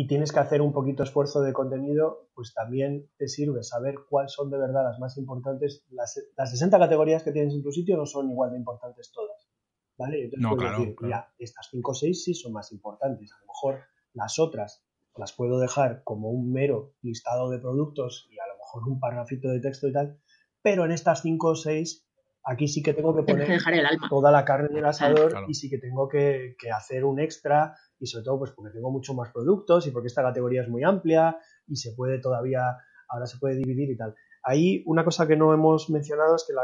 y 0.00 0.06
tienes 0.06 0.30
que 0.30 0.38
hacer 0.38 0.62
un 0.62 0.72
poquito 0.72 1.02
esfuerzo 1.02 1.40
de 1.40 1.52
contenido, 1.52 2.28
pues 2.32 2.54
también 2.54 3.10
te 3.16 3.26
sirve 3.26 3.64
saber 3.64 3.96
cuáles 4.08 4.30
son 4.30 4.48
de 4.48 4.56
verdad 4.56 4.84
las 4.84 5.00
más 5.00 5.18
importantes. 5.18 5.84
Las, 5.90 6.14
60 6.36 6.78
categorías 6.78 7.24
que 7.24 7.32
tienes 7.32 7.52
en 7.52 7.64
tu 7.64 7.72
sitio 7.72 7.96
no 7.96 8.06
son 8.06 8.30
igual 8.30 8.52
de 8.52 8.58
importantes 8.58 9.10
todas. 9.10 9.48
¿Vale? 9.96 10.26
Entonces 10.26 10.40
no, 10.40 10.56
puedes 10.56 10.78
decir, 10.78 10.96
mira, 11.00 11.34
estas 11.36 11.66
5 11.72 11.90
o 11.90 11.94
6 11.94 12.24
sí 12.24 12.32
son 12.32 12.52
más 12.52 12.70
importantes. 12.70 13.32
A 13.32 13.40
lo 13.40 13.46
mejor 13.46 13.80
las 14.12 14.38
otras 14.38 14.84
las 15.16 15.32
puedo 15.32 15.58
dejar 15.58 16.04
como 16.04 16.30
un 16.30 16.52
mero 16.52 16.92
listado 17.02 17.50
de 17.50 17.58
productos 17.58 18.28
y 18.30 18.38
a 18.38 18.46
lo 18.46 18.56
mejor 18.56 18.88
un 18.88 19.00
parrafito 19.00 19.48
de 19.48 19.58
texto 19.58 19.88
y 19.88 19.92
tal, 19.92 20.20
pero 20.62 20.84
en 20.84 20.92
estas 20.92 21.22
5 21.22 21.48
o 21.48 21.56
6 21.56 22.07
aquí 22.48 22.66
sí 22.66 22.82
que 22.82 22.94
tengo 22.94 23.14
que 23.14 23.22
poner 23.22 23.60
toda 24.08 24.32
la 24.32 24.44
carne 24.44 24.68
en 24.70 24.78
el 24.78 24.86
asador 24.86 25.44
y 25.48 25.54
sí 25.54 25.68
que 25.68 25.78
tengo 25.78 26.08
que, 26.08 26.56
que 26.58 26.70
hacer 26.70 27.04
un 27.04 27.20
extra 27.20 27.74
y 27.98 28.06
sobre 28.06 28.24
todo 28.24 28.38
pues 28.38 28.52
porque 28.52 28.72
tengo 28.72 28.90
mucho 28.90 29.14
más 29.14 29.30
productos 29.32 29.86
y 29.86 29.90
porque 29.90 30.08
esta 30.08 30.22
categoría 30.22 30.62
es 30.62 30.68
muy 30.68 30.82
amplia 30.82 31.36
y 31.66 31.76
se 31.76 31.92
puede 31.92 32.20
todavía, 32.20 32.78
ahora 33.08 33.26
se 33.26 33.38
puede 33.38 33.56
dividir 33.56 33.90
y 33.90 33.96
tal. 33.96 34.14
Ahí 34.42 34.82
una 34.86 35.04
cosa 35.04 35.26
que 35.26 35.36
no 35.36 35.52
hemos 35.52 35.90
mencionado 35.90 36.36
es 36.36 36.44
que 36.46 36.54
la, 36.54 36.62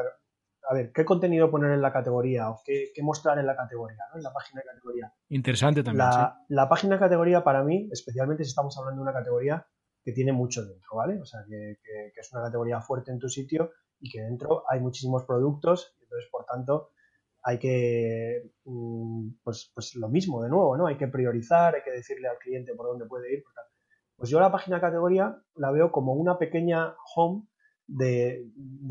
a 0.70 0.75
ver, 0.75 0.90
¿qué 0.92 1.05
contenido 1.05 1.51
poner 1.51 1.73
en 1.73 1.83
la 1.83 1.92
categoría 1.92 2.49
o 2.49 2.62
qué, 2.64 2.90
mostrar 3.03 3.38
en 3.38 3.47
la 3.47 3.55
categoría, 3.55 3.99
¿no? 4.11 4.18
en 4.18 4.23
la 4.23 4.33
página 4.33 4.62
de 4.62 4.66
categoría? 4.73 5.12
Interesante 5.29 5.83
también. 5.83 6.09
La, 6.49 6.68
página 6.68 6.94
de 6.94 7.01
categoría 7.01 7.44
para 7.44 7.62
mí, 7.62 7.90
especialmente 7.92 8.44
si 8.44 8.51
estamos 8.51 8.77
hablando 8.79 9.01
de 9.01 9.11
una 9.11 9.12
categoría 9.12 9.66
que 10.03 10.12
tiene 10.12 10.33
mucho 10.33 10.64
dentro, 10.64 10.97
¿vale? 10.97 11.20
O 11.20 11.25
sea, 11.27 11.40
que, 11.49 11.79
que 11.83 12.20
es 12.20 12.33
una 12.33 12.44
categoría 12.44 12.81
fuerte 12.81 13.11
en 13.11 13.18
tu 13.18 13.29
sitio 13.29 13.70
y 14.05 14.11
que 14.11 14.21
dentro 14.21 14.64
hay 14.69 14.81
muchísimos 14.81 15.25
productos, 15.25 15.97
entonces, 16.03 16.29
por 16.31 16.45
tanto, 16.45 16.90
hay 17.43 17.59
que, 17.59 18.53
mm, 18.64 19.29
pues, 19.43 19.73
pues 19.75 19.95
lo 19.97 20.11
mismo 20.11 20.43
de 20.43 20.51
nuevo, 20.51 20.77
¿no? 20.77 20.87
Hay 20.87 20.99
que 20.99 21.09
priorizar, 21.09 21.75
hay 21.75 21.83
que 21.83 21.90
decirle 21.90 22.29
al 22.29 22.37
cliente 22.37 22.75
por 22.75 22.87
dónde 22.87 23.07
puede 23.07 23.33
ir. 23.33 23.45
Pues 24.17 24.29
yo 24.29 24.38
la 24.40 24.53
página 24.53 24.81
categoría 24.81 25.38
la 25.57 25.71
veo 25.71 25.90
como 25.90 26.12
una 26.12 26.38
pequeña 26.38 26.95
home 27.17 27.47
de, 27.87 28.51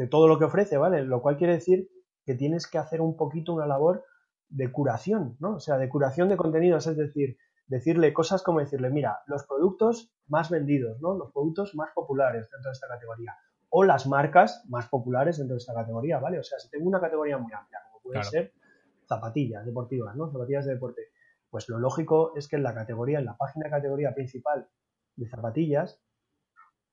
todo 0.09 0.27
lo 0.27 0.39
que 0.39 0.45
ofrece, 0.45 0.77
¿vale? 0.77 1.03
Lo 1.03 1.21
cual 1.21 1.37
quiere 1.37 1.53
decir 1.53 1.89
que 2.25 2.33
tienes 2.33 2.67
que 2.67 2.79
hacer 2.79 2.99
un 2.99 3.15
poquito 3.15 3.53
una 3.53 3.67
labor 3.67 4.03
de 4.49 4.71
curación, 4.71 5.37
¿no? 5.39 5.55
O 5.55 5.59
sea, 5.59 5.77
de 5.77 5.89
curación 5.89 6.27
de 6.27 6.37
contenidos, 6.37 6.87
es 6.87 6.97
decir, 6.97 7.37
decirle 7.67 8.13
cosas 8.13 8.41
como 8.41 8.59
decirle, 8.59 8.89
mira, 8.89 9.19
los 9.27 9.45
productos 9.45 10.11
más 10.27 10.49
vendidos, 10.49 10.99
¿no? 11.01 11.15
Los 11.15 11.31
productos 11.31 11.75
más 11.75 11.91
populares 11.93 12.49
dentro 12.51 12.69
de 12.69 12.73
esta 12.73 12.87
categoría. 12.87 13.33
O 13.75 13.83
las 13.83 14.05
marcas 14.05 14.63
más 14.69 14.87
populares 14.87 15.37
dentro 15.37 15.55
de 15.55 15.57
esta 15.57 15.73
categoría, 15.73 16.19
¿vale? 16.19 16.37
O 16.37 16.43
sea, 16.43 16.59
si 16.59 16.69
tengo 16.69 16.87
una 16.87 17.01
categoría 17.01 17.39
muy 17.39 17.51
amplia, 17.53 17.79
puede 18.03 18.23
ser 18.23 18.53
zapatillas 19.07 19.65
deportivas, 19.65 20.15
¿no? 20.15 20.31
Zapatillas 20.31 20.65
de 20.65 20.73
deporte. 20.75 21.01
Pues 21.49 21.67
lo 21.69 21.79
lógico 21.79 22.33
es 22.35 22.47
que 22.47 22.57
en 22.57 22.63
la 22.63 22.75
categoría, 22.75 23.17
en 23.17 23.25
la 23.25 23.35
página 23.35 23.71
categoría 23.71 24.13
principal 24.13 24.67
de 25.15 25.27
zapatillas, 25.27 25.99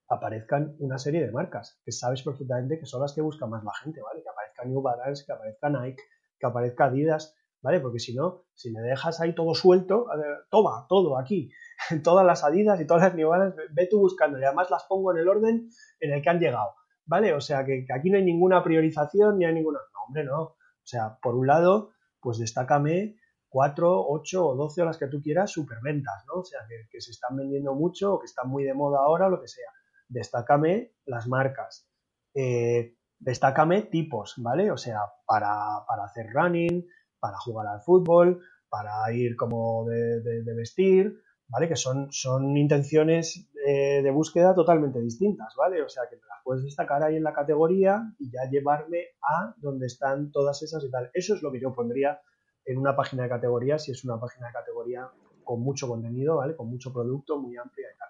aparezcan 0.08 0.74
una 0.78 0.98
serie 0.98 1.24
de 1.26 1.30
marcas 1.30 1.78
que 1.84 1.92
sabes 1.92 2.22
perfectamente 2.22 2.78
que 2.78 2.86
son 2.86 3.02
las 3.02 3.12
que 3.12 3.20
busca 3.20 3.46
más 3.46 3.62
la 3.62 3.74
gente, 3.74 4.00
¿vale? 4.00 4.22
Que 4.22 4.30
aparezca 4.30 4.64
New 4.64 4.80
Balance, 4.80 5.24
que 5.26 5.32
aparezca 5.32 5.68
Nike, 5.68 6.02
que 6.38 6.46
aparezca 6.46 6.86
Adidas, 6.86 7.36
¿vale? 7.62 7.80
Porque 7.80 7.98
si 7.98 8.14
no, 8.14 8.44
si 8.54 8.70
me 8.70 8.80
dejas 8.80 9.20
ahí 9.20 9.34
todo 9.34 9.54
suelto, 9.54 10.06
toma, 10.50 10.86
todo 10.88 11.18
aquí, 11.18 11.50
todas 12.04 12.24
las 12.24 12.44
Adidas 12.44 12.80
y 12.80 12.86
todas 12.86 13.14
las 13.14 13.28
Balance, 13.28 13.60
ve 13.72 13.88
tú 13.90 13.98
buscando 13.98 14.38
y 14.38 14.44
además 14.44 14.70
las 14.70 14.84
pongo 14.84 15.12
en 15.12 15.18
el 15.18 15.28
orden 15.28 15.68
en 16.00 16.12
el 16.12 16.22
que 16.22 16.30
han 16.30 16.40
llegado, 16.40 16.74
¿vale? 17.06 17.34
O 17.34 17.40
sea 17.40 17.64
que, 17.64 17.86
aquí 17.94 18.10
no 18.10 18.18
hay 18.18 18.24
ninguna 18.24 18.62
priorización 18.62 19.38
ni 19.38 19.44
hay 19.44 19.54
ninguna... 19.54 19.78
No, 19.78 20.04
hombre, 20.06 20.24
no. 20.24 20.42
O 20.42 20.56
sea, 20.84 21.18
por 21.22 21.34
un 21.34 21.46
lado, 21.46 21.90
pues 22.20 22.38
destácame 22.38 23.16
4, 23.50 24.06
8 24.08 24.46
o 24.46 24.56
12 24.56 24.82
o 24.82 24.84
las 24.84 24.96
que 24.96 25.08
tú 25.08 25.20
quieras 25.20 25.50
superventas, 25.50 26.24
¿no? 26.26 26.40
O 26.40 26.44
sea, 26.44 26.60
que, 26.90 27.00
se 27.00 27.10
están 27.10 27.36
vendiendo 27.36 27.74
mucho 27.74 28.14
o 28.14 28.20
que 28.20 28.26
están 28.26 28.48
muy 28.48 28.64
de 28.64 28.74
moda 28.74 29.00
ahora 29.00 29.28
lo 29.28 29.40
que 29.40 29.48
sea. 29.48 29.68
Destácame 30.08 30.92
las 31.04 31.26
marcas. 31.26 31.88
Eh, 32.34 32.96
destácame 33.18 33.82
tipos, 33.82 34.34
¿vale? 34.38 34.70
O 34.70 34.76
sea, 34.76 35.00
para, 35.26 35.84
hacer 36.04 36.32
running, 36.32 36.86
para 37.20 37.38
jugar 37.38 37.66
al 37.66 37.80
fútbol, 37.80 38.40
para 38.68 39.12
ir 39.12 39.36
como 39.36 39.84
de, 39.86 40.42
vestir, 40.54 41.20
¿vale? 41.48 41.68
Que 41.68 41.76
son, 41.76 42.10
son 42.10 42.56
intenciones 42.56 43.48
eh, 43.66 44.00
de 44.02 44.10
búsqueda 44.10 44.54
totalmente 44.54 45.00
distintas, 45.00 45.54
¿vale? 45.56 45.82
O 45.82 45.88
sea, 45.88 46.04
que 46.08 46.16
puedes 46.44 46.64
destacar 46.64 47.02
ahí 47.02 47.16
en 47.16 47.24
la 47.24 47.34
categoría 47.34 48.12
y 48.18 48.30
ya 48.30 48.48
llevarme 48.50 49.04
a 49.22 49.54
donde 49.58 49.86
están 49.86 50.30
todas 50.32 50.62
esas 50.62 50.82
y 50.84 50.90
tal. 50.90 51.10
Eso 51.12 51.34
es 51.34 51.42
lo 51.42 51.52
que 51.52 51.60
yo 51.60 51.74
pondría 51.74 52.20
en 52.64 52.78
una 52.78 52.96
página 52.96 53.24
de 53.24 53.28
categoría, 53.28 53.78
si 53.78 53.92
es 53.92 54.04
una 54.04 54.18
página 54.18 54.46
de 54.48 54.52
categoría 54.52 55.08
con 55.44 55.60
mucho 55.60 55.88
contenido, 55.88 56.36
¿vale? 56.36 56.56
Con 56.56 56.68
mucho 56.68 56.92
producto, 56.92 57.38
muy 57.38 57.56
amplia 57.56 57.88
y 57.94 57.98
tal. 57.98 58.08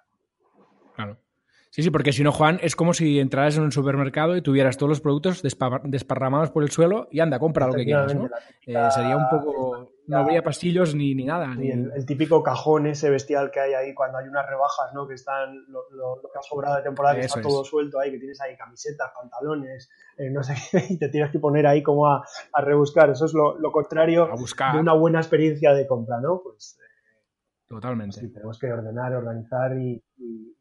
Claro. 0.94 1.29
Sí, 1.70 1.84
sí, 1.84 1.90
porque 1.90 2.12
si 2.12 2.24
no, 2.24 2.32
Juan, 2.32 2.58
es 2.62 2.74
como 2.74 2.92
si 2.92 3.20
entraras 3.20 3.56
en 3.56 3.62
un 3.62 3.70
supermercado 3.70 4.36
y 4.36 4.42
tuvieras 4.42 4.76
todos 4.76 4.90
los 4.90 5.00
productos 5.00 5.40
desparramados 5.40 6.50
por 6.50 6.64
el 6.64 6.70
suelo 6.72 7.06
y 7.12 7.20
anda, 7.20 7.38
compra 7.38 7.68
lo 7.68 7.74
que 7.74 7.84
quieras, 7.84 8.12
¿no? 8.12 8.28
Eh, 8.66 8.88
sería 8.90 9.16
un 9.16 9.28
poco... 9.30 9.92
No 10.08 10.18
habría 10.18 10.42
pastillos 10.42 10.96
ni, 10.96 11.14
ni 11.14 11.24
nada. 11.24 11.54
Ni 11.54 11.70
el, 11.70 12.04
típico 12.04 12.42
cajón 12.42 12.88
ese 12.88 13.08
bestial 13.10 13.52
que 13.52 13.60
hay 13.60 13.74
ahí 13.74 13.94
cuando 13.94 14.18
hay 14.18 14.26
unas 14.26 14.44
rebajas, 14.44 14.92
¿no? 14.92 15.06
Que 15.06 15.14
están 15.14 15.64
lo, 15.68 16.20
que 16.20 16.36
ha 16.36 16.42
sobrado 16.42 16.78
de 16.78 16.82
temporada, 16.82 17.14
que 17.14 17.26
está 17.26 17.40
todo 17.40 17.64
suelto 17.64 18.00
ahí, 18.00 18.10
que 18.10 18.18
tienes 18.18 18.40
ahí 18.40 18.56
camisetas, 18.56 19.12
pantalones, 19.14 19.88
eh, 20.18 20.28
no 20.30 20.42
sé 20.42 20.54
qué, 20.72 20.84
y 20.94 20.98
te 20.98 21.08
tienes 21.10 21.30
que 21.30 21.38
poner 21.38 21.68
ahí 21.68 21.84
como 21.84 22.08
a, 22.08 22.26
rebuscar. 22.60 23.10
Eso 23.10 23.26
es 23.26 23.32
lo, 23.32 23.54
contrario 23.70 24.28
de 24.72 24.78
una 24.80 24.94
buena 24.94 25.20
experiencia 25.20 25.72
de 25.72 25.86
compra, 25.86 26.20
¿no? 26.20 26.40
Pues 26.42 26.76
Totalmente. 27.70 28.18
Sí, 28.18 28.28
tenemos 28.32 28.58
que 28.58 28.66
ordenar, 28.66 29.14
organizar 29.14 29.78
y, 29.78 30.02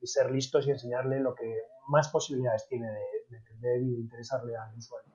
ser 0.04 0.32
listos 0.32 0.68
y 0.68 0.72
enseñarle 0.72 1.20
lo 1.20 1.34
que 1.36 1.52
más 1.88 2.08
posibilidades 2.10 2.68
tiene 2.70 2.88
de, 2.88 3.38
entender 3.38 3.82
y 3.82 3.96
de 3.96 4.00
interesarle 4.02 4.56
al 4.56 4.78
usuario. 4.78 5.12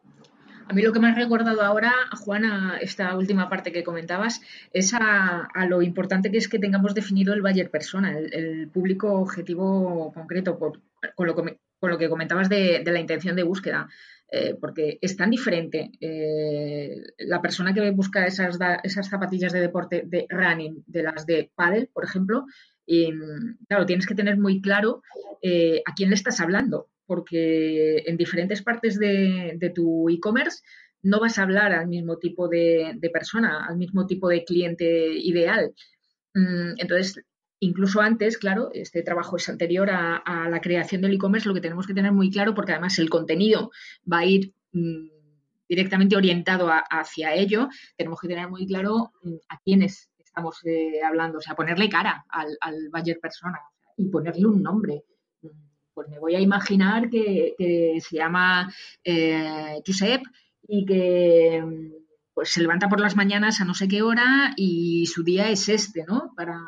A 0.69 0.73
mí 0.73 0.83
lo 0.83 0.93
que 0.93 0.99
me 0.99 1.09
ha 1.09 1.15
recordado 1.15 1.63
ahora, 1.63 1.93
Juana, 2.19 2.79
esta 2.81 3.17
última 3.17 3.49
parte 3.49 3.71
que 3.71 3.85
comentabas, 3.85 4.41
es 4.73 4.93
a, 4.93 5.49
lo 5.69 5.83
importante 5.83 6.33
que 6.33 6.39
es 6.39 6.49
que 6.49 6.59
tengamos 6.59 6.95
definido 6.95 7.33
el 7.33 7.43
buyer 7.43 7.71
persona, 7.71 8.19
el, 8.19 8.69
público 8.69 9.13
objetivo 9.13 10.13
concreto, 10.13 10.59
por, 10.59 10.81
con, 11.15 11.27
lo, 11.29 11.35
con, 11.35 11.57
lo, 11.81 11.99
que 11.99 12.09
comentabas 12.09 12.49
de, 12.49 12.83
de 12.85 12.93
la 12.93 13.01
intención 13.01 13.37
de 13.37 13.45
búsqueda. 13.45 13.89
Eh, 14.37 14.57
porque 14.61 14.99
es 15.01 15.17
tan 15.17 15.31
diferente 15.31 15.93
eh, 16.01 16.97
la 17.19 17.41
persona 17.41 17.73
que 17.73 17.89
busca 17.93 18.27
esas, 18.27 18.59
esas 18.83 19.09
zapatillas 19.09 19.53
de 19.53 19.61
deporte 19.61 20.03
de 20.07 20.27
running 20.29 20.83
de 20.89 21.05
las 21.05 21.25
de 21.25 21.53
paddle, 21.55 21.89
por 21.95 22.05
ejemplo, 22.05 22.45
y 22.85 23.13
claro, 23.69 23.87
tienes 23.87 24.09
que 24.09 24.17
tener 24.17 24.37
muy 24.37 24.61
claro 24.61 25.03
eh, 25.41 25.83
a 25.87 25.95
quién 25.95 26.09
le 26.09 26.17
estás 26.17 26.41
hablando, 26.41 26.89
porque 27.07 28.03
en 28.07 28.17
diferentes 28.17 28.61
partes 28.61 28.99
de, 28.99 29.73
tu 29.73 30.11
e-commerce 30.11 30.65
no 31.01 31.21
vas 31.21 31.39
a 31.39 31.45
hablar 31.45 31.71
al 31.71 31.87
mismo 31.87 32.19
tipo 32.19 32.49
de, 32.49 32.99
persona, 33.13 33.65
al 33.65 33.77
mismo 33.77 34.05
tipo 34.05 34.29
de 34.29 34.43
cliente 34.43 35.13
ideal. 35.17 35.73
Mm, 36.35 36.73
entonces, 36.79 37.23
incluso 37.65 38.01
antes, 38.01 38.39
claro, 38.39 38.71
este 38.73 39.03
trabajo 39.03 39.37
es 39.37 39.49
anterior 39.49 39.89
a, 39.91 40.49
la 40.49 40.61
creación 40.61 41.01
del 41.01 41.15
e-commerce, 41.15 41.49
lo 41.49 41.55
que 41.55 41.61
tenemos 41.61 41.87
que 41.87 41.95
tener 41.95 42.13
muy 42.13 42.31
claro, 42.31 42.55
porque 42.55 42.73
además 42.73 42.99
el 42.99 43.11
contenido 43.11 43.71
va 44.11 44.19
a 44.19 44.27
ir 44.27 44.53
mm, 44.73 45.09
directamente 45.69 46.17
orientado 46.17 46.71
hacia 46.91 47.35
ello, 47.35 47.69
tenemos 47.97 48.21
que 48.21 48.29
tener 48.29 48.49
muy 48.49 48.67
claro 48.67 49.13
mm, 49.23 49.35
a 49.49 49.59
quiénes 49.61 50.11
estamos 50.19 50.59
eh, 50.67 51.03
hablando, 51.03 51.39
o 51.39 51.41
sea, 51.41 51.55
ponerle 51.55 51.89
cara 51.89 52.25
al, 52.29 52.57
al 52.61 52.89
buyer 52.93 53.19
persona 53.21 53.59
y 53.97 54.09
ponerle 54.09 54.47
un 54.47 54.63
nombre. 54.63 55.05
Pues 55.95 56.09
me 56.09 56.19
voy 56.19 56.35
a 56.35 56.41
imaginar 56.41 57.09
que, 57.09 57.55
se 58.01 58.17
llama 58.17 58.73
eh, 59.05 59.81
Josep 59.87 60.23
y 60.67 60.85
que 60.85 61.63
pues 62.35 62.51
se 62.51 62.61
levanta 62.61 62.89
por 62.89 63.01
las 63.01 63.15
mañanas 63.15 63.61
a 63.61 63.65
no 63.65 63.75
sé 63.75 63.87
qué 63.87 64.03
hora 64.03 64.55
y 64.57 65.07
su 65.07 65.23
día 65.23 65.51
es 65.51 65.69
este, 65.69 66.05
¿no? 66.05 66.33
Para, 66.35 66.59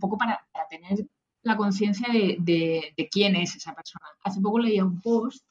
un 0.00 0.08
poco 0.08 0.16
para, 0.16 0.40
tener 0.70 1.06
la 1.42 1.56
conciencia 1.56 2.08
de, 2.10 2.94
quién 3.10 3.36
es 3.36 3.56
esa 3.56 3.74
persona. 3.74 4.06
Hace 4.22 4.40
poco 4.40 4.58
leía 4.58 4.84
un 4.84 5.00
post 5.00 5.44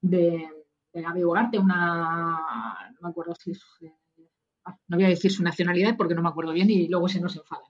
de, 0.00 0.48
de 0.92 1.02
Gaby 1.02 1.24
Ugarte, 1.24 1.58
una, 1.58 2.90
no 2.92 2.98
me 3.00 3.08
acuerdo 3.08 3.34
si 3.34 3.52
es, 3.52 3.62
ah, 4.64 4.76
no 4.86 4.96
voy 4.96 5.06
a 5.06 5.08
decir 5.08 5.32
su 5.32 5.42
nacionalidad 5.42 5.96
porque 5.96 6.14
no 6.14 6.22
me 6.22 6.28
acuerdo 6.28 6.52
bien 6.52 6.70
y 6.70 6.88
luego 6.88 7.08
se 7.08 7.20
nos 7.20 7.36
enfada. 7.36 7.64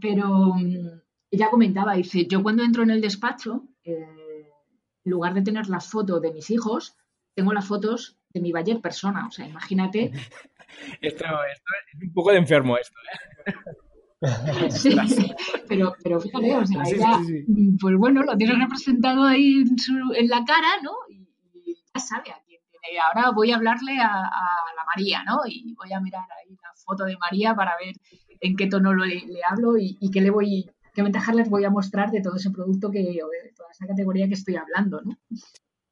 Pero 0.00 0.54
mm, 0.54 1.00
ella 1.30 1.50
comentaba, 1.50 1.94
dice, 1.94 2.26
yo 2.26 2.42
cuando 2.42 2.64
entro 2.64 2.82
en 2.82 2.90
el 2.90 3.00
despacho, 3.00 3.64
eh, 3.84 4.50
en 5.04 5.10
lugar 5.12 5.34
de 5.34 5.42
tener 5.42 5.68
las 5.68 5.88
fotos 5.88 6.20
de 6.20 6.32
mis 6.32 6.50
hijos, 6.50 6.96
tengo 7.34 7.52
las 7.52 7.66
fotos 7.66 8.18
de 8.30 8.40
mi 8.40 8.52
Bayer 8.52 8.80
persona. 8.80 9.26
O 9.28 9.30
sea, 9.30 9.46
imagínate. 9.46 10.10
esto, 11.00 11.24
es 11.24 12.02
un 12.02 12.12
poco 12.12 12.32
de 12.32 12.38
enfermo 12.38 12.76
esto, 12.76 12.98
¿eh? 13.46 13.52
Sí, 14.70 14.96
pero, 15.68 15.94
pero 16.02 16.20
fíjate, 16.20 16.56
o 16.56 16.66
sea, 16.66 16.82
ella, 16.86 17.20
pues 17.80 17.96
bueno, 17.96 18.22
lo 18.22 18.36
tiene 18.36 18.54
representado 18.54 19.24
ahí 19.24 19.62
en, 20.16 20.28
la 20.28 20.44
cara, 20.44 20.68
¿no? 20.82 20.92
Y, 21.10 21.26
ya 21.94 22.00
sabe 22.00 22.30
a 22.30 22.40
quién 22.46 22.60
tiene. 22.70 22.98
Ahora 23.00 23.30
voy 23.32 23.52
a 23.52 23.56
hablarle 23.56 23.98
a, 23.98 24.06
la 24.06 24.84
María, 24.86 25.22
¿no? 25.24 25.40
Y 25.46 25.74
voy 25.74 25.92
a 25.92 26.00
mirar 26.00 26.24
ahí 26.40 26.54
la 26.54 26.70
foto 26.74 27.04
de 27.04 27.16
María 27.18 27.54
para 27.54 27.72
ver 27.78 27.94
en 28.40 28.56
qué 28.56 28.66
tono 28.66 28.94
le, 28.94 29.22
hablo 29.48 29.76
y, 29.78 30.10
qué 30.10 30.20
le 30.20 30.30
voy, 30.30 30.70
qué 30.94 31.02
ventajas 31.02 31.34
les 31.34 31.50
voy 31.50 31.64
a 31.64 31.70
mostrar 31.70 32.10
de 32.10 32.22
todo 32.22 32.36
ese 32.36 32.50
producto 32.50 32.90
que, 32.90 33.00
o 33.00 33.28
de 33.28 33.52
toda 33.54 33.70
esa 33.70 33.86
categoría 33.86 34.28
que 34.28 34.34
estoy 34.34 34.56
hablando, 34.56 35.00
¿no? 35.02 35.18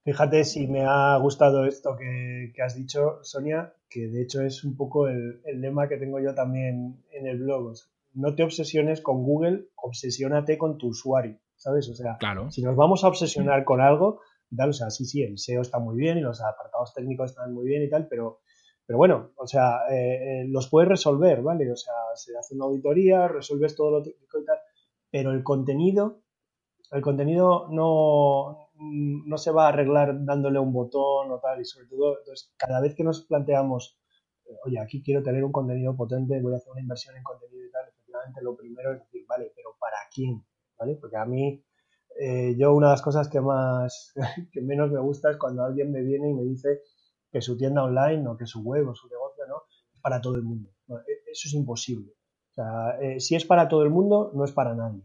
Fíjate 0.04 0.44
si 0.44 0.66
me 0.66 0.84
ha 0.86 1.16
gustado 1.16 1.64
esto 1.64 1.96
que, 1.96 2.52
has 2.62 2.74
dicho, 2.74 3.20
Sonia, 3.22 3.72
que 3.88 4.08
de 4.08 4.22
hecho 4.22 4.42
es 4.42 4.62
un 4.62 4.76
poco 4.76 5.08
el, 5.08 5.40
el, 5.46 5.62
lema 5.62 5.88
que 5.88 5.96
tengo 5.96 6.20
yo 6.20 6.34
también 6.34 7.02
en 7.10 7.26
el 7.26 7.38
blog 7.38 7.72
no 8.14 8.34
te 8.34 8.42
obsesiones 8.42 9.00
con 9.00 9.22
Google, 9.22 9.68
obsesiónate 9.76 10.56
con 10.56 10.78
tu 10.78 10.88
usuario, 10.88 11.38
¿sabes? 11.56 11.88
O 11.88 11.94
sea, 11.94 12.16
si 12.50 12.62
nos 12.62 12.76
vamos 12.76 13.04
a 13.04 13.08
obsesionar 13.08 13.64
con 13.64 13.80
algo, 13.80 14.20
tal, 14.56 14.70
o 14.70 14.72
sea, 14.72 14.90
sí, 14.90 15.04
sí, 15.04 15.22
el 15.22 15.38
SEO 15.38 15.62
está 15.62 15.78
muy 15.78 15.96
bien 15.96 16.18
y 16.18 16.20
los 16.20 16.40
apartados 16.40 16.94
técnicos 16.94 17.30
están 17.30 17.52
muy 17.52 17.66
bien 17.66 17.82
y 17.82 17.90
tal, 17.90 18.06
pero, 18.08 18.40
pero 18.86 18.98
bueno, 18.98 19.32
o 19.36 19.46
sea, 19.46 19.80
eh, 19.90 20.42
eh, 20.42 20.44
los 20.48 20.68
puedes 20.68 20.88
resolver, 20.88 21.42
¿vale? 21.42 21.70
O 21.70 21.76
sea, 21.76 21.94
se 22.14 22.36
hace 22.38 22.54
una 22.54 22.66
auditoría, 22.66 23.28
resuelves 23.28 23.74
todo 23.74 23.90
lo 23.90 24.02
técnico 24.02 24.40
y 24.40 24.44
tal, 24.44 24.58
pero 25.10 25.32
el 25.32 25.42
contenido, 25.42 26.22
el 26.92 27.02
contenido 27.02 27.68
no, 27.70 28.70
no 28.78 29.38
se 29.38 29.50
va 29.50 29.66
a 29.66 29.68
arreglar 29.68 30.24
dándole 30.24 30.60
un 30.60 30.72
botón 30.72 31.32
o 31.32 31.40
tal, 31.40 31.60
y 31.60 31.64
sobre 31.64 31.88
todo, 31.88 32.18
entonces, 32.18 32.52
cada 32.56 32.80
vez 32.80 32.94
que 32.94 33.02
nos 33.02 33.24
planteamos, 33.24 33.98
oye, 34.64 34.78
aquí 34.78 35.02
quiero 35.02 35.22
tener 35.22 35.42
un 35.42 35.52
contenido 35.52 35.96
potente, 35.96 36.40
voy 36.40 36.52
a 36.52 36.56
hacer 36.56 36.70
una 36.70 36.80
inversión 36.80 37.16
en 37.16 37.22
contenido 37.24 37.63
lo 38.42 38.56
primero 38.56 38.92
es 38.92 39.00
decir, 39.00 39.24
vale, 39.28 39.52
pero 39.54 39.76
¿para 39.78 39.96
quién? 40.12 40.44
¿Vale? 40.78 40.96
Porque 41.00 41.16
a 41.16 41.24
mí, 41.24 41.64
eh, 42.20 42.54
yo 42.56 42.74
una 42.74 42.88
de 42.88 42.92
las 42.92 43.02
cosas 43.02 43.28
que 43.28 43.40
más, 43.40 44.12
que 44.52 44.60
menos 44.62 44.90
me 44.90 45.00
gusta 45.00 45.30
es 45.30 45.36
cuando 45.36 45.64
alguien 45.64 45.90
me 45.92 46.02
viene 46.02 46.30
y 46.30 46.34
me 46.34 46.42
dice 46.42 46.82
que 47.30 47.40
su 47.40 47.56
tienda 47.56 47.82
online 47.82 48.28
o 48.28 48.36
que 48.36 48.46
su 48.46 48.62
web 48.62 48.88
o 48.88 48.94
su 48.94 49.08
negocio, 49.08 49.46
¿no? 49.46 49.62
Es 49.92 50.00
para 50.00 50.20
todo 50.20 50.36
el 50.36 50.42
mundo. 50.42 50.70
E, 50.88 51.30
eso 51.32 51.48
es 51.48 51.54
imposible. 51.54 52.12
O 52.50 52.54
sea, 52.54 52.98
eh, 53.00 53.20
si 53.20 53.34
es 53.34 53.44
para 53.44 53.68
todo 53.68 53.82
el 53.82 53.90
mundo, 53.90 54.30
no 54.34 54.44
es 54.44 54.52
para 54.52 54.74
nadie. 54.74 55.02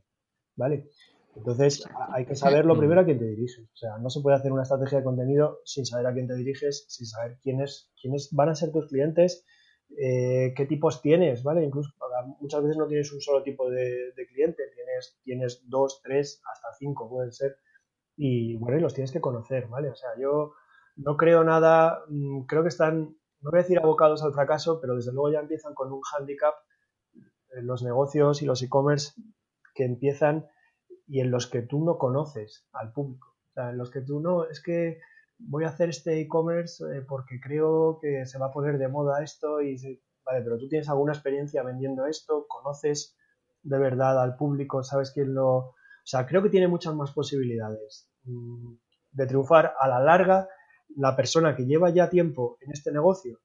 ¿Vale? 0.55 0.89
Entonces, 1.35 1.83
hay 2.11 2.25
que 2.25 2.35
saber 2.35 2.65
lo 2.65 2.77
primero 2.77 3.01
a 3.01 3.05
quién 3.05 3.17
te 3.17 3.25
diriges. 3.25 3.65
O 3.73 3.75
sea, 3.75 3.97
no 3.97 4.09
se 4.09 4.19
puede 4.21 4.35
hacer 4.35 4.51
una 4.51 4.63
estrategia 4.63 4.99
de 4.99 5.03
contenido 5.03 5.59
sin 5.63 5.85
saber 5.85 6.07
a 6.07 6.13
quién 6.13 6.27
te 6.27 6.35
diriges, 6.35 6.85
sin 6.89 7.07
saber 7.07 7.37
quiénes, 7.41 7.91
quiénes 7.99 8.29
van 8.31 8.49
a 8.49 8.55
ser 8.55 8.71
tus 8.71 8.87
clientes, 8.87 9.45
eh, 9.97 10.53
qué 10.55 10.65
tipos 10.65 11.01
tienes, 11.01 11.43
¿vale? 11.43 11.63
Incluso 11.63 11.91
muchas 12.39 12.61
veces 12.61 12.77
no 12.77 12.87
tienes 12.87 13.11
un 13.11 13.21
solo 13.21 13.43
tipo 13.43 13.69
de, 13.69 14.13
cliente, 14.31 14.63
tienes, 14.73 15.19
tienes 15.23 15.69
dos, 15.69 16.01
tres, 16.03 16.41
hasta 16.51 16.73
cinco 16.77 17.09
pueden 17.09 17.31
ser, 17.31 17.57
y 18.15 18.55
bueno, 18.57 18.77
y 18.77 18.81
los 18.81 18.93
tienes 18.93 19.11
que 19.11 19.21
conocer, 19.21 19.67
¿vale? 19.67 19.89
O 19.89 19.95
sea, 19.95 20.09
yo 20.19 20.53
no 20.95 21.17
creo 21.17 21.43
nada, 21.43 22.03
mm, 22.07 22.45
creo 22.45 22.63
que 22.63 22.69
están, 22.69 23.15
no 23.41 23.51
voy 23.51 23.59
a 23.59 23.63
decir 23.63 23.79
abocados 23.79 24.23
al 24.23 24.33
fracaso, 24.33 24.79
pero 24.81 24.95
desde 24.95 25.13
luego 25.13 25.31
ya 25.31 25.39
empiezan 25.39 25.73
con 25.73 25.91
un 25.91 26.01
handicap 26.13 26.55
los 27.61 27.83
negocios 27.83 28.41
y 28.41 28.45
los 28.45 28.61
e-commerce 28.61 29.13
que 29.73 29.85
empiezan 29.85 30.47
y 31.07 31.21
en 31.21 31.31
los 31.31 31.47
que 31.47 31.61
tú 31.61 31.83
no 31.83 31.97
conoces 31.97 32.67
al 32.73 32.91
público. 32.93 33.35
O 33.49 33.53
sea, 33.53 33.71
en 33.71 33.77
los 33.77 33.89
que 33.89 34.01
tú 34.01 34.19
no, 34.19 34.45
es 34.45 34.61
que 34.61 34.99
voy 35.39 35.63
a 35.63 35.69
hacer 35.69 35.89
este 35.89 36.19
e-commerce 36.19 36.83
eh, 36.83 37.01
porque 37.01 37.39
creo 37.39 37.99
que 38.01 38.25
se 38.25 38.37
va 38.37 38.47
a 38.47 38.51
poner 38.51 38.77
de 38.77 38.87
moda 38.87 39.23
esto 39.23 39.61
y 39.61 39.75
vale, 40.25 40.41
pero 40.43 40.57
tú 40.57 40.67
tienes 40.67 40.89
alguna 40.89 41.13
experiencia 41.13 41.63
vendiendo 41.63 42.05
esto, 42.05 42.45
conoces 42.47 43.17
de 43.63 43.77
verdad 43.77 44.21
al 44.21 44.35
público, 44.35 44.83
sabes 44.83 45.11
quién 45.11 45.33
lo... 45.33 45.55
O 45.57 45.75
sea, 46.03 46.25
creo 46.25 46.41
que 46.41 46.49
tiene 46.49 46.67
muchas 46.67 46.95
más 46.95 47.11
posibilidades 47.11 48.09
mm, 48.23 48.73
de 49.11 49.27
triunfar 49.27 49.73
a 49.79 49.87
la 49.87 49.99
larga 49.99 50.47
la 50.95 51.15
persona 51.15 51.55
que 51.55 51.65
lleva 51.65 51.89
ya 51.91 52.09
tiempo 52.09 52.57
en 52.61 52.71
este 52.71 52.91
negocio, 52.91 53.39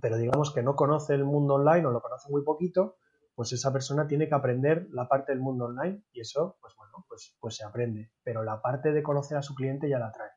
pero 0.00 0.16
digamos 0.16 0.52
que 0.52 0.62
no 0.62 0.76
conoce 0.76 1.14
el 1.14 1.24
mundo 1.24 1.54
online 1.54 1.86
o 1.86 1.90
lo 1.90 2.00
conoce 2.00 2.30
muy 2.30 2.44
poquito, 2.44 2.96
pues 3.34 3.52
esa 3.52 3.72
persona 3.72 4.06
tiene 4.06 4.28
que 4.28 4.34
aprender 4.34 4.86
la 4.90 5.08
parte 5.08 5.32
del 5.32 5.40
mundo 5.40 5.64
online 5.64 6.04
y 6.12 6.20
eso, 6.20 6.56
pues 6.60 6.74
bueno, 6.76 7.04
pues, 7.08 7.36
pues 7.40 7.56
se 7.56 7.64
aprende, 7.64 8.12
pero 8.22 8.44
la 8.44 8.60
parte 8.60 8.92
de 8.92 9.02
conocer 9.02 9.38
a 9.38 9.42
su 9.42 9.54
cliente 9.54 9.88
ya 9.88 9.98
la 9.98 10.12
trae. 10.12 10.30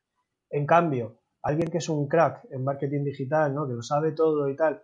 En 0.55 0.65
cambio, 0.65 1.19
alguien 1.41 1.69
que 1.69 1.79
es 1.79 1.89
un 1.89 2.07
crack 2.07 2.47
en 2.49 2.63
marketing 2.63 3.03
digital, 3.03 3.53
¿no? 3.53 3.67
que 3.67 3.73
lo 3.73 3.81
sabe 3.81 4.13
todo 4.13 4.47
y 4.47 4.55
tal, 4.55 4.81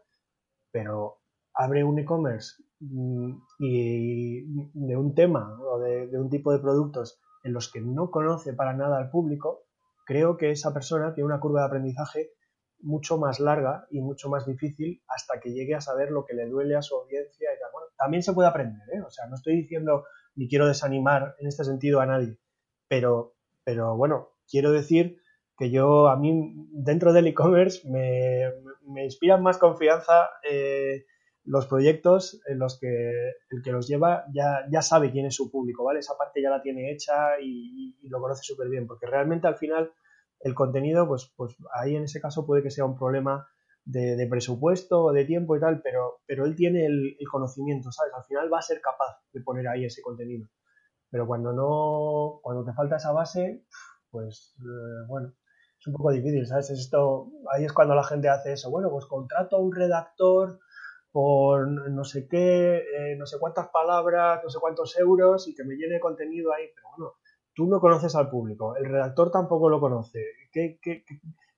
pero 0.70 1.22
abre 1.54 1.86
un 1.86 1.98
e-commerce 1.98 2.62
mm, 2.82 3.32
y 3.60 4.42
de 4.74 4.98
un 4.98 5.16
tema 5.16 5.58
o 5.62 5.80
de, 5.80 6.10
un 6.20 6.30
tipo 6.30 6.52
de 6.52 6.60
productos 6.60 7.22
en 7.46 7.54
los 7.54 7.72
que 7.72 7.80
no 7.80 8.12
conoce 8.12 8.52
para 8.52 8.74
nada 8.74 8.98
al 8.98 9.10
público, 9.10 9.64
creo 10.06 10.36
que 10.36 10.52
esa 10.52 10.74
persona 10.74 11.14
tiene 11.14 11.28
una 11.28 11.40
curva 11.40 11.62
de 11.62 11.68
aprendizaje 11.68 12.32
mucho 12.82 13.18
más 13.18 13.40
larga 13.40 13.88
y 13.92 14.02
mucho 14.02 14.28
más 14.28 14.46
difícil 14.46 15.02
hasta 15.08 15.40
que 15.40 15.54
llegue 15.54 15.76
a 15.76 15.80
saber 15.80 16.12
lo 16.12 16.26
que 16.26 16.34
le 16.34 16.50
duele 16.50 16.76
a 16.76 16.82
su 16.82 16.98
audiencia 16.98 17.50
y 17.50 17.60
tal. 17.62 17.70
Bueno, 17.72 17.88
también 17.98 18.24
se 18.24 18.34
puede 18.34 18.50
aprender, 18.50 18.90
¿eh? 18.94 19.02
O 19.08 19.10
sea, 19.10 19.26
no 19.28 19.36
estoy 19.36 19.56
diciendo 19.56 20.04
ni 20.36 20.50
quiero 20.50 20.68
desanimar 20.68 21.34
en 21.40 21.48
este 21.48 21.64
sentido 21.64 22.02
a 22.02 22.06
nadie, 22.06 22.38
pero, 22.90 23.38
pero 23.64 23.96
bueno, 23.96 24.32
quiero 24.50 24.74
decir 24.74 25.22
que 25.62 25.70
yo, 25.70 26.08
a 26.08 26.16
mí, 26.16 26.68
dentro 26.72 27.14
del 27.14 27.28
e-commerce, 27.28 27.88
me, 27.88 28.52
me, 28.88 29.06
inspiran 29.06 29.44
más 29.44 29.60
confianza 29.60 30.28
eh, 30.50 31.06
los 31.44 31.68
proyectos 31.68 32.42
en 32.48 32.58
los 32.58 32.80
que 32.80 33.12
el 33.52 33.62
que 33.64 33.72
los 33.72 33.88
lleva 33.88 34.26
ya, 34.34 34.66
ya 34.72 34.82
sabe 34.82 35.12
quién 35.12 35.28
es 35.28 35.36
su 35.36 35.52
público, 35.52 35.84
¿vale? 35.84 36.00
Esa 36.00 36.18
parte 36.18 36.42
ya 36.42 36.50
la 36.50 36.64
tiene 36.64 36.92
hecha 36.92 37.40
y, 37.40 37.96
lo 38.10 38.20
conoce 38.20 38.42
súper 38.42 38.70
bien, 38.70 38.88
porque 38.88 39.06
realmente 39.06 39.48
al 39.48 39.56
final 39.56 39.94
el 40.40 40.56
contenido, 40.56 41.08
pues, 41.08 41.32
pues 41.38 41.56
ahí 41.80 41.96
en 41.96 42.06
ese 42.06 42.20
caso 42.20 42.48
puede 42.48 42.64
que 42.64 42.72
sea 42.72 42.86
un 42.86 42.98
problema 42.98 43.48
de, 43.86 44.28
presupuesto 44.28 45.04
o 45.04 45.14
de 45.14 45.26
tiempo 45.26 45.56
y 45.56 45.60
tal, 45.60 45.84
pero, 45.84 46.22
pero 46.26 46.46
él 46.46 46.56
tiene 46.56 46.88
el, 46.88 47.16
conocimiento, 47.32 47.92
¿sabes? 47.92 48.14
Al 48.16 48.24
final 48.24 48.52
va 48.52 48.58
a 48.58 48.64
ser 48.64 48.82
capaz 48.82 49.22
de 49.32 49.42
poner 49.42 49.68
ahí 49.68 49.86
ese 49.86 50.02
contenido. 50.02 50.48
Pero 51.12 51.28
cuando 51.28 51.54
no, 51.54 52.40
cuando 52.42 52.66
te 52.66 52.74
falta 52.74 52.96
esa 52.96 53.12
base, 53.12 53.64
pues 54.10 54.56
eh, 54.60 55.06
bueno, 55.08 55.36
es 55.82 55.88
un 55.88 55.94
poco 55.94 56.12
difícil, 56.12 56.46
¿sabes? 56.46 56.70
esto, 56.70 57.32
ahí 57.52 57.66
es 57.66 57.74
cuando 57.74 57.96
la 57.96 58.04
gente 58.04 58.30
hace 58.30 58.54
eso. 58.54 58.70
Bueno, 58.70 58.92
pues 58.92 59.08
contrato 59.08 59.56
a 59.56 59.60
un 59.60 59.74
redactor 59.74 60.60
por 61.12 61.68
no 61.68 62.04
sé 62.04 62.28
qué, 62.28 62.78
eh, 62.78 63.16
no 63.18 63.26
sé 63.26 63.40
cuántas 63.40 63.70
palabras, 63.70 64.42
no 64.44 64.50
sé 64.52 64.60
cuántos 64.60 64.98
euros 65.00 65.48
y 65.48 65.56
que 65.56 65.64
me 65.64 65.76
llene 65.76 66.00
contenido 66.00 66.54
ahí. 66.54 66.66
Pero 66.76 66.88
bueno, 66.96 67.14
tú 67.56 67.66
no 67.66 67.80
conoces 67.80 68.16
al 68.16 68.30
público, 68.30 68.76
el 68.76 68.86
redactor 68.86 69.32
tampoco 69.32 69.70
lo 69.70 69.80
conoce. 69.80 70.24
¿Qué, 70.52 70.78
qué, 70.80 71.04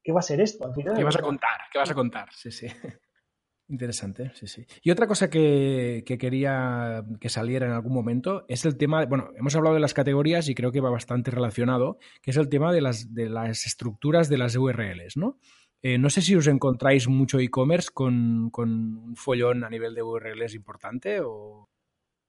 qué, 0.01 0.13
va 0.13 0.21
a 0.21 0.23
ser 0.23 0.39
esto 0.39 0.65
al 0.65 0.73
final? 0.73 0.95
¿Qué 0.95 1.03
vas 1.03 1.17
a 1.17 1.21
contar? 1.21 1.59
¿Qué 1.69 1.79
vas 1.79 1.91
a 1.91 1.95
contar? 1.95 2.29
Sí, 2.31 2.49
sí. 2.49 2.67
Interesante, 3.69 4.31
sí, 4.35 4.47
sí. 4.47 4.65
Y 4.81 4.91
otra 4.91 5.07
cosa 5.07 5.29
que, 5.29 6.03
quería 6.05 7.03
que 7.19 7.29
saliera 7.29 7.65
en 7.65 7.71
algún 7.71 7.93
momento 7.93 8.43
es 8.47 8.65
el 8.65 8.77
tema, 8.77 9.05
bueno, 9.05 9.29
hemos 9.37 9.55
hablado 9.55 9.75
de 9.75 9.81
las 9.81 9.93
categorías 9.93 10.49
y 10.49 10.55
creo 10.55 10.71
que 10.71 10.81
va 10.81 10.89
bastante 10.89 11.31
relacionado, 11.31 11.97
que 12.21 12.31
es 12.31 12.37
el 12.37 12.49
tema 12.49 12.73
de 12.73 12.81
las, 12.81 13.13
de 13.13 13.29
las 13.29 13.65
estructuras 13.65 14.27
de 14.27 14.37
las 14.37 14.55
URLs, 14.57 15.15
¿no? 15.15 15.37
Eh, 15.81 15.97
no 15.97 16.09
sé 16.09 16.21
si 16.21 16.35
os 16.35 16.47
encontráis 16.47 17.07
mucho 17.07 17.39
e-commerce 17.39 17.89
con, 17.93 18.51
un 18.55 19.15
follón 19.15 19.63
a 19.63 19.69
nivel 19.69 19.95
de 19.95 20.03
URLs 20.03 20.55
importante 20.55 21.21
o... 21.21 21.69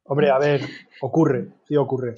Hombre, 0.04 0.30
a 0.30 0.38
ver, 0.38 0.60
ocurre, 1.00 1.50
sí 1.66 1.76
ocurre. 1.76 2.14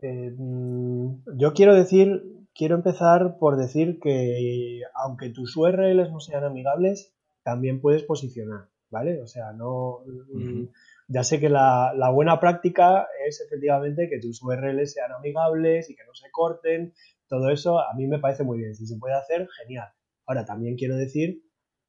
Eh, 0.00 0.32
mm, 0.36 1.38
yo 1.38 1.52
quiero 1.54 1.74
decir, 1.74 2.22
quiero 2.54 2.76
empezar 2.76 3.36
por 3.38 3.56
decir 3.56 3.98
que 4.00 4.82
aunque 4.94 5.30
tus 5.30 5.56
URLs 5.56 6.10
no 6.10 6.20
sean 6.20 6.44
amigables, 6.44 7.13
también 7.44 7.80
puedes 7.80 8.02
posicionar, 8.02 8.68
¿vale? 8.90 9.20
O 9.20 9.26
sea, 9.26 9.52
no... 9.52 10.00
Mm, 10.32 10.64
ya 11.06 11.22
sé 11.22 11.38
que 11.38 11.50
la, 11.50 11.92
la, 11.94 12.10
buena 12.10 12.40
práctica 12.40 13.06
es 13.28 13.42
efectivamente 13.42 14.08
que 14.08 14.18
tus 14.20 14.42
URLs 14.42 14.94
sean 14.94 15.12
amigables 15.12 15.90
y 15.90 15.94
que 15.94 16.04
no 16.04 16.14
se 16.14 16.30
corten. 16.30 16.94
Todo 17.28 17.50
eso 17.50 17.78
a 17.78 17.92
mí 17.94 18.06
me 18.06 18.18
parece 18.18 18.42
muy 18.42 18.58
bien. 18.58 18.74
Si 18.74 18.86
se 18.86 18.96
puede 18.96 19.14
hacer, 19.14 19.46
genial. 19.62 19.88
Ahora, 20.26 20.46
también 20.46 20.76
quiero 20.76 20.96
decir 20.96 21.42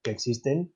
que 0.03 0.11
existen 0.11 0.73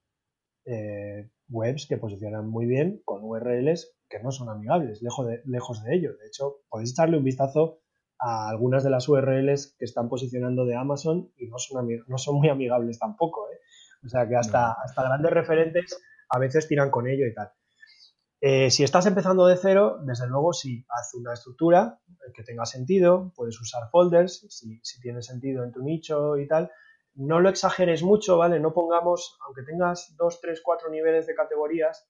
eh, 0.66 1.30
webs 1.50 1.86
que 1.88 1.98
posicionan 1.98 2.50
muy 2.50 2.66
bien 2.66 3.02
con 3.04 3.24
URLs 3.24 3.96
que 4.10 4.20
no 4.20 4.32
son 4.32 4.50
amigables, 4.50 5.02
lejos 5.02 5.28
de, 5.28 5.42
lejos 5.46 5.84
de 5.84 5.96
ello. 5.96 6.18
De 6.18 6.28
hecho, 6.28 6.62
podéis 6.70 6.92
echarle 6.92 7.18
un 7.18 7.24
vistazo 7.24 7.82
a 8.20 8.50
algunas 8.50 8.84
de 8.84 8.90
las 8.90 9.08
URLs 9.08 9.76
que 9.78 9.86
están 9.86 10.10
posicionando 10.10 10.66
de 10.66 10.76
Amazon 10.76 11.32
y 11.38 11.48
no 11.48 11.58
son, 11.58 11.88
no 12.08 12.18
son 12.18 12.36
muy 12.36 12.50
amigables 12.50 13.00
tampoco. 13.00 13.48
¿eh? 13.52 13.58
O 14.04 14.10
sea 14.10 14.28
que 14.28 14.36
hasta, 14.36 14.74
hasta 14.74 15.04
grandes 15.04 15.32
referentes 15.32 16.02
a 16.30 16.40
veces 16.40 16.68
tiran 16.68 16.90
con 16.90 17.08
ello 17.08 17.26
y 17.26 17.34
tal. 17.34 17.52
Eh, 18.42 18.72
si 18.72 18.84
estás 18.84 19.06
empezando 19.06 19.46
de 19.48 19.58
cero, 19.58 19.98
desde 20.04 20.28
luego 20.28 20.54
sí, 20.54 20.86
haz 20.90 21.14
una 21.14 21.34
estructura 21.34 22.00
que 22.34 22.44
tenga 22.44 22.66
sentido, 22.66 23.34
puedes 23.36 23.60
usar 23.60 23.90
folders 23.92 24.46
si, 24.50 24.80
si 24.82 25.02
tiene 25.02 25.22
sentido 25.22 25.66
en 25.66 25.74
tu 25.74 25.84
nicho 25.84 26.38
y 26.38 26.48
tal, 26.48 26.72
no 27.16 27.42
lo 27.42 27.50
exageres 27.50 28.02
mucho, 28.02 28.38
¿vale? 28.38 28.62
No 28.62 28.74
pongamos, 28.74 29.38
aunque 29.46 29.64
tengas 29.64 30.16
2, 30.16 30.40
3, 30.40 30.62
4 30.64 30.90
niveles 30.90 31.28
de 31.28 31.36
categorías, 31.36 32.08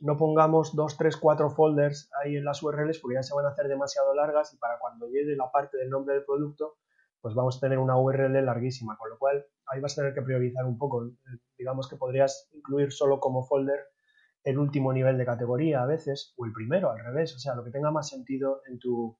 no 0.00 0.18
pongamos 0.18 0.76
2, 0.76 0.96
3, 0.98 1.16
4 1.16 1.50
folders 1.50 2.10
ahí 2.22 2.36
en 2.36 2.44
las 2.44 2.62
URLs 2.62 2.98
porque 2.98 3.14
ya 3.14 3.22
se 3.22 3.34
van 3.34 3.46
a 3.46 3.50
hacer 3.50 3.68
demasiado 3.68 4.14
largas 4.14 4.52
y 4.52 4.58
para 4.58 4.78
cuando 4.78 5.06
llegue 5.06 5.34
la 5.34 5.50
parte 5.50 5.78
del 5.78 5.88
nombre 5.88 6.14
del 6.14 6.24
producto, 6.24 6.76
pues 7.20 7.34
vamos 7.34 7.56
a 7.56 7.60
tener 7.60 7.78
una 7.78 7.96
URL 7.98 8.44
larguísima, 8.44 8.96
con 8.96 9.10
lo 9.10 9.18
cual 9.18 9.44
ahí 9.66 9.80
vas 9.80 9.92
a 9.92 10.02
tener 10.02 10.14
que 10.14 10.22
priorizar 10.22 10.64
un 10.64 10.78
poco. 10.78 11.10
Digamos 11.58 11.88
que 11.88 11.96
podrías 11.96 12.48
incluir 12.52 12.92
solo 12.92 13.20
como 13.20 13.44
folder 13.44 13.80
el 14.44 14.58
último 14.58 14.92
nivel 14.92 15.18
de 15.18 15.26
categoría 15.26 15.82
a 15.82 15.86
veces, 15.86 16.34
o 16.36 16.46
el 16.46 16.52
primero, 16.52 16.90
al 16.90 17.04
revés, 17.04 17.34
o 17.34 17.38
sea, 17.38 17.54
lo 17.54 17.62
que 17.62 17.70
tenga 17.70 17.90
más 17.90 18.08
sentido 18.08 18.62
en 18.66 18.78
tu, 18.78 19.18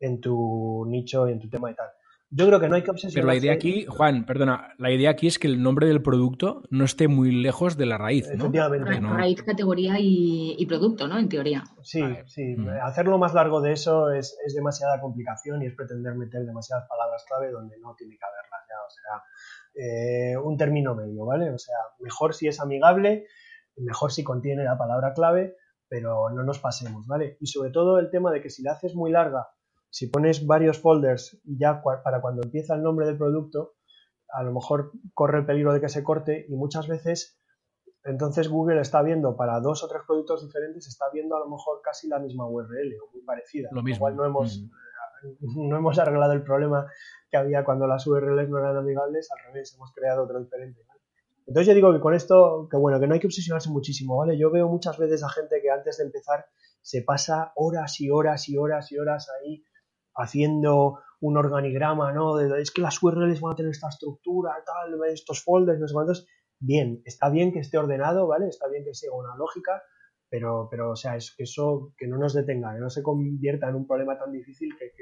en 0.00 0.20
tu 0.20 0.84
nicho 0.88 1.28
y 1.28 1.32
en 1.32 1.40
tu 1.40 1.50
tema 1.50 1.70
y 1.70 1.74
tal. 1.74 1.90
Yo 2.36 2.48
creo 2.48 2.58
que 2.58 2.68
no 2.68 2.74
hay 2.74 2.82
que 2.82 2.90
obsesionarse. 2.90 3.20
Pero 3.20 3.26
la 3.28 3.36
idea 3.36 3.52
aquí, 3.52 3.86
Juan, 3.86 4.26
perdona, 4.26 4.74
la 4.78 4.90
idea 4.90 5.10
aquí 5.10 5.28
es 5.28 5.38
que 5.38 5.46
el 5.46 5.62
nombre 5.62 5.86
del 5.86 6.02
producto 6.02 6.62
no 6.68 6.84
esté 6.84 7.06
muy 7.06 7.30
lejos 7.30 7.76
de 7.76 7.86
la 7.86 7.96
raíz, 7.96 8.26
¿no? 8.26 8.34
Efectivamente. 8.34 9.00
Raíz, 9.00 9.42
categoría 9.44 9.94
y, 10.00 10.66
producto, 10.66 11.06
¿no? 11.06 11.16
En 11.16 11.28
teoría. 11.28 11.62
Sí, 11.82 12.02
sí. 12.26 12.56
Mm. 12.56 12.70
Hacerlo 12.82 13.18
más 13.18 13.34
largo 13.34 13.60
de 13.60 13.72
eso 13.72 14.10
es, 14.10 14.36
demasiada 14.52 15.00
complicación 15.00 15.62
y 15.62 15.66
es 15.66 15.76
pretender 15.76 16.16
meter 16.16 16.44
demasiadas 16.44 16.88
palabras 16.88 17.24
clave 17.28 17.52
donde 17.52 17.78
no 17.78 17.94
tiene 17.96 18.16
que 18.18 18.24
haberlas 18.26 18.66
ya. 18.68 18.80
O 18.84 18.90
sea, 18.90 20.32
eh, 20.32 20.36
un 20.36 20.56
término 20.56 20.96
medio, 20.96 21.24
¿vale? 21.26 21.52
O 21.52 21.58
sea, 21.58 21.76
mejor 22.00 22.34
si 22.34 22.48
es 22.48 22.58
amigable, 22.58 23.26
mejor 23.76 24.10
si 24.10 24.24
contiene 24.24 24.64
la 24.64 24.76
palabra 24.76 25.12
clave, 25.14 25.54
pero 25.88 26.30
no 26.30 26.42
nos 26.42 26.58
pasemos, 26.58 27.06
¿vale? 27.06 27.36
Y 27.38 27.46
sobre 27.46 27.70
todo 27.70 28.00
el 28.00 28.10
tema 28.10 28.32
de 28.32 28.40
que 28.40 28.50
si 28.50 28.64
la 28.64 28.72
haces 28.72 28.96
muy 28.96 29.12
larga 29.12 29.46
si 29.94 30.08
pones 30.08 30.44
varios 30.44 30.80
folders 30.80 31.38
y 31.44 31.56
ya 31.56 31.80
para 31.80 32.20
cuando 32.20 32.42
empieza 32.42 32.74
el 32.74 32.82
nombre 32.82 33.06
del 33.06 33.16
producto, 33.16 33.74
a 34.28 34.42
lo 34.42 34.52
mejor 34.52 34.90
corre 35.12 35.38
el 35.38 35.46
peligro 35.46 35.72
de 35.72 35.80
que 35.80 35.88
se 35.88 36.02
corte 36.02 36.46
y 36.48 36.56
muchas 36.56 36.88
veces 36.88 37.38
entonces 38.02 38.48
Google 38.48 38.80
está 38.80 39.02
viendo 39.02 39.36
para 39.36 39.60
dos 39.60 39.84
o 39.84 39.88
tres 39.88 40.02
productos 40.04 40.44
diferentes, 40.44 40.88
está 40.88 41.04
viendo 41.12 41.36
a 41.36 41.38
lo 41.38 41.48
mejor 41.48 41.80
casi 41.80 42.08
la 42.08 42.18
misma 42.18 42.44
URL 42.44 42.92
o 43.04 43.12
muy 43.12 43.22
parecida. 43.22 43.68
Lo 43.70 43.84
mismo. 43.84 44.10
no 44.10 44.24
hemos, 44.24 44.62
mm. 45.22 45.68
no 45.68 45.76
hemos 45.76 45.96
arreglado 46.00 46.32
el 46.32 46.42
problema 46.42 46.90
que 47.30 47.36
había 47.36 47.64
cuando 47.64 47.86
las 47.86 48.04
URLs 48.04 48.48
no 48.48 48.58
eran 48.58 48.76
amigables, 48.76 49.30
al 49.30 49.46
revés, 49.46 49.74
hemos 49.76 49.92
creado 49.92 50.24
otro 50.24 50.40
diferente. 50.40 50.80
Entonces 51.46 51.68
yo 51.68 51.74
digo 51.74 51.92
que 51.92 52.00
con 52.00 52.14
esto, 52.14 52.66
que 52.68 52.76
bueno, 52.76 52.98
que 52.98 53.06
no 53.06 53.14
hay 53.14 53.20
que 53.20 53.28
obsesionarse 53.28 53.70
muchísimo, 53.70 54.16
¿vale? 54.16 54.36
Yo 54.36 54.50
veo 54.50 54.68
muchas 54.68 54.98
veces 54.98 55.22
a 55.22 55.28
gente 55.28 55.62
que 55.62 55.70
antes 55.70 55.98
de 55.98 56.04
empezar 56.04 56.46
se 56.82 57.02
pasa 57.02 57.52
horas 57.54 58.00
y 58.00 58.10
horas 58.10 58.48
y 58.48 58.56
horas 58.58 58.90
y 58.90 58.98
horas 58.98 59.28
ahí 59.40 59.62
haciendo 60.14 61.00
un 61.20 61.36
organigrama, 61.36 62.12
¿no? 62.12 62.36
De, 62.36 62.60
es 62.60 62.70
que 62.70 62.82
las 62.82 63.02
URLs 63.02 63.40
van 63.40 63.52
a 63.52 63.56
tener 63.56 63.70
esta 63.70 63.88
estructura, 63.88 64.52
tal, 64.64 64.98
estos 65.10 65.42
folders, 65.42 65.80
no 65.80 65.88
sé 65.88 65.94
cuántos. 65.94 66.26
Bien, 66.60 67.02
está 67.04 67.30
bien 67.30 67.52
que 67.52 67.60
esté 67.60 67.78
ordenado, 67.78 68.26
¿vale? 68.26 68.48
Está 68.48 68.68
bien 68.68 68.84
que 68.84 68.94
siga 68.94 69.14
una 69.14 69.36
lógica, 69.36 69.82
pero, 70.28 70.68
pero 70.70 70.90
o 70.90 70.96
sea, 70.96 71.16
es 71.16 71.34
que 71.36 71.44
eso 71.44 71.92
que 71.96 72.06
no 72.06 72.18
nos 72.18 72.34
detenga, 72.34 72.74
que 72.74 72.80
no 72.80 72.90
se 72.90 73.02
convierta 73.02 73.68
en 73.68 73.76
un 73.76 73.86
problema 73.86 74.18
tan 74.18 74.32
difícil 74.32 74.76
que, 74.78 74.92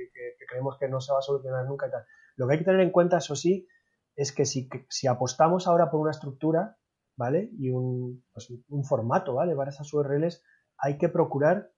creemos 0.49 0.77
que 0.79 0.89
no 0.89 1.01
se 1.01 1.13
va 1.13 1.19
a 1.19 1.23
solucionar 1.23 1.67
nunca 1.67 1.89
y 1.89 1.91
tal. 1.91 2.05
Lo 2.37 2.47
que 2.47 2.53
hay 2.53 2.59
que 2.59 2.65
tener 2.65 2.81
en 2.81 2.91
cuenta, 2.91 3.19
eso 3.19 3.35
sí, 3.35 3.67
es 4.15 4.33
que 4.33 4.45
si, 4.45 4.69
si 4.89 5.07
apostamos 5.07 5.67
ahora 5.67 5.91
por 5.91 6.01
una 6.01 6.11
estructura, 6.11 6.77
¿vale? 7.17 7.51
Y 7.59 7.71
un, 7.71 8.25
pues, 8.33 8.53
un 8.69 8.85
formato, 8.85 9.35
¿vale? 9.35 9.57
Para 9.57 9.71
esas 9.71 9.93
URLs, 9.93 10.43
hay 10.79 10.99
que 10.99 11.09
procurar 11.09 11.73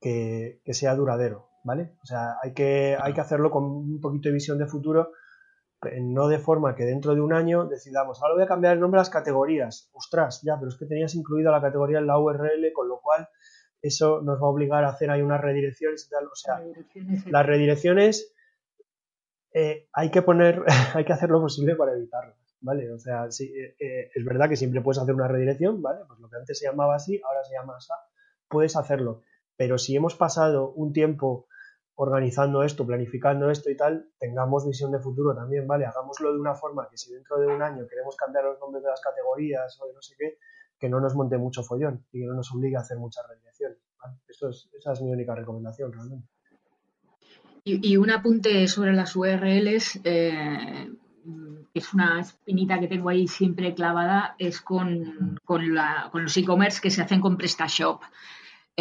que, 0.00 0.60
que 0.64 0.74
sea 0.74 0.94
duradero, 0.94 1.49
¿vale? 1.64 1.96
O 2.02 2.06
sea, 2.06 2.36
hay 2.42 2.52
que, 2.52 2.96
hay 3.00 3.12
que 3.12 3.20
hacerlo 3.20 3.50
con 3.50 3.64
un 3.64 4.00
poquito 4.00 4.28
de 4.28 4.34
visión 4.34 4.58
de 4.58 4.66
futuro, 4.66 5.12
no 6.00 6.28
de 6.28 6.38
forma 6.38 6.74
que 6.74 6.84
dentro 6.84 7.14
de 7.14 7.20
un 7.20 7.32
año 7.32 7.64
decidamos, 7.64 8.20
ahora 8.20 8.34
voy 8.34 8.42
a 8.42 8.48
cambiar 8.48 8.74
el 8.74 8.80
nombre 8.80 8.98
a 8.98 9.02
las 9.02 9.10
categorías. 9.10 9.88
Ostras, 9.92 10.42
ya, 10.42 10.56
pero 10.58 10.68
es 10.68 10.76
que 10.76 10.86
tenías 10.86 11.14
incluida 11.14 11.50
la 11.50 11.60
categoría 11.60 11.98
en 11.98 12.06
la 12.06 12.18
URL, 12.18 12.72
con 12.74 12.88
lo 12.88 13.00
cual 13.00 13.28
eso 13.82 14.20
nos 14.20 14.36
va 14.42 14.46
a 14.46 14.50
obligar 14.50 14.84
a 14.84 14.90
hacer 14.90 15.10
ahí 15.10 15.22
unas 15.22 15.40
redirecciones 15.40 16.06
y 16.06 16.10
tal. 16.10 16.26
O 16.26 16.34
sea, 16.34 16.62
las 17.26 17.46
redirecciones 17.46 18.34
eh, 19.52 19.88
hay 19.92 20.10
que 20.10 20.22
poner, 20.22 20.62
hay 20.94 21.04
que 21.04 21.12
hacer 21.12 21.30
lo 21.30 21.40
posible 21.40 21.76
para 21.76 21.92
evitarlas, 21.92 22.36
¿vale? 22.60 22.92
O 22.92 22.98
sea, 22.98 23.30
sí, 23.30 23.52
eh, 23.56 23.74
eh, 23.80 24.10
es 24.14 24.24
verdad 24.24 24.48
que 24.48 24.56
siempre 24.56 24.82
puedes 24.82 25.00
hacer 25.00 25.14
una 25.14 25.28
redirección, 25.28 25.80
¿vale? 25.82 26.00
Pues 26.06 26.20
lo 26.20 26.28
que 26.28 26.36
antes 26.36 26.58
se 26.58 26.66
llamaba 26.66 26.96
así, 26.96 27.20
ahora 27.24 27.42
se 27.44 27.54
llama 27.54 27.76
así, 27.76 27.88
puedes 28.48 28.76
hacerlo. 28.76 29.22
Pero 29.56 29.78
si 29.78 29.96
hemos 29.96 30.14
pasado 30.14 30.72
un 30.72 30.92
tiempo 30.92 31.46
organizando 32.02 32.62
esto, 32.62 32.86
planificando 32.86 33.50
esto 33.50 33.68
y 33.68 33.76
tal, 33.76 34.08
tengamos 34.18 34.66
visión 34.66 34.90
de 34.90 35.00
futuro 35.00 35.34
también, 35.34 35.66
¿vale? 35.66 35.84
Hagámoslo 35.84 36.32
de 36.32 36.40
una 36.40 36.54
forma 36.54 36.88
que 36.90 36.96
si 36.96 37.12
dentro 37.12 37.38
de 37.38 37.46
un 37.46 37.60
año 37.60 37.86
queremos 37.86 38.16
cambiar 38.16 38.44
los 38.44 38.58
nombres 38.58 38.82
de 38.82 38.88
las 38.88 39.02
categorías 39.02 39.78
o 39.82 39.86
de 39.86 39.92
no 39.92 40.00
sé 40.00 40.14
qué, 40.18 40.38
que 40.78 40.88
no 40.88 40.98
nos 40.98 41.14
monte 41.14 41.36
mucho 41.36 41.62
follón 41.62 42.06
y 42.10 42.20
que 42.20 42.26
no 42.26 42.32
nos 42.32 42.50
obligue 42.54 42.76
a 42.76 42.80
hacer 42.80 42.96
muchas 42.96 43.28
redirecciones. 43.28 43.76
¿vale? 44.02 44.16
es, 44.26 44.70
esa 44.72 44.92
es 44.92 45.02
mi 45.02 45.12
única 45.12 45.34
recomendación 45.34 45.92
realmente. 45.92 46.26
Y, 47.64 47.98
un 47.98 48.10
apunte 48.10 48.66
sobre 48.66 48.94
las 48.94 49.14
URLs, 49.14 50.00
eh, 50.04 50.90
es 51.74 51.92
una 51.92 52.20
espinita 52.20 52.80
que 52.80 52.88
tengo 52.88 53.10
ahí 53.10 53.28
siempre 53.28 53.74
clavada, 53.74 54.34
es 54.38 54.62
con, 54.62 55.38
con, 55.44 55.62
los 55.74 56.36
e-commerce 56.38 56.80
que 56.80 56.90
se 56.90 57.02
hacen 57.02 57.20
con 57.20 57.36
PrestaShop. 57.36 58.00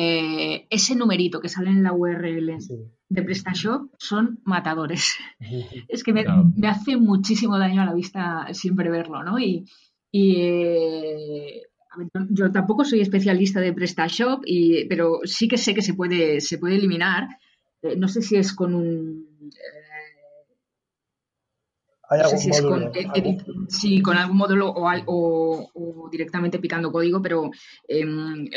Eh, 0.01 0.65
ese 0.69 0.95
numerito 0.95 1.41
que 1.41 1.49
sale 1.49 1.69
en 1.71 1.83
la 1.83 1.91
URL 1.91 2.57
de 3.09 3.21
PrestaShop 3.21 3.91
son 3.97 4.39
matadores. 4.45 5.17
es 5.89 6.03
que 6.03 6.13
me, 6.13 6.23
hace 6.67 6.95
muchísimo 6.95 7.57
daño 7.59 7.81
a 7.81 7.85
la 7.85 7.93
vista 7.93 8.47
siempre 8.53 8.89
verlo, 8.89 9.23
¿no? 9.23 9.37
Y, 9.39 9.65
eh, 10.13 11.63
yo 12.29 12.51
tampoco 12.51 12.85
soy 12.85 13.01
especialista 13.01 13.59
de 13.59 13.73
PrestaShop, 13.73 14.43
y, 14.45 14.85
pero 14.85 15.19
sí 15.25 15.49
que 15.49 15.57
sé 15.57 15.73
que 15.73 15.81
se 15.81 15.95
puede, 15.95 16.39
se 16.39 16.57
puede 16.57 16.75
eliminar. 16.75 17.27
Eh, 17.81 17.97
no 17.97 18.07
sé 18.07 18.21
si 18.21 18.37
es 18.37 18.53
con 18.53 18.73
un 18.73 19.27
no 22.09 22.29
sé 22.29 22.37
si 22.37 22.49
es 22.49 22.61
con, 22.61 22.91
sí, 23.67 24.01
con 24.01 24.17
algún 24.17 24.37
módulo 24.37 24.73
o, 24.75 26.09
directamente 26.11 26.59
picando 26.59 26.91
código, 26.91 27.21
pero 27.21 27.51
em, 27.87 28.47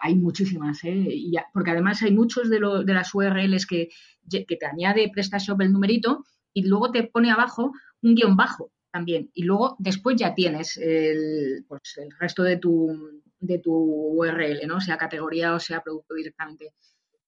hay 0.00 0.14
muchísimas, 0.14 0.82
¿eh? 0.84 1.06
porque 1.52 1.70
además 1.70 2.02
hay 2.02 2.12
muchos 2.12 2.48
de, 2.48 2.58
de 2.84 2.94
las 2.94 3.14
URLs 3.14 3.66
que, 3.66 3.88
que, 4.30 4.56
te 4.56 4.66
añade 4.66 5.10
PrestaShop 5.12 5.60
el 5.60 5.72
numerito 5.72 6.24
y 6.54 6.66
luego 6.66 6.90
te 6.90 7.04
pone 7.04 7.30
abajo 7.30 7.72
un 8.02 8.14
guion 8.14 8.36
bajo 8.36 8.70
también. 8.90 9.30
Y 9.34 9.44
luego 9.44 9.76
después 9.78 10.16
ya 10.16 10.34
tienes 10.34 10.76
el, 10.76 11.64
pues, 11.68 11.98
el 11.98 12.10
resto 12.18 12.42
de 12.42 12.56
tu, 12.58 13.22
de 13.40 13.58
tu 13.58 13.72
URL, 13.74 14.66
¿no? 14.66 14.80
sea 14.80 14.96
categoría 14.96 15.54
o 15.54 15.60
sea 15.60 15.82
producto 15.82 16.14
directamente. 16.14 16.74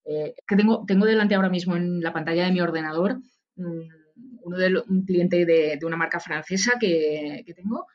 Eh, 0.06 0.34
que 0.46 0.56
tengo, 0.56 0.84
tengo 0.86 1.06
delante 1.06 1.34
ahora 1.34 1.48
mismo 1.48 1.76
en 1.76 2.00
la 2.00 2.12
pantalla 2.12 2.44
de 2.44 2.52
mi 2.52 2.60
ordenador. 2.60 3.18
Mm, 3.56 4.03
uno 4.16 4.56
de 4.56 4.82
un 4.88 5.04
cliente 5.04 5.44
de, 5.44 5.78
una 5.84 5.96
marca 5.96 6.20
francesa 6.20 6.72
que, 6.78 7.44
tengo 7.54 7.86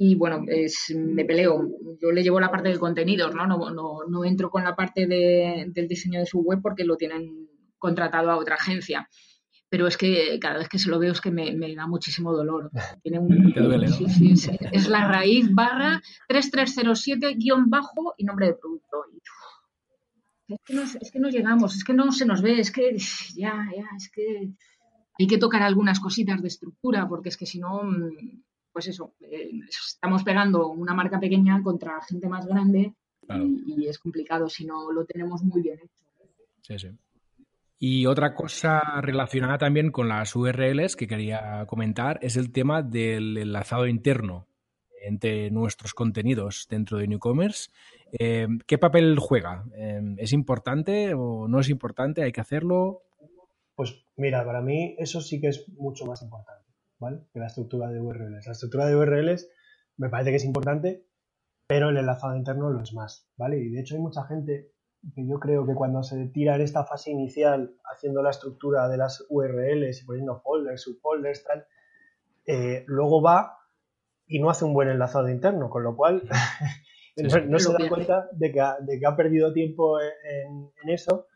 y 0.00 0.14
bueno, 0.14 0.44
es, 0.46 0.94
me 0.96 1.24
peleo. 1.24 1.68
Yo 2.00 2.12
le 2.12 2.22
llevo 2.22 2.38
la 2.38 2.52
parte 2.52 2.68
del 2.68 2.78
contenido, 2.78 3.30
¿no? 3.30 3.46
No, 3.46 4.04
no, 4.08 4.24
entro 4.24 4.48
con 4.48 4.62
la 4.62 4.76
parte 4.76 5.06
del 5.08 5.88
diseño 5.88 6.20
de 6.20 6.26
su 6.26 6.40
web 6.40 6.60
porque 6.62 6.84
lo 6.84 6.96
tienen 6.96 7.48
contratado 7.78 8.30
a 8.30 8.36
otra 8.36 8.54
agencia. 8.54 9.08
pero 9.68 9.86
es 9.86 9.96
que 9.96 10.38
cada 10.40 10.58
vez 10.58 10.68
que 10.68 10.78
se 10.78 10.88
lo 10.88 10.98
veo 10.98 11.12
es 11.12 11.20
que 11.20 11.32
me, 11.32 11.74
da 11.74 11.86
muchísimo 11.88 12.32
dolor. 12.32 12.70
Tiene 13.02 13.18
un, 13.18 13.28
Te 13.54 13.60
duele, 13.60 13.88
¿no? 13.88 13.96
sí, 13.96 14.36
sí, 14.36 14.56
es 14.72 14.88
la 14.88 15.06
raíz 15.08 15.52
barra 15.52 16.00
3307 16.28 17.34
guion 17.34 17.68
bajo 17.68 18.14
y 18.16 18.24
nombre 18.24 18.46
de 18.46 18.54
producto. 18.54 19.04
es, 20.46 20.58
que 20.64 20.74
no, 20.74 20.82
es 20.82 21.10
que 21.12 21.18
no 21.18 21.28
llegamos, 21.28 21.74
es 21.74 21.84
que 21.84 21.92
no 21.92 22.12
se 22.12 22.24
nos 22.24 22.40
ve, 22.40 22.60
es 22.60 22.70
que 22.70 22.96
ya, 23.34 23.68
ya, 23.76 23.84
es 23.96 24.10
que 24.10 24.52
hay 25.18 25.26
que 25.26 25.38
tocar 25.38 25.62
algunas 25.62 26.00
cositas 26.00 26.40
de 26.40 26.48
estructura, 26.48 27.08
porque 27.08 27.30
es 27.30 27.36
que 27.36 27.46
si 27.46 27.58
no, 27.58 27.82
mm, 27.82 28.42
pues 28.72 28.88
eso, 28.88 29.14
eh, 29.20 29.50
estamos 29.68 30.22
pegando 30.22 30.68
una 30.68 30.94
marca 30.94 31.18
pequeña 31.18 31.62
contra 31.62 32.00
gente 32.02 32.28
más 32.28 32.46
grande 32.46 32.94
y, 33.28 33.82
y, 33.82 33.88
es 33.88 33.98
complicado 33.98 34.48
si 34.48 34.64
no 34.64 34.90
lo 34.90 35.04
tenemos 35.04 35.42
muy 35.42 35.60
bien 35.60 35.78
hecho. 35.80 36.04
Sí, 36.62 36.78
sí. 36.78 36.88
Y 37.80 38.06
otra 38.06 38.34
cosa 38.34 39.00
relacionada 39.00 39.58
también 39.58 39.90
con 39.90 40.08
las 40.08 40.34
URLs 40.34 40.96
que 40.96 41.06
quería 41.06 41.64
comentar 41.66 42.18
es 42.22 42.36
el 42.36 42.50
tema 42.50 42.82
del 42.82 43.36
enlazado 43.36 43.86
interno 43.86 44.48
entre 45.00 45.50
nuestros 45.50 45.94
contenidos 45.94 46.66
dentro 46.68 46.98
de 46.98 47.06
Newcommerce. 47.06 47.70
Eh, 48.12 48.48
¿Qué 48.66 48.78
papel 48.78 49.16
juega? 49.18 49.64
Eh, 49.76 50.00
¿Es 50.18 50.32
importante 50.32 51.14
o 51.14 51.46
no 51.46 51.60
es 51.60 51.68
importante? 51.68 52.22
¿Hay 52.22 52.32
que 52.32 52.40
hacerlo? 52.40 53.02
Pues 53.78 53.94
mira, 54.16 54.44
para 54.44 54.60
mí 54.60 54.96
eso 54.98 55.20
sí 55.20 55.40
que 55.40 55.46
es 55.46 55.68
mucho 55.68 56.04
más 56.04 56.20
importante, 56.22 56.66
¿vale? 56.98 57.20
Que 57.32 57.38
la 57.38 57.46
estructura 57.46 57.88
de 57.88 58.00
URLs. 58.00 58.44
La 58.44 58.52
estructura 58.52 58.86
de 58.86 58.96
URLs 58.96 59.48
me 59.98 60.08
parece 60.08 60.30
que 60.30 60.36
es 60.38 60.44
importante, 60.44 61.06
pero 61.68 61.90
el 61.90 61.96
enlazado 61.96 62.34
interno 62.34 62.70
lo 62.70 62.82
es 62.82 62.92
más, 62.92 63.30
¿vale? 63.36 63.58
Y 63.58 63.68
de 63.68 63.78
hecho 63.78 63.94
hay 63.94 64.00
mucha 64.00 64.24
gente 64.24 64.72
que 65.14 65.24
yo 65.24 65.38
creo 65.38 65.64
que 65.64 65.76
cuando 65.76 66.02
se 66.02 66.26
tira 66.26 66.56
en 66.56 66.62
esta 66.62 66.84
fase 66.86 67.12
inicial 67.12 67.76
haciendo 67.84 68.20
la 68.20 68.30
estructura 68.30 68.88
de 68.88 68.96
las 68.96 69.24
URLs 69.28 70.02
y 70.02 70.04
poniendo 70.04 70.40
folders, 70.40 70.82
subfolders, 70.82 71.44
tal, 71.44 71.64
eh, 72.46 72.82
luego 72.88 73.22
va 73.22 73.58
y 74.26 74.40
no 74.40 74.50
hace 74.50 74.64
un 74.64 74.74
buen 74.74 74.88
enlazado 74.88 75.28
interno, 75.28 75.70
con 75.70 75.84
lo 75.84 75.94
cual 75.94 76.24
no, 77.48 77.58
se 77.60 77.72
da 77.72 77.88
cuenta 77.88 78.28
de 78.32 78.50
que, 78.50 78.60
ha, 78.60 79.16
perdido 79.16 79.52
tiempo 79.52 80.00
en, 80.00 80.68
eso 80.88 81.28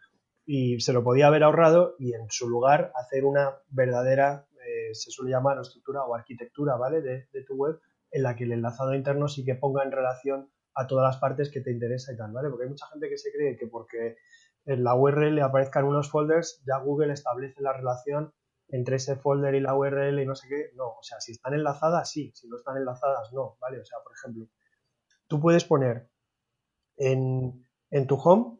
y 0.45 0.81
se 0.81 0.93
lo 0.93 1.05
podía 1.05 1.29
haber 1.29 1.45
ahorrado 1.45 1.95
y 1.99 2.15
en 2.15 2.29
su 2.31 2.49
lugar 2.49 2.93
hacer 2.95 3.25
una 3.25 3.57
verdadera, 3.69 4.47
eh, 4.67 4.95
se 4.95 5.11
suele 5.11 5.31
llamar 5.31 5.59
estructura 5.61 6.05
o 6.05 6.15
arquitectura, 6.15 6.77
¿vale? 6.77 7.01
De, 7.01 7.29
de 7.33 7.45
tu 7.45 7.55
web 7.55 7.81
en 8.11 8.23
la 8.23 8.37
que 8.37 8.45
el 8.45 8.53
enlazado 8.53 8.95
interno 8.95 9.29
sí 9.29 9.45
que 9.45 9.55
ponga 9.55 9.83
en 9.83 9.93
relación 9.93 10.51
a 10.75 10.87
todas 10.87 11.05
las 11.05 11.19
partes 11.19 11.51
que 11.51 11.61
te 11.61 11.71
interesa 11.71 12.13
y 12.13 12.17
tal, 12.17 12.33
¿vale? 12.33 12.49
Porque 12.49 12.65
hay 12.65 12.71
mucha 12.71 12.87
gente 12.87 13.09
que 13.09 13.19
se 13.19 13.31
cree 13.33 13.57
que 13.57 13.67
porque 13.67 14.17
en 14.65 14.85
la 14.85 14.95
URL 14.95 15.41
aparezcan 15.41 15.85
unos 15.85 16.11
folders, 16.11 16.63
ya 16.67 16.79
Google 16.79 17.13
establece 17.13 17.61
la 17.63 17.73
relación 17.73 18.33
entre 18.69 18.97
ese 18.97 19.17
folder 19.17 19.55
y 19.55 19.61
la 19.61 19.75
URL 19.75 20.21
y 20.21 20.27
no 20.27 20.35
sé 20.35 20.49
qué. 20.49 20.71
No, 20.75 20.89
o 20.99 21.03
sea, 21.03 21.21
si 21.21 21.33
están 21.33 21.55
enlazadas, 21.55 22.11
sí, 22.11 22.33
si 22.35 22.49
no 22.49 22.57
están 22.57 22.77
enlazadas, 22.77 23.33
no, 23.33 23.57
¿vale? 23.61 23.81
O 23.81 23.85
sea, 23.85 23.99
por 24.03 24.13
ejemplo, 24.13 24.47
tú 25.27 25.41
puedes 25.41 25.65
poner 25.65 26.09
en, 26.97 27.67
tu 28.07 28.15
home 28.17 28.59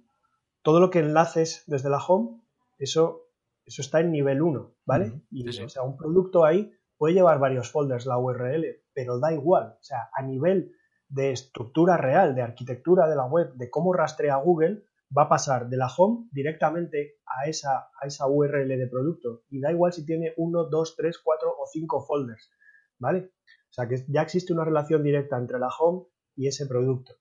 todo 0.63 0.81
lo 0.81 0.91
que 0.91 1.01
enlaces 1.01 1.65
desde 1.67 1.91
la 1.91 1.99
home, 1.99 2.41
eso, 2.79 3.29
eso 3.65 3.83
está 3.83 4.01
en 4.01 4.13
nivel 4.13 4.43
1, 4.43 4.75
¿vale? 4.87 5.23
Y, 5.31 5.49
o 5.49 5.69
sea, 5.69 5.83
un 5.83 5.97
producto 5.97 6.45
ahí 6.45 6.73
puede 6.97 7.15
llevar 7.15 7.39
varios 7.39 7.71
folders 7.71 8.07
la 8.07 8.19
URL, 8.19 8.65
pero 8.95 9.19
da 9.19 9.33
igual, 9.33 9.77
o 9.79 9.83
sea, 9.83 10.11
a 10.15 10.23
nivel 10.23 10.73
de 11.09 11.33
estructura 11.33 11.97
real, 11.97 12.35
de 12.35 12.43
arquitectura 12.43 13.09
de 13.09 13.17
la 13.17 13.27
web, 13.27 13.53
de 13.55 13.71
cómo 13.71 13.93
rastrea 13.93 14.37
Google, 14.37 14.85
va 15.17 15.25
a 15.25 15.29
pasar 15.29 15.69
de 15.69 15.77
la 15.77 15.89
home 15.89 16.29
directamente 16.33 17.19
a 17.27 17.49
esa, 17.49 17.91
a 18.01 18.07
esa 18.07 18.27
URL 18.27 18.69
de 18.69 18.87
producto. 18.87 19.43
Y 19.51 19.61
da 19.61 19.71
igual 19.71 19.93
si 19.93 20.07
tiene 20.07 20.33
uno, 20.39 20.65
dos, 20.65 20.97
tres, 20.97 21.19
cuatro 21.19 21.51
o 21.51 21.67
cinco 21.67 22.01
folders. 22.01 22.51
¿Vale? 22.99 23.33
O 23.69 23.73
sea 23.73 23.89
que 23.89 24.05
ya 24.09 24.23
existe 24.23 24.53
una 24.53 24.65
relación 24.65 25.03
directa 25.03 25.37
entre 25.37 25.59
la 25.59 25.69
home 25.69 26.07
y 26.35 26.47
ese 26.47 26.67
producto. 26.67 27.15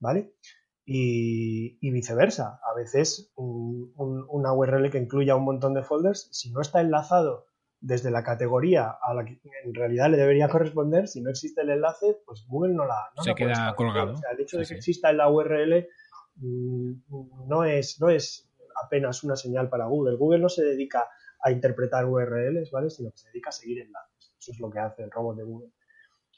¿Vale? 0.00 0.34
Y, 0.88 1.90
viceversa. 1.90 2.60
A 2.62 2.74
veces 2.74 3.32
una 3.36 4.52
URL 4.52 4.90
que 4.90 4.98
incluya 4.98 5.34
un 5.34 5.44
montón 5.44 5.74
de 5.74 5.82
folders, 5.82 6.28
si 6.30 6.52
no 6.52 6.60
está 6.60 6.80
enlazado 6.80 7.46
desde 7.80 8.10
la 8.10 8.22
categoría 8.22 8.96
a 9.02 9.14
la 9.14 9.24
que 9.24 9.40
en 9.64 9.74
realidad 9.74 10.10
le 10.10 10.16
debería 10.16 10.48
corresponder, 10.48 11.08
si 11.08 11.20
no 11.20 11.30
existe 11.30 11.62
el 11.62 11.70
enlace, 11.70 12.18
pues 12.24 12.46
Google 12.48 12.74
no 12.74 12.86
la... 12.86 13.10
Se 13.22 13.34
queda 13.34 13.74
colgado. 13.74 14.12
O 14.12 14.16
sea, 14.16 14.30
el 14.32 14.40
hecho 14.40 14.58
de 14.58 14.66
que 14.66 14.74
exista 14.74 15.10
en 15.10 15.18
la 15.18 15.28
URL 15.28 15.88
mm, 16.36 16.92
no, 17.48 17.64
es, 17.64 18.00
no 18.00 18.08
es 18.08 18.48
apenas 18.84 19.24
una 19.24 19.36
señal 19.36 19.68
para 19.68 19.86
Google. 19.86 20.16
Google 20.16 20.40
no 20.40 20.48
se 20.48 20.64
dedica 20.64 21.08
a 21.40 21.50
interpretar 21.50 22.06
URLs, 22.06 22.70
¿vale? 22.70 22.90
Sino 22.90 23.10
que 23.10 23.18
se 23.18 23.28
dedica 23.28 23.50
a 23.50 23.52
seguir 23.52 23.82
enlaces. 23.82 24.34
Eso 24.38 24.52
es 24.52 24.60
lo 24.60 24.70
que 24.70 24.78
hace 24.78 25.02
el 25.02 25.10
robot 25.10 25.36
de 25.36 25.44
Google. 25.44 25.70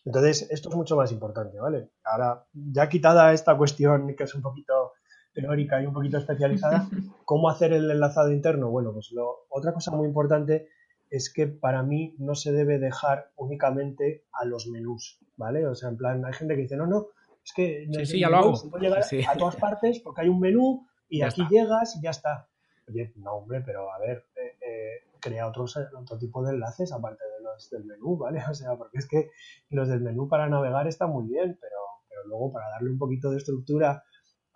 Entonces, 0.05 0.49
esto 0.51 0.69
es 0.69 0.75
mucho 0.75 0.97
más 0.97 1.13
importante, 1.13 1.59
¿vale? 1.61 1.91
Ahora, 2.05 2.47
ya 2.53 2.89
quitada 2.89 3.33
esta 3.33 3.57
cuestión 3.57 4.15
que 4.17 4.25
es 4.25 4.35
un 4.35 4.43
poquito 4.43 4.93
teórica 5.35 5.81
y 5.83 5.87
un 5.87 5.93
poquito 5.93 6.19
especializada, 6.19 6.89
¿cómo 7.25 7.49
hacer 7.49 7.73
el 7.73 7.91
enlazado 7.91 8.33
interno? 8.33 8.71
Bueno, 8.71 8.93
pues 8.93 9.13
lo, 9.13 9.47
otra 9.51 9.73
cosa 9.73 9.91
muy 9.93 10.07
importante 10.07 10.69
es 11.11 11.33
que 11.33 11.47
para 11.47 11.83
mí 11.83 12.15
no 12.19 12.35
se 12.35 12.53
debe 12.53 12.79
dejar 12.79 13.31
únicamente 13.37 14.25
a 14.33 14.45
los 14.45 14.67
menús, 14.67 15.19
¿vale? 15.37 15.67
O 15.67 15.75
sea, 15.75 15.89
en 15.89 15.97
plan, 15.97 16.25
hay 16.25 16.33
gente 16.33 16.55
que 16.55 16.63
dice, 16.63 16.77
no, 16.77 16.87
no, 16.87 17.09
es 17.45 17.53
que 17.55 17.87
sí, 17.91 18.07
sí, 18.07 18.21
ya 18.21 18.29
lo 18.29 18.37
hago. 18.37 18.57
Se 18.57 18.69
puede 18.69 18.85
llegar 18.85 19.03
a 19.03 19.37
todas 19.37 19.57
partes 19.57 20.01
porque 20.01 20.23
hay 20.23 20.29
un 20.29 20.41
menú 20.41 20.87
y 21.09 21.23
aquí 21.23 21.43
llegas 21.49 21.97
y 21.97 22.03
ya 22.03 22.11
está. 22.11 22.49
Oye, 22.87 23.13
no, 23.17 23.35
hombre, 23.35 23.63
pero 23.65 23.93
a 23.93 23.99
ver, 23.99 24.27
eh, 24.37 24.57
eh, 24.61 25.09
crea 25.21 25.47
otros, 25.47 25.77
otro 25.77 26.19
tipo 26.19 26.43
de 26.45 26.53
enlaces 26.53 26.93
aparte 26.93 27.25
de 27.25 27.38
los 27.59 27.71
del 27.71 27.85
menú, 27.85 28.17
¿vale? 28.19 28.41
O 28.51 28.55
sea, 28.55 28.77
porque 28.77 28.99
es 28.99 29.09
que 29.09 29.31
los 29.71 29.89
del 29.89 30.01
menú 30.01 30.29
para 30.29 30.49
navegar 30.49 30.87
están 30.87 31.11
muy 31.11 31.27
bien, 31.27 31.59
pero, 31.61 31.77
pero 32.09 32.27
luego 32.27 32.53
para 32.53 32.69
darle 32.71 32.91
un 32.91 32.99
poquito 32.99 33.31
de 33.31 33.39
estructura 33.39 34.05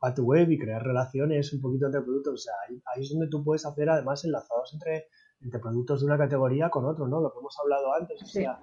a 0.04 0.14
tu 0.14 0.24
web 0.24 0.50
y 0.50 0.58
crear 0.58 0.82
relaciones 0.82 1.52
un 1.52 1.60
poquito 1.60 1.86
entre 1.86 2.02
productos, 2.02 2.34
o 2.34 2.36
sea, 2.36 2.54
ahí, 2.68 2.82
ahí 2.86 3.02
es 3.02 3.10
donde 3.10 3.28
tú 3.28 3.44
puedes 3.44 3.64
hacer 3.64 3.88
además 3.88 4.24
enlazados 4.24 4.74
entre 4.74 5.06
entre 5.44 5.58
productos 5.58 6.00
de 6.00 6.06
una 6.06 6.16
categoría 6.16 6.70
con 6.70 6.84
otro, 6.84 7.08
¿no? 7.08 7.20
Lo 7.20 7.32
que 7.32 7.40
hemos 7.40 7.58
hablado 7.58 7.92
antes. 7.94 8.22
O 8.22 8.26
sea, 8.26 8.60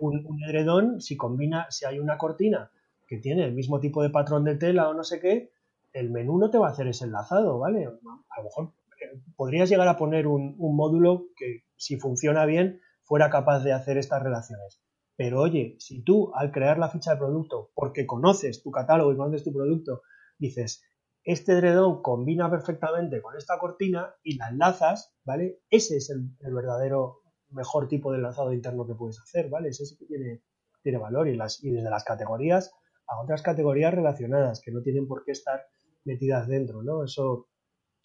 Un, 0.00 0.24
un, 0.26 0.42
edredón, 0.44 1.00
si 1.00 1.16
combina, 1.16 1.66
si 1.70 1.86
hay 1.86 1.98
una 1.98 2.18
cortina 2.18 2.70
que 3.06 3.18
tiene 3.18 3.44
el 3.44 3.54
mismo 3.54 3.80
tipo 3.80 4.02
de 4.02 4.10
patrón 4.10 4.44
de 4.44 4.56
tela 4.56 4.88
o 4.88 4.94
no 4.94 5.02
sé 5.02 5.18
qué, 5.18 5.50
el 5.92 6.10
menú 6.10 6.38
no 6.38 6.50
te 6.50 6.58
va 6.58 6.68
a 6.68 6.72
hacer 6.72 6.88
ese 6.88 7.06
enlazado, 7.06 7.58
¿vale? 7.58 7.86
A 7.86 8.40
lo 8.40 8.44
mejor 8.44 8.72
eh, 9.00 9.18
podrías 9.36 9.70
llegar 9.70 9.88
a 9.88 9.96
poner 9.96 10.26
un, 10.26 10.54
un 10.58 10.76
módulo 10.76 11.28
que, 11.36 11.64
si 11.76 11.96
funciona 11.96 12.44
bien, 12.44 12.80
fuera 13.04 13.30
capaz 13.30 13.60
de 13.60 13.72
hacer 13.72 13.98
estas 13.98 14.22
relaciones. 14.22 14.80
Pero 15.16 15.40
oye, 15.40 15.76
si 15.78 16.02
tú 16.02 16.32
al 16.34 16.50
crear 16.50 16.78
la 16.78 16.88
ficha 16.88 17.12
de 17.12 17.18
producto, 17.18 17.70
porque 17.74 18.06
conoces 18.06 18.62
tu 18.62 18.70
catálogo 18.70 19.12
y 19.12 19.16
conoces 19.16 19.44
tu 19.44 19.52
producto, 19.52 20.02
dices, 20.38 20.82
este 21.22 21.52
edredón 21.52 22.02
combina 22.02 22.50
perfectamente 22.50 23.22
con 23.22 23.36
esta 23.36 23.58
cortina 23.58 24.14
y 24.22 24.36
la 24.36 24.48
enlazas, 24.48 25.14
¿vale? 25.24 25.60
Ese 25.70 25.96
es 25.96 26.10
el, 26.10 26.30
verdadero 26.52 27.22
mejor 27.50 27.88
tipo 27.88 28.10
de 28.10 28.18
enlazado 28.18 28.52
interno 28.52 28.86
que 28.86 28.94
puedes 28.94 29.20
hacer, 29.20 29.48
¿vale? 29.48 29.68
Ese 29.68 29.86
sí 29.86 29.96
que 29.96 30.06
tiene, 30.06 30.42
tiene 30.82 30.98
valor 30.98 31.28
y, 31.28 31.36
las, 31.36 31.60
desde 31.62 31.88
las 31.88 32.04
categorías 32.04 32.72
a 33.06 33.22
otras 33.22 33.42
categorías 33.42 33.94
relacionadas 33.94 34.60
que 34.60 34.72
no 34.72 34.82
tienen 34.82 35.06
por 35.06 35.24
qué 35.24 35.32
estar 35.32 35.62
metidas 36.04 36.48
dentro, 36.48 36.82
¿no? 36.82 37.04
Eso, 37.04 37.48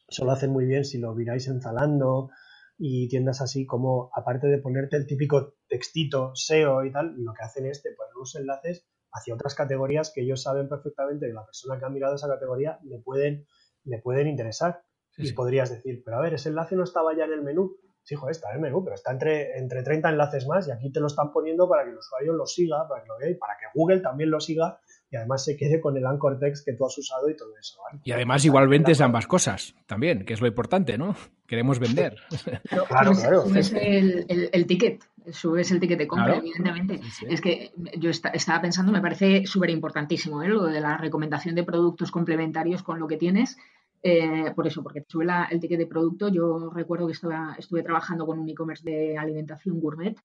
eso 0.07 0.25
lo 0.25 0.31
hacen 0.31 0.51
muy 0.51 0.65
bien 0.65 0.85
si 0.85 0.99
lo 0.99 1.13
miráis 1.15 1.47
en 1.47 1.61
Zalando 1.61 2.29
y 2.81 3.09
tiendas 3.09 3.41
así 3.41 3.65
como, 3.65 4.09
aparte 4.15 4.47
de 4.47 4.57
ponerte 4.57 4.95
el 4.95 5.05
típico 5.05 5.55
textito 5.67 6.31
SEO 6.33 6.85
y 6.85 6.91
tal, 6.93 7.13
lo 7.17 7.33
que 7.33 7.43
hacen 7.43 7.65
es 7.65 7.83
te 7.83 7.91
ponen 7.91 8.13
los 8.17 8.35
enlaces 8.35 8.87
hacia 9.11 9.33
otras 9.33 9.53
categorías 9.53 10.13
que 10.15 10.21
ellos 10.21 10.41
saben 10.41 10.69
perfectamente 10.69 11.27
que 11.27 11.33
la 11.33 11.45
persona 11.45 11.77
que 11.77 11.85
ha 11.85 11.89
mirado 11.89 12.15
esa 12.15 12.29
categoría 12.29 12.79
le 12.83 12.99
pueden, 12.99 13.45
le 13.83 13.99
pueden 13.99 14.27
interesar. 14.27 14.81
y 15.17 15.33
podrías 15.33 15.69
decir, 15.69 16.01
pero 16.05 16.17
a 16.17 16.21
ver, 16.21 16.35
ese 16.35 16.47
enlace 16.47 16.77
no 16.77 16.85
estaba 16.85 17.13
ya 17.13 17.25
en 17.25 17.33
el 17.33 17.41
menú. 17.41 17.75
Sí, 18.03 18.15
joder, 18.15 18.31
está 18.31 18.49
en 18.51 18.55
el 18.55 18.61
menú, 18.61 18.81
pero 18.81 18.95
está 18.95 19.11
entre, 19.11 19.57
entre 19.57 19.83
30 19.83 20.11
enlaces 20.11 20.47
más 20.47 20.65
y 20.69 20.71
aquí 20.71 20.89
te 20.89 21.01
lo 21.01 21.07
están 21.07 21.33
poniendo 21.33 21.67
para 21.67 21.83
que 21.83 21.89
el 21.89 21.97
usuario 21.97 22.31
lo 22.31 22.45
siga, 22.45 22.87
para 22.87 23.03
que 23.03 23.09
lo 23.09 23.17
vea 23.17 23.29
y 23.29 23.35
para 23.35 23.57
que 23.57 23.65
Google 23.77 23.99
también 23.99 24.31
lo 24.31 24.39
siga 24.39 24.79
y 25.11 25.15
además 25.15 25.43
se 25.43 25.57
quede 25.57 25.81
con 25.81 25.97
el 25.97 26.05
anchor 26.05 26.39
text 26.39 26.65
que 26.65 26.73
tú 26.73 26.85
has 26.85 26.97
usado 26.97 27.29
y 27.29 27.35
todo 27.35 27.57
eso. 27.57 27.79
Y 28.03 28.11
además 28.11 28.45
igual 28.45 28.67
vendes 28.67 29.01
ambas 29.01 29.25
cosas 29.25 29.75
también, 29.87 30.23
que 30.23 30.33
es 30.33 30.41
lo 30.41 30.47
importante, 30.47 30.97
¿no? 30.97 31.15
Queremos 31.47 31.79
vender. 31.79 32.15
claro, 32.69 33.11
claro. 33.13 33.41
Subes 33.41 33.73
el, 33.73 34.49
el, 34.51 34.67
ticket, 34.67 35.03
subes 35.31 35.71
el 35.71 35.79
ticket 35.79 35.97
de 35.97 36.07
compra, 36.07 36.37
evidentemente. 36.37 36.99
Es 37.27 37.41
que 37.41 37.71
yo 37.97 38.11
estaba 38.11 38.61
pensando, 38.61 38.91
me 38.91 39.01
parece 39.01 39.45
súper 39.47 39.71
importantísimo 39.71 40.43
¿eh? 40.43 40.47
lo 40.47 40.65
de 40.65 40.79
la 40.79 40.97
recomendación 40.97 41.55
de 41.55 41.63
productos 41.63 42.11
complementarios 42.11 42.83
con 42.83 42.99
lo 42.99 43.07
que 43.07 43.17
tienes. 43.17 43.57
Eh, 44.01 44.53
por 44.55 44.65
eso, 44.65 44.81
porque 44.81 45.01
te 45.01 45.09
sube 45.09 45.25
el 45.49 45.59
ticket 45.59 45.79
de 45.79 45.87
producto. 45.87 46.29
Yo 46.29 46.69
recuerdo 46.69 47.07
que 47.07 47.13
estaba, 47.13 47.55
estuve 47.57 47.81
trabajando 47.81 48.25
con 48.27 48.39
un 48.39 48.47
e-commerce 48.47 48.83
de 48.89 49.17
alimentación 49.17 49.79
gourmet 49.79 50.15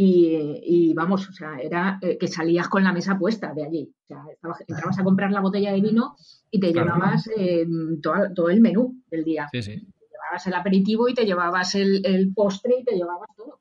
y, 0.00 0.94
vamos, 0.94 1.28
o 1.28 1.32
sea, 1.32 1.58
era 1.58 1.98
eh, 2.00 2.16
que 2.18 2.28
salías 2.28 2.68
con 2.68 2.84
la 2.84 2.92
mesa 2.92 3.18
puesta 3.18 3.52
de 3.52 3.64
allí. 3.64 3.92
O 4.04 4.06
sea, 4.06 4.22
entrabas 4.68 4.96
a 4.96 5.02
comprar 5.02 5.32
la 5.32 5.40
botella 5.40 5.72
de 5.72 5.80
vino 5.80 6.14
y 6.52 6.60
te 6.60 6.72
llevabas 6.72 7.28
em, 7.36 8.00
todo, 8.00 8.48
el 8.48 8.60
menú 8.60 9.02
del 9.10 9.24
día. 9.24 9.48
Sí, 9.50 9.60
sí. 9.60 9.80
comprabas 9.80 10.46
el 10.46 10.54
aperitivo 10.54 11.08
y 11.08 11.14
te 11.14 11.26
llevabas 11.26 11.74
el, 11.74 12.32
postre 12.32 12.76
y 12.78 12.84
te 12.84 12.94
llevabas 12.94 13.28
todo. 13.36 13.60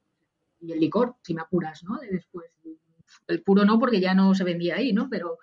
Y 0.60 0.74
el 0.74 0.80
licor, 0.80 1.16
si 1.24 1.34
me 1.34 1.42
apuras, 1.42 1.84
¿no? 1.84 1.98
De 1.98 2.08
después. 2.08 2.46
El 3.28 3.42
puro 3.42 3.66
no, 3.66 3.80
porque 3.80 4.00
ya 4.00 4.14
no 4.14 4.36
se 4.36 4.44
vendía 4.44 4.76
ahí, 4.76 4.94
¿no? 4.94 5.10
Pero, 5.10 5.40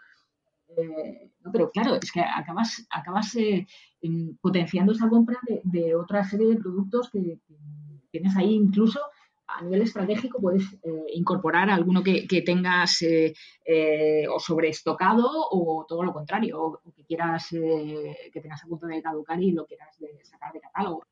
eh, 0.76 1.32
no, 1.40 1.50
pero 1.50 1.72
claro, 1.72 1.96
es 1.96 2.12
que 2.12 2.20
acabas, 2.20 2.86
acabas 2.90 3.34
eh, 3.34 3.66
potenciando 4.40 4.92
esa 4.92 5.08
compra 5.08 5.40
de, 5.64 5.96
otra 5.96 6.22
serie 6.22 6.50
de 6.50 6.56
productos 6.56 7.10
que, 7.10 7.40
tienes 8.12 8.36
ahí 8.36 8.54
incluso 8.54 9.00
a 9.46 9.62
nivel 9.62 9.82
estratégico 9.82 10.40
puedes 10.40 10.64
eh, 10.82 11.06
incorporar 11.14 11.70
alguno 11.70 12.02
que, 12.02 12.42
tengas 12.44 13.02
eh, 13.02 13.34
eh, 13.64 14.26
o 14.28 14.38
sobreestocado 14.38 15.26
o 15.50 15.84
todo 15.88 16.02
lo 16.02 16.12
contrario, 16.12 16.60
o, 16.60 16.80
que 16.94 17.04
quieras 17.04 17.48
que 17.50 18.40
tengas 18.40 18.64
a 18.64 18.66
punto 18.66 18.86
de 18.86 19.02
caducar 19.02 19.42
y 19.42 19.52
lo 19.52 19.66
quieras 19.66 19.96
sacar 20.22 20.52
de 20.52 20.60
catálogo. 20.60 21.04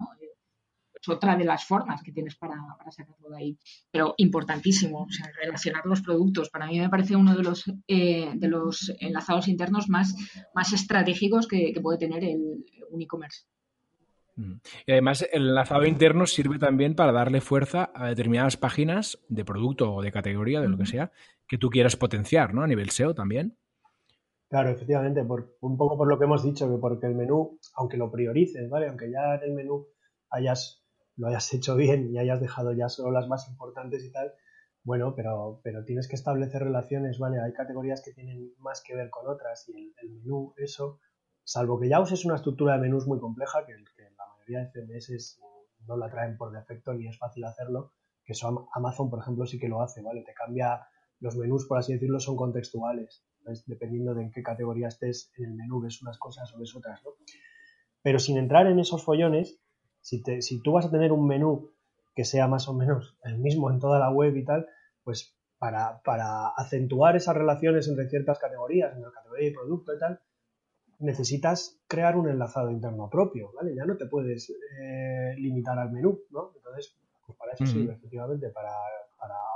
Es 0.95 1.09
otra 1.09 1.37
de 1.37 1.45
las 1.45 1.65
formas 1.65 2.01
que 2.03 2.13
tienes 2.13 2.37
para, 2.37 2.55
sacarlo 2.91 3.31
de 3.31 3.37
ahí. 3.37 3.59
Pero 3.91 4.15
importantísimo, 4.19 5.09
relacionar 5.41 5.85
los 5.85 6.01
productos. 6.01 6.49
Para 6.49 6.69
mí 6.69 6.79
me 6.79 6.89
parece 6.89 7.17
uno 7.17 7.35
de 7.35 7.43
los, 7.43 7.65
de 7.89 8.39
enlazados 9.01 9.49
internos 9.49 9.89
más, 9.89 10.15
estratégicos 10.73 11.49
que, 11.49 11.73
que 11.73 11.81
puede 11.81 11.99
tener 11.99 12.23
el, 12.23 12.65
un 12.91 13.03
e-commerce. 13.03 13.47
Y 14.37 14.93
además 14.93 15.27
el 15.33 15.49
enlazado 15.49 15.85
interno 15.85 16.27
sirve 16.27 16.59
también 16.59 16.95
para 16.95 17.13
darle 17.13 17.41
fuerza 17.41 17.91
a 17.95 18.09
determinadas 18.09 18.57
páginas 18.57 19.19
de 19.29 19.45
producto 19.45 19.93
o 19.95 20.03
de 20.03 20.13
categoría, 20.13 20.61
de 20.61 20.69
lo 20.69 20.79
que 20.79 20.87
sea, 20.87 21.13
que 21.47 21.59
tú 21.59 21.69
quieras 21.71 21.97
potenciar, 21.97 22.55
¿no? 22.55 22.63
A 22.63 22.67
nivel 22.67 22.91
SEO 22.91 23.15
también. 23.15 23.59
Claro, 24.49 24.71
efectivamente, 24.71 25.25
por, 25.25 25.57
un 25.61 25.77
poco 25.77 25.97
por 25.97 26.09
lo 26.09 26.19
que 26.19 26.25
hemos 26.25 26.43
dicho, 26.43 26.71
que 26.71 26.79
porque 26.79 27.07
el 27.07 27.15
menú, 27.15 27.59
aunque 27.75 27.97
lo 27.97 28.11
priorices, 28.11 28.69
¿vale? 28.69 28.89
Aunque 28.89 29.11
ya 29.11 29.35
en 29.37 29.43
el 29.45 29.53
menú 29.53 29.87
hayas, 30.31 30.85
lo 31.17 31.29
hayas 31.29 31.53
hecho 31.55 31.77
bien 31.77 32.11
y 32.13 32.19
hayas 32.19 32.41
dejado 32.41 32.73
ya 32.73 32.89
solo 32.89 33.11
las 33.11 33.29
más 33.29 33.49
importantes 33.49 34.05
y 34.05 34.13
tal, 34.13 34.33
bueno, 34.85 35.15
pero, 35.15 35.61
pero 35.63 35.85
tienes 35.85 36.09
que 36.09 36.17
establecer 36.17 36.63
relaciones, 36.63 37.19
¿vale? 37.19 37.41
Hay 37.41 37.53
categorías 37.53 38.03
que 38.03 38.13
tienen 38.13 38.53
más 38.59 38.83
que 38.83 38.95
ver 38.95 39.11
con 39.11 39.27
otras 39.29 39.69
y 39.69 39.77
el, 39.77 39.95
el 40.03 40.11
menú, 40.11 40.55
eso, 40.57 41.01
salvo 41.45 41.79
que 41.81 41.89
ya 41.89 42.01
uses 42.01 42.25
una 42.25 42.37
estructura 42.37 42.75
de 42.75 42.81
menús 42.81 43.07
muy 43.07 43.19
compleja, 43.19 43.65
que, 43.67 43.75
que 44.45 44.55
de 44.55 44.71
CMS 44.73 45.41
no 45.87 45.97
la 45.97 46.11
traen 46.11 46.37
por 46.37 46.53
defecto 46.53 46.95
ni 46.95 47.09
es 47.09 47.19
fácil 47.19 47.45
hacerlo, 47.45 47.93
que 48.25 48.33
eso 48.33 48.69
Amazon, 48.75 49.11
por 49.11 49.21
ejemplo, 49.21 49.47
sí 49.47 49.59
que 49.59 49.69
lo 49.69 49.83
hace, 49.83 50.03
¿vale? 50.03 50.23
Te 50.23 50.35
cambia 50.35 50.87
los 51.21 51.37
menús, 51.37 51.67
por 51.67 51.79
así 51.79 51.93
decirlo, 51.93 52.21
son 52.21 52.37
contextuales, 52.37 53.25
dependiendo 53.67 54.15
de 54.15 54.23
en 54.23 54.31
qué 54.31 54.43
categoría 54.43 54.89
estés 54.89 55.33
en 55.37 55.45
el 55.45 55.55
menú, 55.55 55.81
ves 55.81 56.03
unas 56.03 56.19
cosas 56.19 56.53
o 56.55 56.59
ves 56.59 56.75
otras, 56.75 57.03
¿no? 57.05 57.11
Pero 58.03 58.19
sin 58.19 58.37
entrar 58.37 58.67
en 58.67 58.79
esos 58.79 59.05
follones, 59.05 59.61
si, 60.01 60.23
te, 60.23 60.43
si 60.43 60.61
tú 60.61 60.73
vas 60.73 60.87
a 60.87 60.91
tener 60.91 61.13
un 61.13 61.27
menú 61.27 61.71
que 62.15 62.25
sea 62.25 62.49
más 62.49 62.69
o 62.69 62.75
menos 62.75 63.17
el 63.25 63.39
mismo 63.39 63.71
en 63.71 63.79
toda 63.79 63.99
la 63.99 64.11
web 64.11 64.37
y 64.37 64.45
tal, 64.45 64.67
pues 65.05 65.37
para, 65.59 66.03
para 66.03 66.49
acentuar 66.49 67.15
esas 67.17 67.37
relaciones 67.37 67.87
entre 67.89 68.09
ciertas 68.09 68.39
categorías, 68.39 68.97
entre 68.97 69.13
categoría 69.13 69.49
de 69.49 69.55
producto 69.55 69.95
y 69.95 69.99
tal, 69.99 70.21
necesitas 71.03 71.81
crear 71.87 72.17
un 72.17 72.29
enlazado 72.29 72.71
interno 72.71 73.11
propio, 73.11 73.53
¿vale? 73.55 73.75
Ya 73.75 73.85
no 73.85 73.97
te 73.97 74.07
puedes 74.07 74.51
eh, 74.51 75.35
limitar 75.37 75.79
al 75.79 75.91
menú, 75.91 76.21
¿no? 76.31 76.53
Entonces, 76.57 76.97
pues 77.27 77.39
para 77.39 77.53
eso 77.53 77.67
sirve, 77.67 77.95
efectivamente, 77.95 78.49
para, 78.51 78.71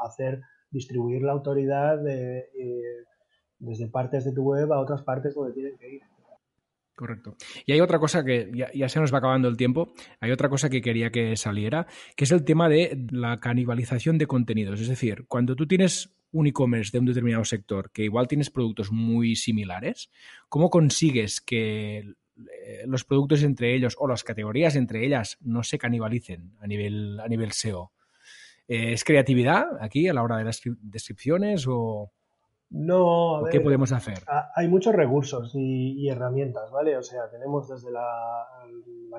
hacer, 0.04 0.40
distribuir 0.70 1.22
la 1.22 1.32
autoridad 1.32 1.98
de, 1.98 2.38
eh, 2.38 3.04
desde 3.58 3.88
partes 3.88 4.24
de 4.24 4.32
tu 4.32 4.42
web 4.42 4.72
a 4.72 4.80
otras 4.80 5.02
partes 5.02 5.34
donde 5.34 5.54
tienen 5.54 5.76
que 5.78 5.94
ir. 5.94 6.02
Correcto. 6.96 7.36
Y 7.66 7.72
hay 7.72 7.80
otra 7.82 7.98
cosa 7.98 8.24
que 8.24 8.50
ya, 8.74 8.88
se 8.88 9.00
nos 9.00 9.12
va 9.12 9.18
acabando 9.18 9.48
el 9.48 9.58
tiempo, 9.58 9.92
hay 10.18 10.32
otra 10.32 10.48
cosa 10.48 10.70
que 10.70 10.80
quería 10.80 11.10
que 11.10 11.36
saliera, 11.36 11.86
que 12.16 12.24
es 12.24 12.32
el 12.32 12.42
tema 12.42 12.70
de 12.70 13.06
la 13.10 13.38
canibalización 13.38 14.16
de 14.16 14.26
contenidos. 14.26 14.80
Es 14.80 14.88
decir, 14.88 15.26
cuando 15.28 15.56
tú 15.56 15.66
tienes 15.66 16.15
un 16.36 16.46
e-commerce 16.46 16.92
de 16.92 16.98
un 16.98 17.06
determinado 17.06 17.44
sector 17.44 17.90
que 17.90 18.04
igual 18.04 18.28
tienes 18.28 18.50
productos 18.50 18.92
muy 18.92 19.36
similares, 19.36 20.10
¿cómo 20.48 20.68
consigues 20.68 21.40
que 21.40 21.98
eh, 21.98 22.84
los 22.86 23.04
productos 23.04 23.42
entre 23.42 23.74
ellos 23.74 23.96
o 23.98 24.06
las 24.06 24.22
categorías 24.22 24.76
entre 24.76 25.04
ellas 25.04 25.38
no 25.40 25.62
se 25.62 25.78
canibalicen 25.78 26.52
a 26.60 26.66
nivel, 26.66 27.18
a 27.20 27.28
nivel 27.28 27.52
SEO? 27.52 27.92
¿Es 28.68 29.04
creatividad 29.04 29.64
aquí 29.80 30.08
a 30.08 30.14
la 30.14 30.22
hora 30.22 30.38
de 30.38 30.44
las 30.44 30.60
descripciones 30.82 31.66
o...? 31.68 32.12
No, 32.68 33.44
¿Qué 33.48 33.60
podemos 33.60 33.92
hacer? 33.92 34.18
Hay 34.56 34.66
muchos 34.66 34.92
recursos 34.92 35.52
y, 35.54 36.08
herramientas, 36.08 36.68
¿vale? 36.72 36.96
O 36.96 37.02
sea, 37.02 37.30
tenemos 37.30 37.68
desde 37.68 37.92
la, 37.92 38.44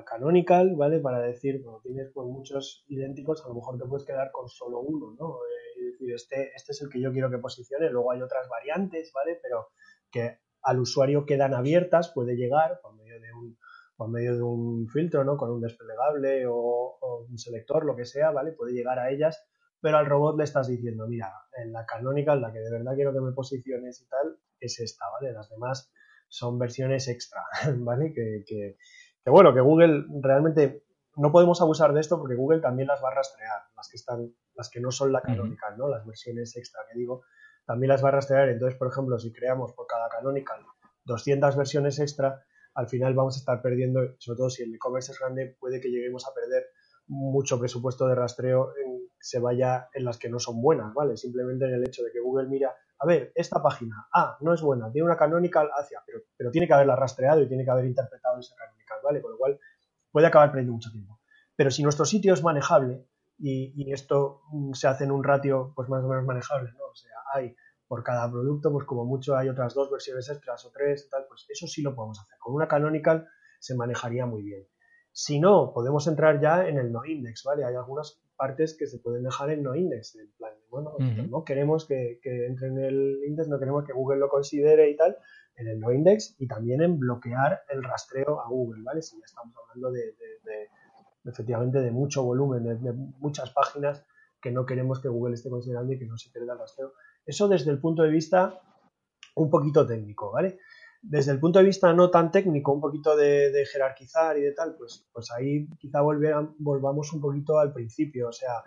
canonical, 0.04 0.76
¿vale? 0.76 1.00
Para 1.00 1.20
decir, 1.20 1.62
cuando 1.62 1.80
tienes 1.80 2.10
pues, 2.12 2.26
muchos 2.26 2.84
idénticos, 2.88 3.42
a 3.44 3.48
lo 3.48 3.54
mejor 3.54 3.78
te 3.78 3.86
puedes 3.86 4.06
quedar 4.06 4.30
con 4.32 4.48
solo 4.50 4.80
uno, 4.80 5.16
¿no? 5.18 5.36
Eh, 5.36 5.67
decir, 5.90 6.12
este, 6.14 6.52
este 6.54 6.72
es 6.72 6.82
el 6.82 6.88
que 6.88 7.00
yo 7.00 7.12
quiero 7.12 7.30
que 7.30 7.38
posicione, 7.38 7.90
luego 7.90 8.12
hay 8.12 8.22
otras 8.22 8.48
variantes, 8.48 9.12
¿vale? 9.14 9.38
Pero 9.42 9.68
que 10.10 10.38
al 10.62 10.80
usuario 10.80 11.26
quedan 11.26 11.54
abiertas, 11.54 12.12
puede 12.14 12.36
llegar 12.36 12.80
por 12.82 12.94
medio 12.96 13.20
de 13.20 13.32
un, 13.32 13.58
por 13.96 14.08
medio 14.10 14.36
de 14.36 14.42
un 14.42 14.88
filtro, 14.88 15.24
¿no? 15.24 15.36
Con 15.36 15.50
un 15.50 15.60
desplegable 15.60 16.46
o, 16.46 17.26
un 17.28 17.38
selector, 17.38 17.84
lo 17.84 17.96
que 17.96 18.04
sea, 18.04 18.30
¿vale? 18.30 18.52
Puede 18.52 18.72
llegar 18.72 18.98
a 18.98 19.10
ellas 19.10 19.44
pero 19.80 19.98
al 19.98 20.06
robot 20.06 20.36
le 20.36 20.44
estás 20.44 20.68
diciendo, 20.68 21.06
mira, 21.06 21.32
en 21.56 21.72
la 21.72 21.86
canonical, 21.86 22.40
la 22.40 22.52
que 22.52 22.58
de 22.58 22.70
verdad 22.70 22.94
quiero 22.94 23.12
que 23.12 23.20
me 23.20 23.32
posiciones 23.32 24.00
y 24.02 24.08
tal, 24.08 24.36
es 24.60 24.80
esta, 24.80 25.04
¿vale? 25.10 25.32
Las 25.32 25.48
demás 25.50 25.92
son 26.28 26.58
versiones 26.58 27.08
extra, 27.08 27.42
¿vale? 27.76 28.12
Que, 28.12 28.44
que, 28.46 28.76
bueno, 29.26 29.54
que 29.54 29.60
Google 29.60 30.04
realmente 30.20 30.84
no 31.18 31.32
podemos 31.32 31.60
abusar 31.60 31.92
de 31.92 32.00
esto 32.00 32.18
porque 32.18 32.36
Google 32.36 32.60
también 32.60 32.88
las 32.88 33.02
va 33.02 33.08
a 33.08 33.14
rastrear, 33.14 33.62
las 33.76 33.88
que 33.88 33.96
están, 33.96 34.32
las 34.54 34.70
que 34.70 34.80
no 34.80 34.90
son 34.90 35.12
la 35.12 35.20
canonical, 35.20 35.76
¿no? 35.76 35.88
Las 35.88 36.06
versiones 36.06 36.56
extra 36.56 36.82
que 36.90 36.98
digo, 36.98 37.22
también 37.66 37.88
las 37.88 38.04
va 38.04 38.08
a 38.08 38.12
rastrear. 38.12 38.48
Entonces, 38.48 38.78
por 38.78 38.88
ejemplo, 38.88 39.18
si 39.18 39.32
creamos 39.32 39.72
por 39.72 39.86
cada 39.86 40.08
canonical 40.08 40.64
200 41.04 41.56
versiones 41.56 41.98
extra, 41.98 42.44
al 42.74 42.88
final 42.88 43.14
vamos 43.14 43.36
a 43.36 43.40
estar 43.40 43.60
perdiendo, 43.60 44.00
sobre 44.18 44.36
todo 44.36 44.50
si 44.50 44.62
el 44.62 44.74
e-commerce 44.74 45.12
es 45.12 45.18
grande, 45.18 45.56
puede 45.58 45.80
que 45.80 45.90
lleguemos 45.90 46.26
a 46.26 46.32
perder 46.32 46.66
mucho 47.08 47.58
presupuesto 47.58 48.06
de 48.06 48.14
rastreo 48.14 48.72
en, 48.76 49.08
se 49.18 49.40
vaya 49.40 49.88
en 49.94 50.04
las 50.04 50.18
que 50.18 50.28
no 50.28 50.38
son 50.38 50.62
buenas, 50.62 50.94
¿vale? 50.94 51.16
Simplemente 51.16 51.64
en 51.64 51.74
el 51.74 51.84
hecho 51.84 52.04
de 52.04 52.12
que 52.12 52.20
Google 52.20 52.48
mira, 52.48 52.72
a 53.00 53.06
ver, 53.06 53.32
esta 53.34 53.60
página, 53.60 54.06
ah, 54.14 54.36
no 54.40 54.54
es 54.54 54.62
buena, 54.62 54.92
tiene 54.92 55.06
una 55.06 55.16
canonical 55.16 55.68
hacia, 55.76 56.00
pero, 56.06 56.20
pero 56.36 56.50
tiene 56.50 56.68
que 56.68 56.74
haberla 56.74 56.94
rastreado 56.94 57.42
y 57.42 57.48
tiene 57.48 57.64
que 57.64 57.70
haber 57.70 57.86
interpretado 57.86 58.38
esa 58.38 58.54
canonical, 58.54 58.98
¿vale? 59.02 59.20
Con 59.20 59.32
lo 59.32 59.38
cual 59.38 59.58
puede 60.10 60.26
acabar 60.26 60.50
perdiendo 60.50 60.72
mucho 60.72 60.90
tiempo. 60.90 61.20
Pero 61.56 61.70
si 61.70 61.82
nuestro 61.82 62.04
sitio 62.04 62.34
es 62.34 62.42
manejable 62.42 63.06
y, 63.38 63.92
esto 63.92 64.42
mm, 64.52 64.72
se 64.72 64.88
hace 64.88 65.04
en 65.04 65.12
un 65.12 65.24
ratio 65.24 65.72
pues 65.74 65.88
más 65.88 66.04
o 66.04 66.08
menos 66.08 66.24
manejable, 66.24 66.70
¿no? 66.72 66.84
O 66.90 66.94
sea, 66.94 67.12
hay 67.34 67.54
por 67.86 68.04
cada 68.04 68.30
producto, 68.30 68.70
pues 68.70 68.84
como 68.84 69.04
mucho 69.04 69.36
hay 69.36 69.48
otras 69.48 69.74
dos 69.74 69.90
versiones 69.90 70.28
extras 70.28 70.64
o 70.66 70.70
tres 70.70 71.08
tal, 71.10 71.24
pues 71.26 71.46
eso 71.48 71.66
sí 71.66 71.82
lo 71.82 71.94
podemos 71.94 72.20
hacer. 72.20 72.36
Con 72.38 72.54
una 72.54 72.68
canonical 72.68 73.26
se 73.58 73.74
manejaría 73.74 74.26
muy 74.26 74.42
bien. 74.42 74.66
Si 75.10 75.40
no, 75.40 75.72
podemos 75.72 76.06
entrar 76.06 76.40
ya 76.40 76.68
en 76.68 76.78
el 76.78 76.92
no 76.92 77.04
index, 77.04 77.42
¿vale? 77.44 77.64
Hay 77.64 77.74
algunas 77.74 78.22
partes 78.36 78.76
que 78.78 78.86
se 78.86 78.98
pueden 79.00 79.24
dejar 79.24 79.50
en 79.50 79.64
no 79.64 79.74
index, 79.74 80.14
en 80.14 80.30
plan, 80.36 80.52
bueno, 80.70 80.94
no 80.98 81.42
queremos 81.42 81.86
que, 81.86 82.20
entre 82.22 82.68
en 82.68 82.78
el 82.78 83.18
index, 83.26 83.48
no 83.48 83.58
queremos 83.58 83.84
que 83.84 83.92
Google 83.92 84.18
lo 84.18 84.28
considere 84.28 84.90
y 84.90 84.96
tal, 84.96 85.16
en 85.58 85.68
el 85.68 85.80
no 85.80 85.92
index 85.92 86.36
y 86.38 86.46
también 86.46 86.82
en 86.82 86.98
bloquear 86.98 87.62
el 87.68 87.82
rastreo 87.82 88.40
a 88.40 88.48
Google, 88.48 88.82
¿vale? 88.82 89.02
Si 89.02 89.18
ya 89.18 89.24
estamos 89.24 89.54
hablando 89.68 89.90
de, 89.90 90.14
efectivamente 91.24 91.80
de 91.80 91.90
mucho 91.90 92.22
volumen, 92.22 92.62
de, 92.80 92.92
muchas 92.92 93.50
páginas 93.50 94.04
que 94.40 94.52
no 94.52 94.64
queremos 94.64 95.00
que 95.00 95.08
Google 95.08 95.34
esté 95.34 95.50
considerando 95.50 95.92
y 95.92 95.98
que 95.98 96.06
no 96.06 96.16
se 96.16 96.30
pierda 96.30 96.52
el 96.52 96.60
rastreo. 96.60 96.92
Eso 97.26 97.48
desde 97.48 97.72
el 97.72 97.80
punto 97.80 98.02
de 98.02 98.10
vista 98.10 98.60
un 99.34 99.50
poquito 99.50 99.84
técnico, 99.84 100.30
¿vale? 100.30 100.58
Desde 101.02 101.32
el 101.32 101.40
punto 101.40 101.58
de 101.58 101.64
vista 101.64 101.92
no 101.92 102.10
tan 102.10 102.30
técnico, 102.30 102.72
un 102.72 102.80
poquito 102.80 103.16
de, 103.16 103.64
jerarquizar 103.70 104.38
y 104.38 104.42
de 104.42 104.52
tal, 104.52 104.76
pues, 104.76 105.08
pues 105.12 105.30
ahí 105.32 105.68
quizá 105.78 106.00
volvamos 106.02 107.12
un 107.12 107.20
poquito 107.20 107.58
al 107.58 107.72
principio. 107.72 108.28
O 108.28 108.32
sea, 108.32 108.62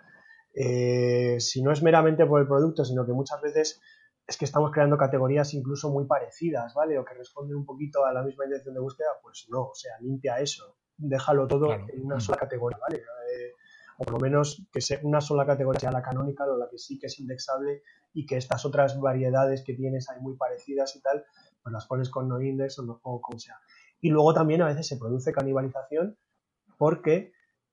eh, 0.54 1.36
si 1.40 1.62
no 1.62 1.72
es 1.72 1.82
meramente 1.82 2.26
por 2.26 2.40
el 2.40 2.46
producto, 2.46 2.84
sino 2.84 3.06
que 3.06 3.12
muchas 3.12 3.40
veces 3.40 3.80
es 4.26 4.36
que 4.36 4.44
estamos 4.44 4.70
creando 4.70 4.96
categorías 4.96 5.52
incluso 5.54 5.90
muy 5.90 6.06
parecidas, 6.06 6.74
¿vale? 6.74 6.98
O 6.98 7.04
que 7.04 7.14
responden 7.14 7.56
un 7.56 7.66
poquito 7.66 8.04
a 8.04 8.12
la 8.12 8.22
misma 8.22 8.44
intención 8.44 8.74
de 8.74 8.80
búsqueda, 8.80 9.08
pues 9.22 9.46
no, 9.50 9.68
o 9.68 9.74
sea, 9.74 9.92
limpia 10.00 10.38
eso, 10.38 10.76
déjalo 10.96 11.46
todo 11.46 11.72
en 11.72 12.04
una 12.04 12.20
sola 12.20 12.38
categoría, 12.38 12.78
¿vale? 12.78 12.98
Eh, 12.98 13.52
o 13.98 14.04
por 14.04 14.14
lo 14.14 14.20
menos 14.20 14.66
que 14.72 14.80
sea 14.80 15.00
una 15.02 15.20
sola 15.20 15.46
categoría 15.46 15.80
sea 15.80 15.92
la 15.92 16.02
canónica 16.02 16.44
o 16.44 16.56
la 16.56 16.68
que 16.68 16.78
sí 16.78 16.98
que 16.98 17.06
es 17.06 17.18
indexable 17.18 17.82
y 18.14 18.26
que 18.26 18.36
estas 18.36 18.64
otras 18.64 18.98
variedades 19.00 19.62
que 19.62 19.74
tienes 19.74 20.08
ahí 20.08 20.20
muy 20.20 20.36
parecidas 20.36 20.96
y 20.96 21.02
tal, 21.02 21.24
pues 21.62 21.72
las 21.72 21.86
pones 21.86 22.10
con 22.10 22.28
no 22.28 22.40
index 22.40 22.78
o, 22.78 23.00
como 23.20 23.38
sea. 23.38 23.58
Y 24.00 24.10
luego 24.10 24.34
también 24.34 24.62
a 24.62 24.66
veces 24.66 24.86
se 24.86 24.96
produce 24.96 25.32
canibalización 25.32 26.16
porque 26.78 27.32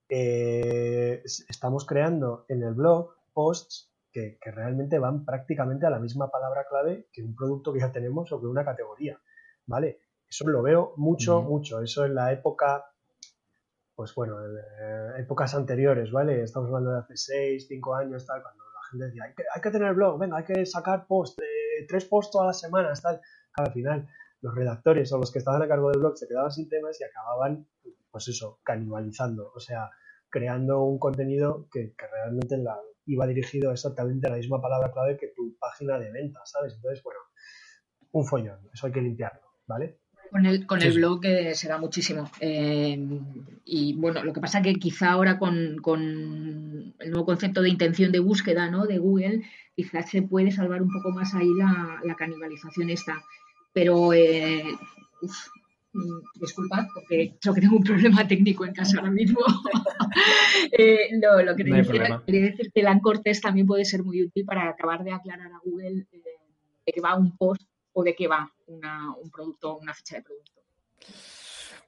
eh, 0.09 1.21
estamos 1.23 1.85
creando 1.85 2.45
en 2.47 2.63
el 2.63 2.73
blog 2.73 3.13
posts 3.33 3.91
que, 4.12 4.38
realmente 4.51 4.99
van 4.99 5.26
prácticamente 5.26 5.86
a 5.86 5.89
la 5.89 5.99
misma 5.99 6.30
palabra 6.30 6.66
clave 6.70 7.07
que 7.12 7.24
un 7.24 7.36
producto 7.36 7.74
que 7.74 7.80
ya 7.80 7.91
tenemos 7.91 8.32
o 8.32 8.39
que 8.39 8.47
una 8.47 8.66
categoría, 8.66 9.20
¿vale? 9.66 9.99
Eso 10.28 10.47
lo 10.47 10.62
veo 10.62 10.93
mucho, 10.97 11.41
mucho. 11.41 11.82
Eso 11.82 12.05
en 12.05 12.16
la 12.16 12.32
época, 12.32 12.86
pues 13.95 14.14
bueno, 14.16 14.39
en 14.43 14.57
eh, 14.57 15.22
épocas 15.22 15.55
anteriores, 15.55 16.12
¿vale? 16.12 16.43
Estamos 16.43 16.68
hablando 16.68 16.91
de 16.91 16.99
hace 16.99 17.18
6, 17.18 17.68
5 17.68 17.95
años, 17.95 18.26
tal, 18.26 18.41
cuando 18.41 18.64
la 18.64 18.89
gente 18.91 19.05
decía, 19.05 19.24
hay 19.26 19.34
que, 19.34 19.43
hay 19.53 19.62
que 19.62 19.72
tener 19.72 19.93
blog, 19.93 20.20
venga, 20.20 20.38
hay 20.38 20.43
que 20.43 20.66
sacar 20.66 21.07
post, 21.07 21.39
eh, 21.39 21.86
tres 21.88 22.05
posts 22.05 22.32
todas 22.32 22.47
las 22.47 22.60
semanas, 22.60 23.01
tal. 23.01 23.22
Al 23.55 23.72
final, 23.72 24.07
los 24.41 24.55
redactores 24.55 25.12
o 25.12 25.18
los 25.18 25.32
que 25.32 25.39
estaban 25.39 25.62
a 25.62 25.68
cargo 25.68 25.89
del 25.89 25.99
blog 25.99 26.18
se 26.18 26.28
quedaban 26.28 26.51
sin 26.51 26.70
temas 26.70 26.99
y 27.01 27.03
acababan, 27.03 27.68
pues 28.12 28.28
eso, 28.28 28.60
canibalizando, 28.64 29.51
o 29.53 29.60
sea, 29.60 29.89
creando 30.30 30.84
un 30.84 30.99
contenido 30.99 31.68
que, 31.72 31.95
que 31.95 32.07
realmente 32.07 32.57
la, 32.57 32.80
iba 33.10 33.28
dirigido 33.28 33.72
exactamente 33.72 34.28
a 34.28 34.32
la 34.32 34.38
misma 34.38 34.62
palabra 34.62 34.91
clave 34.91 35.18
que 35.18 35.34
tu 35.36 35.57
página 35.60 35.97
de 35.99 36.12
venta, 36.12 36.39
¿sabes? 36.45 36.76
Entonces, 36.76 37.03
bueno, 37.03 37.20
un 38.12 38.26
follón, 38.26 38.60
eso 38.74 38.88
hay 38.88 38.93
que 38.93 39.01
limpiarlo, 39.01 39.41
¿vale? 39.68 39.99
Con 40.32 40.45
el, 40.45 40.68
con 40.68 40.80
el 40.84 40.93
blog 40.93 41.26
eh, 41.26 41.55
se 41.55 41.68
da 41.68 41.80
muchísimo. 41.80 42.30
Eh, 42.39 42.99
y 43.66 43.93
bueno, 43.93 44.24
lo 44.24 44.32
que 44.32 44.41
pasa 44.41 44.62
que 44.62 44.76
quizá 44.76 45.12
ahora 45.12 45.39
con, 45.39 45.78
con, 45.82 46.93
el 46.99 47.10
nuevo 47.10 47.26
concepto 47.26 47.64
de 47.64 47.70
intención 47.70 48.12
de 48.12 48.20
búsqueda 48.20 48.70
¿no? 48.70 48.86
de 48.86 48.99
Google, 48.99 49.41
quizás 49.76 50.07
se 50.10 50.22
puede 50.22 50.51
salvar 50.51 50.84
un 50.84 50.91
poco 50.91 51.10
más 51.10 51.34
ahí 51.34 51.49
la, 51.57 51.99
la 52.03 52.16
canibalización 52.16 52.91
esta. 52.91 53.24
Pero 53.74 54.14
eh, 54.14 54.64
disculpad, 56.35 56.85
porque 56.93 57.35
creo 57.41 57.53
que 57.53 57.61
tengo 57.61 57.77
un 57.77 57.83
problema 57.83 58.27
técnico 58.27 58.65
en 58.65 58.73
casa 58.73 58.97
ahora 58.97 59.11
mismo. 59.11 59.39
eh, 60.71 61.09
no, 61.19 61.41
lo 61.41 61.55
que 61.55 61.63
no 61.63 61.75
quería, 61.83 62.21
decir 62.25 62.71
que 62.73 62.81
el 62.81 63.01
Cortés 63.01 63.41
también 63.41 63.65
puede 63.65 63.85
ser 63.85 64.03
muy 64.03 64.23
útil 64.23 64.45
para 64.45 64.69
acabar 64.69 65.03
de 65.03 65.11
aclarar 65.11 65.51
a 65.51 65.59
Google 65.63 66.05
eh, 66.11 66.21
de 66.85 66.91
qué 66.93 67.01
va 67.01 67.15
un 67.15 67.35
post 67.37 67.63
o 67.93 68.03
de 68.03 68.15
qué 68.15 68.27
va 68.27 68.51
una, 68.67 69.13
un 69.15 69.29
producto, 69.31 69.77
una 69.77 69.93
ficha 69.93 70.17
de 70.17 70.23
producto. 70.23 70.61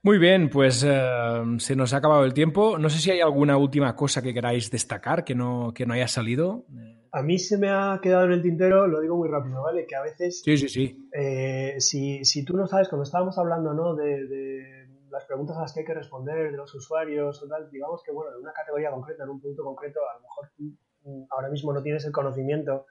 Muy 0.03 0.17
bien, 0.17 0.49
pues 0.49 0.83
eh, 0.83 1.43
se 1.59 1.75
nos 1.75 1.93
ha 1.93 1.97
acabado 1.97 2.25
el 2.25 2.33
tiempo. 2.33 2.79
No 2.79 2.89
sé 2.89 2.97
si 2.97 3.11
hay 3.11 3.21
alguna 3.21 3.57
última 3.57 3.95
cosa 3.95 4.21
que 4.21 4.33
queráis 4.33 4.71
destacar 4.71 5.23
que 5.23 5.35
no, 5.35 5.73
que 5.75 5.85
no 5.85 5.93
haya 5.93 6.07
salido. 6.07 6.65
A 7.13 7.21
mí 7.21 7.37
se 7.39 7.57
me 7.57 7.69
ha 7.69 7.99
quedado 8.01 8.25
en 8.25 8.31
el 8.31 8.41
tintero, 8.41 8.87
lo 8.87 9.01
digo 9.01 9.17
muy 9.17 9.27
rápido, 9.27 9.61
¿vale? 9.61 9.85
Que 9.85 9.95
a 9.95 10.01
veces. 10.01 10.41
Sí, 10.41 10.57
sí, 10.57 10.69
sí. 10.69 11.09
Eh, 11.13 11.75
si, 11.79 12.23
si, 12.23 12.45
tú 12.45 12.55
no 12.55 12.67
sabes, 12.67 12.87
cuando 12.87 13.03
estábamos 13.03 13.37
hablando, 13.37 13.73
¿no? 13.73 13.95
De, 13.95 14.27
de, 14.27 14.87
las 15.09 15.25
preguntas 15.25 15.57
a 15.57 15.61
las 15.61 15.73
que 15.73 15.81
hay 15.81 15.85
que 15.85 15.93
responder 15.93 16.51
de 16.51 16.57
los 16.57 16.73
usuarios 16.73 17.43
o 17.43 17.47
tal, 17.47 17.69
digamos 17.69 18.01
que, 18.01 18.13
bueno, 18.13 18.31
en 18.33 18.41
una 18.41 18.53
categoría 18.53 18.91
concreta, 18.91 19.23
en 19.25 19.29
un 19.29 19.41
punto 19.41 19.61
concreto, 19.61 19.99
a 20.09 20.15
lo 20.15 20.21
mejor 20.21 20.51
tú 20.55 20.63
mm, 21.03 21.23
ahora 21.31 21.49
mismo 21.49 21.73
no 21.73 21.83
tienes 21.83 22.05
el 22.05 22.13
conocimiento, 22.13 22.85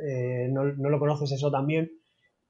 eh, 0.00 0.48
no, 0.48 0.64
no, 0.64 0.88
lo 0.88 1.00
conoces 1.00 1.32
eso 1.32 1.50
también, 1.50 1.90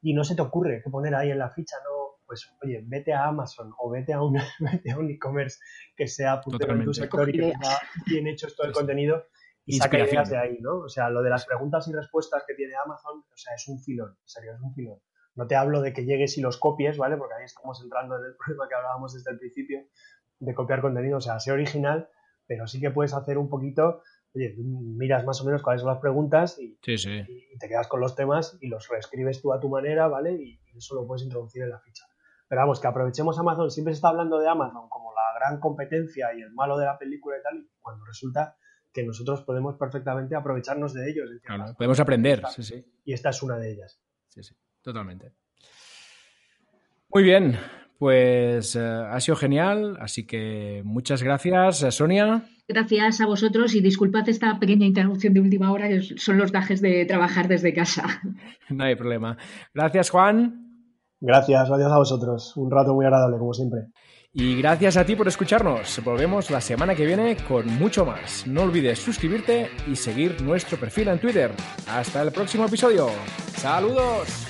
y 0.02 0.12
no 0.12 0.22
se 0.22 0.36
te 0.36 0.42
ocurre 0.42 0.82
que 0.84 0.90
poner 0.90 1.14
ahí 1.14 1.30
en 1.30 1.38
la 1.38 1.48
ficha, 1.48 1.76
¿no? 1.82 2.18
Pues, 2.26 2.52
oye, 2.62 2.82
vete 2.84 3.14
a 3.14 3.26
Amazon 3.26 3.72
o 3.78 3.88
vete 3.88 4.12
a 4.12 4.20
un 4.20 4.36
e-commerce 5.10 5.60
que 5.96 6.08
sea 6.08 6.42
puntero 6.42 6.74
en 6.74 6.84
tu 6.84 6.92
sector 6.92 7.26
y 7.30 7.32
que 7.32 7.38
tenga 7.38 7.78
bien 8.06 8.26
hecho 8.26 8.48
todo 8.54 8.66
el 8.66 8.74
contenido 8.74 9.24
y 9.66 9.78
saca 9.78 9.98
ideas 9.98 10.30
de 10.30 10.38
ahí, 10.38 10.58
¿no? 10.60 10.78
O 10.78 10.88
sea, 10.88 11.10
lo 11.10 11.22
de 11.22 11.30
las 11.30 11.44
preguntas 11.44 11.88
y 11.88 11.92
respuestas 11.92 12.44
que 12.46 12.54
tiene 12.54 12.74
Amazon, 12.84 13.18
o 13.18 13.36
sea, 13.36 13.54
es 13.54 13.66
un 13.66 13.80
filón, 13.82 14.10
en 14.10 14.28
serio, 14.28 14.54
es 14.54 14.60
un 14.60 14.72
filón. 14.72 15.00
No 15.34 15.46
te 15.46 15.56
hablo 15.56 15.82
de 15.82 15.92
que 15.92 16.04
llegues 16.04 16.38
y 16.38 16.40
los 16.40 16.56
copies, 16.56 16.96
¿vale? 16.96 17.16
Porque 17.16 17.34
ahí 17.34 17.44
estamos 17.44 17.82
entrando 17.82 18.16
en 18.16 18.24
el 18.26 18.36
problema 18.38 18.68
que 18.68 18.74
hablábamos 18.76 19.12
desde 19.12 19.32
el 19.32 19.38
principio 19.38 19.80
de 20.38 20.54
copiar 20.54 20.80
contenido, 20.80 21.18
o 21.18 21.20
sea, 21.20 21.40
sé 21.40 21.50
original, 21.50 22.08
pero 22.46 22.66
sí 22.66 22.80
que 22.80 22.90
puedes 22.90 23.12
hacer 23.12 23.38
un 23.38 23.48
poquito, 23.48 24.02
oye, 24.34 24.54
miras 24.58 25.24
más 25.24 25.40
o 25.40 25.44
menos 25.44 25.62
cuáles 25.62 25.82
son 25.82 25.90
las 25.90 26.00
preguntas 26.00 26.58
y, 26.58 26.78
y 26.86 27.58
te 27.58 27.68
quedas 27.68 27.88
con 27.88 28.00
los 28.00 28.14
temas 28.14 28.56
y 28.60 28.68
los 28.68 28.88
reescribes 28.88 29.40
tú 29.42 29.52
a 29.52 29.60
tu 29.60 29.68
manera, 29.68 30.06
¿vale? 30.08 30.32
Y, 30.32 30.60
eso 30.76 30.94
lo 30.94 31.06
puedes 31.06 31.22
introducir 31.22 31.62
en 31.62 31.70
la 31.70 31.80
ficha. 31.80 32.04
Pero 32.48 32.60
vamos, 32.60 32.80
que 32.80 32.86
aprovechemos 32.86 33.38
Amazon, 33.38 33.70
siempre 33.70 33.94
se 33.94 33.96
está 33.96 34.08
hablando 34.08 34.38
de 34.38 34.46
Amazon 34.46 34.90
como 34.90 35.10
la 35.14 35.38
gran 35.40 35.58
competencia 35.58 36.34
y 36.34 36.42
el 36.42 36.52
malo 36.52 36.76
de 36.76 36.84
la 36.84 36.98
película 36.98 37.38
y 37.38 37.42
tal, 37.42 37.56
y 37.56 37.70
cuando 37.80 38.04
resulta 38.04 38.58
que 38.96 39.04
nosotros 39.04 39.42
podemos 39.42 39.76
perfectamente 39.76 40.34
aprovecharnos 40.34 40.94
de 40.94 41.10
ellos. 41.10 41.28
podemos 41.76 42.00
aprender, 42.00 42.42
sí, 42.48 42.62
sí. 42.62 42.84
Y 43.04 43.12
esta 43.12 43.28
es 43.28 43.42
una 43.42 43.58
de 43.58 43.72
ellas. 43.72 44.00
Sí, 44.28 44.42
sí, 44.42 44.54
totalmente. 44.80 45.34
Muy 47.10 47.22
bien, 47.22 47.58
pues 47.98 48.74
eh, 48.74 48.80
ha 48.80 49.20
sido 49.20 49.36
genial, 49.36 49.98
así 50.00 50.26
que 50.26 50.80
muchas 50.82 51.22
gracias, 51.22 51.82
eh, 51.82 51.92
Sonia. 51.92 52.48
Gracias 52.66 53.20
a 53.20 53.26
vosotros 53.26 53.74
y 53.74 53.82
disculpad 53.82 54.26
esta 54.30 54.58
pequeña 54.58 54.86
interrupción 54.86 55.34
de 55.34 55.40
última 55.40 55.70
hora, 55.72 55.88
que 55.88 56.00
son 56.00 56.38
los 56.38 56.50
gajes 56.50 56.80
de 56.80 57.04
trabajar 57.04 57.48
desde 57.48 57.74
casa. 57.74 58.04
No 58.70 58.82
hay 58.82 58.96
problema. 58.96 59.36
Gracias, 59.74 60.10
Juan. 60.10 60.90
Gracias, 61.20 61.68
gracias 61.68 61.92
a 61.92 61.98
vosotros. 61.98 62.56
Un 62.56 62.70
rato 62.70 62.94
muy 62.94 63.04
agradable, 63.04 63.38
como 63.38 63.52
siempre. 63.52 63.82
Y 64.38 64.54
gracias 64.54 64.98
a 64.98 65.06
ti 65.06 65.16
por 65.16 65.26
escucharnos. 65.28 65.98
Volvemos 66.04 66.50
la 66.50 66.60
semana 66.60 66.94
que 66.94 67.06
viene 67.06 67.38
con 67.48 67.66
mucho 67.78 68.04
más. 68.04 68.46
No 68.46 68.64
olvides 68.64 68.98
suscribirte 68.98 69.70
y 69.90 69.96
seguir 69.96 70.42
nuestro 70.42 70.78
perfil 70.78 71.08
en 71.08 71.18
Twitter. 71.18 71.52
Hasta 71.88 72.20
el 72.20 72.32
próximo 72.32 72.66
episodio. 72.66 73.08
Saludos. 73.56 74.46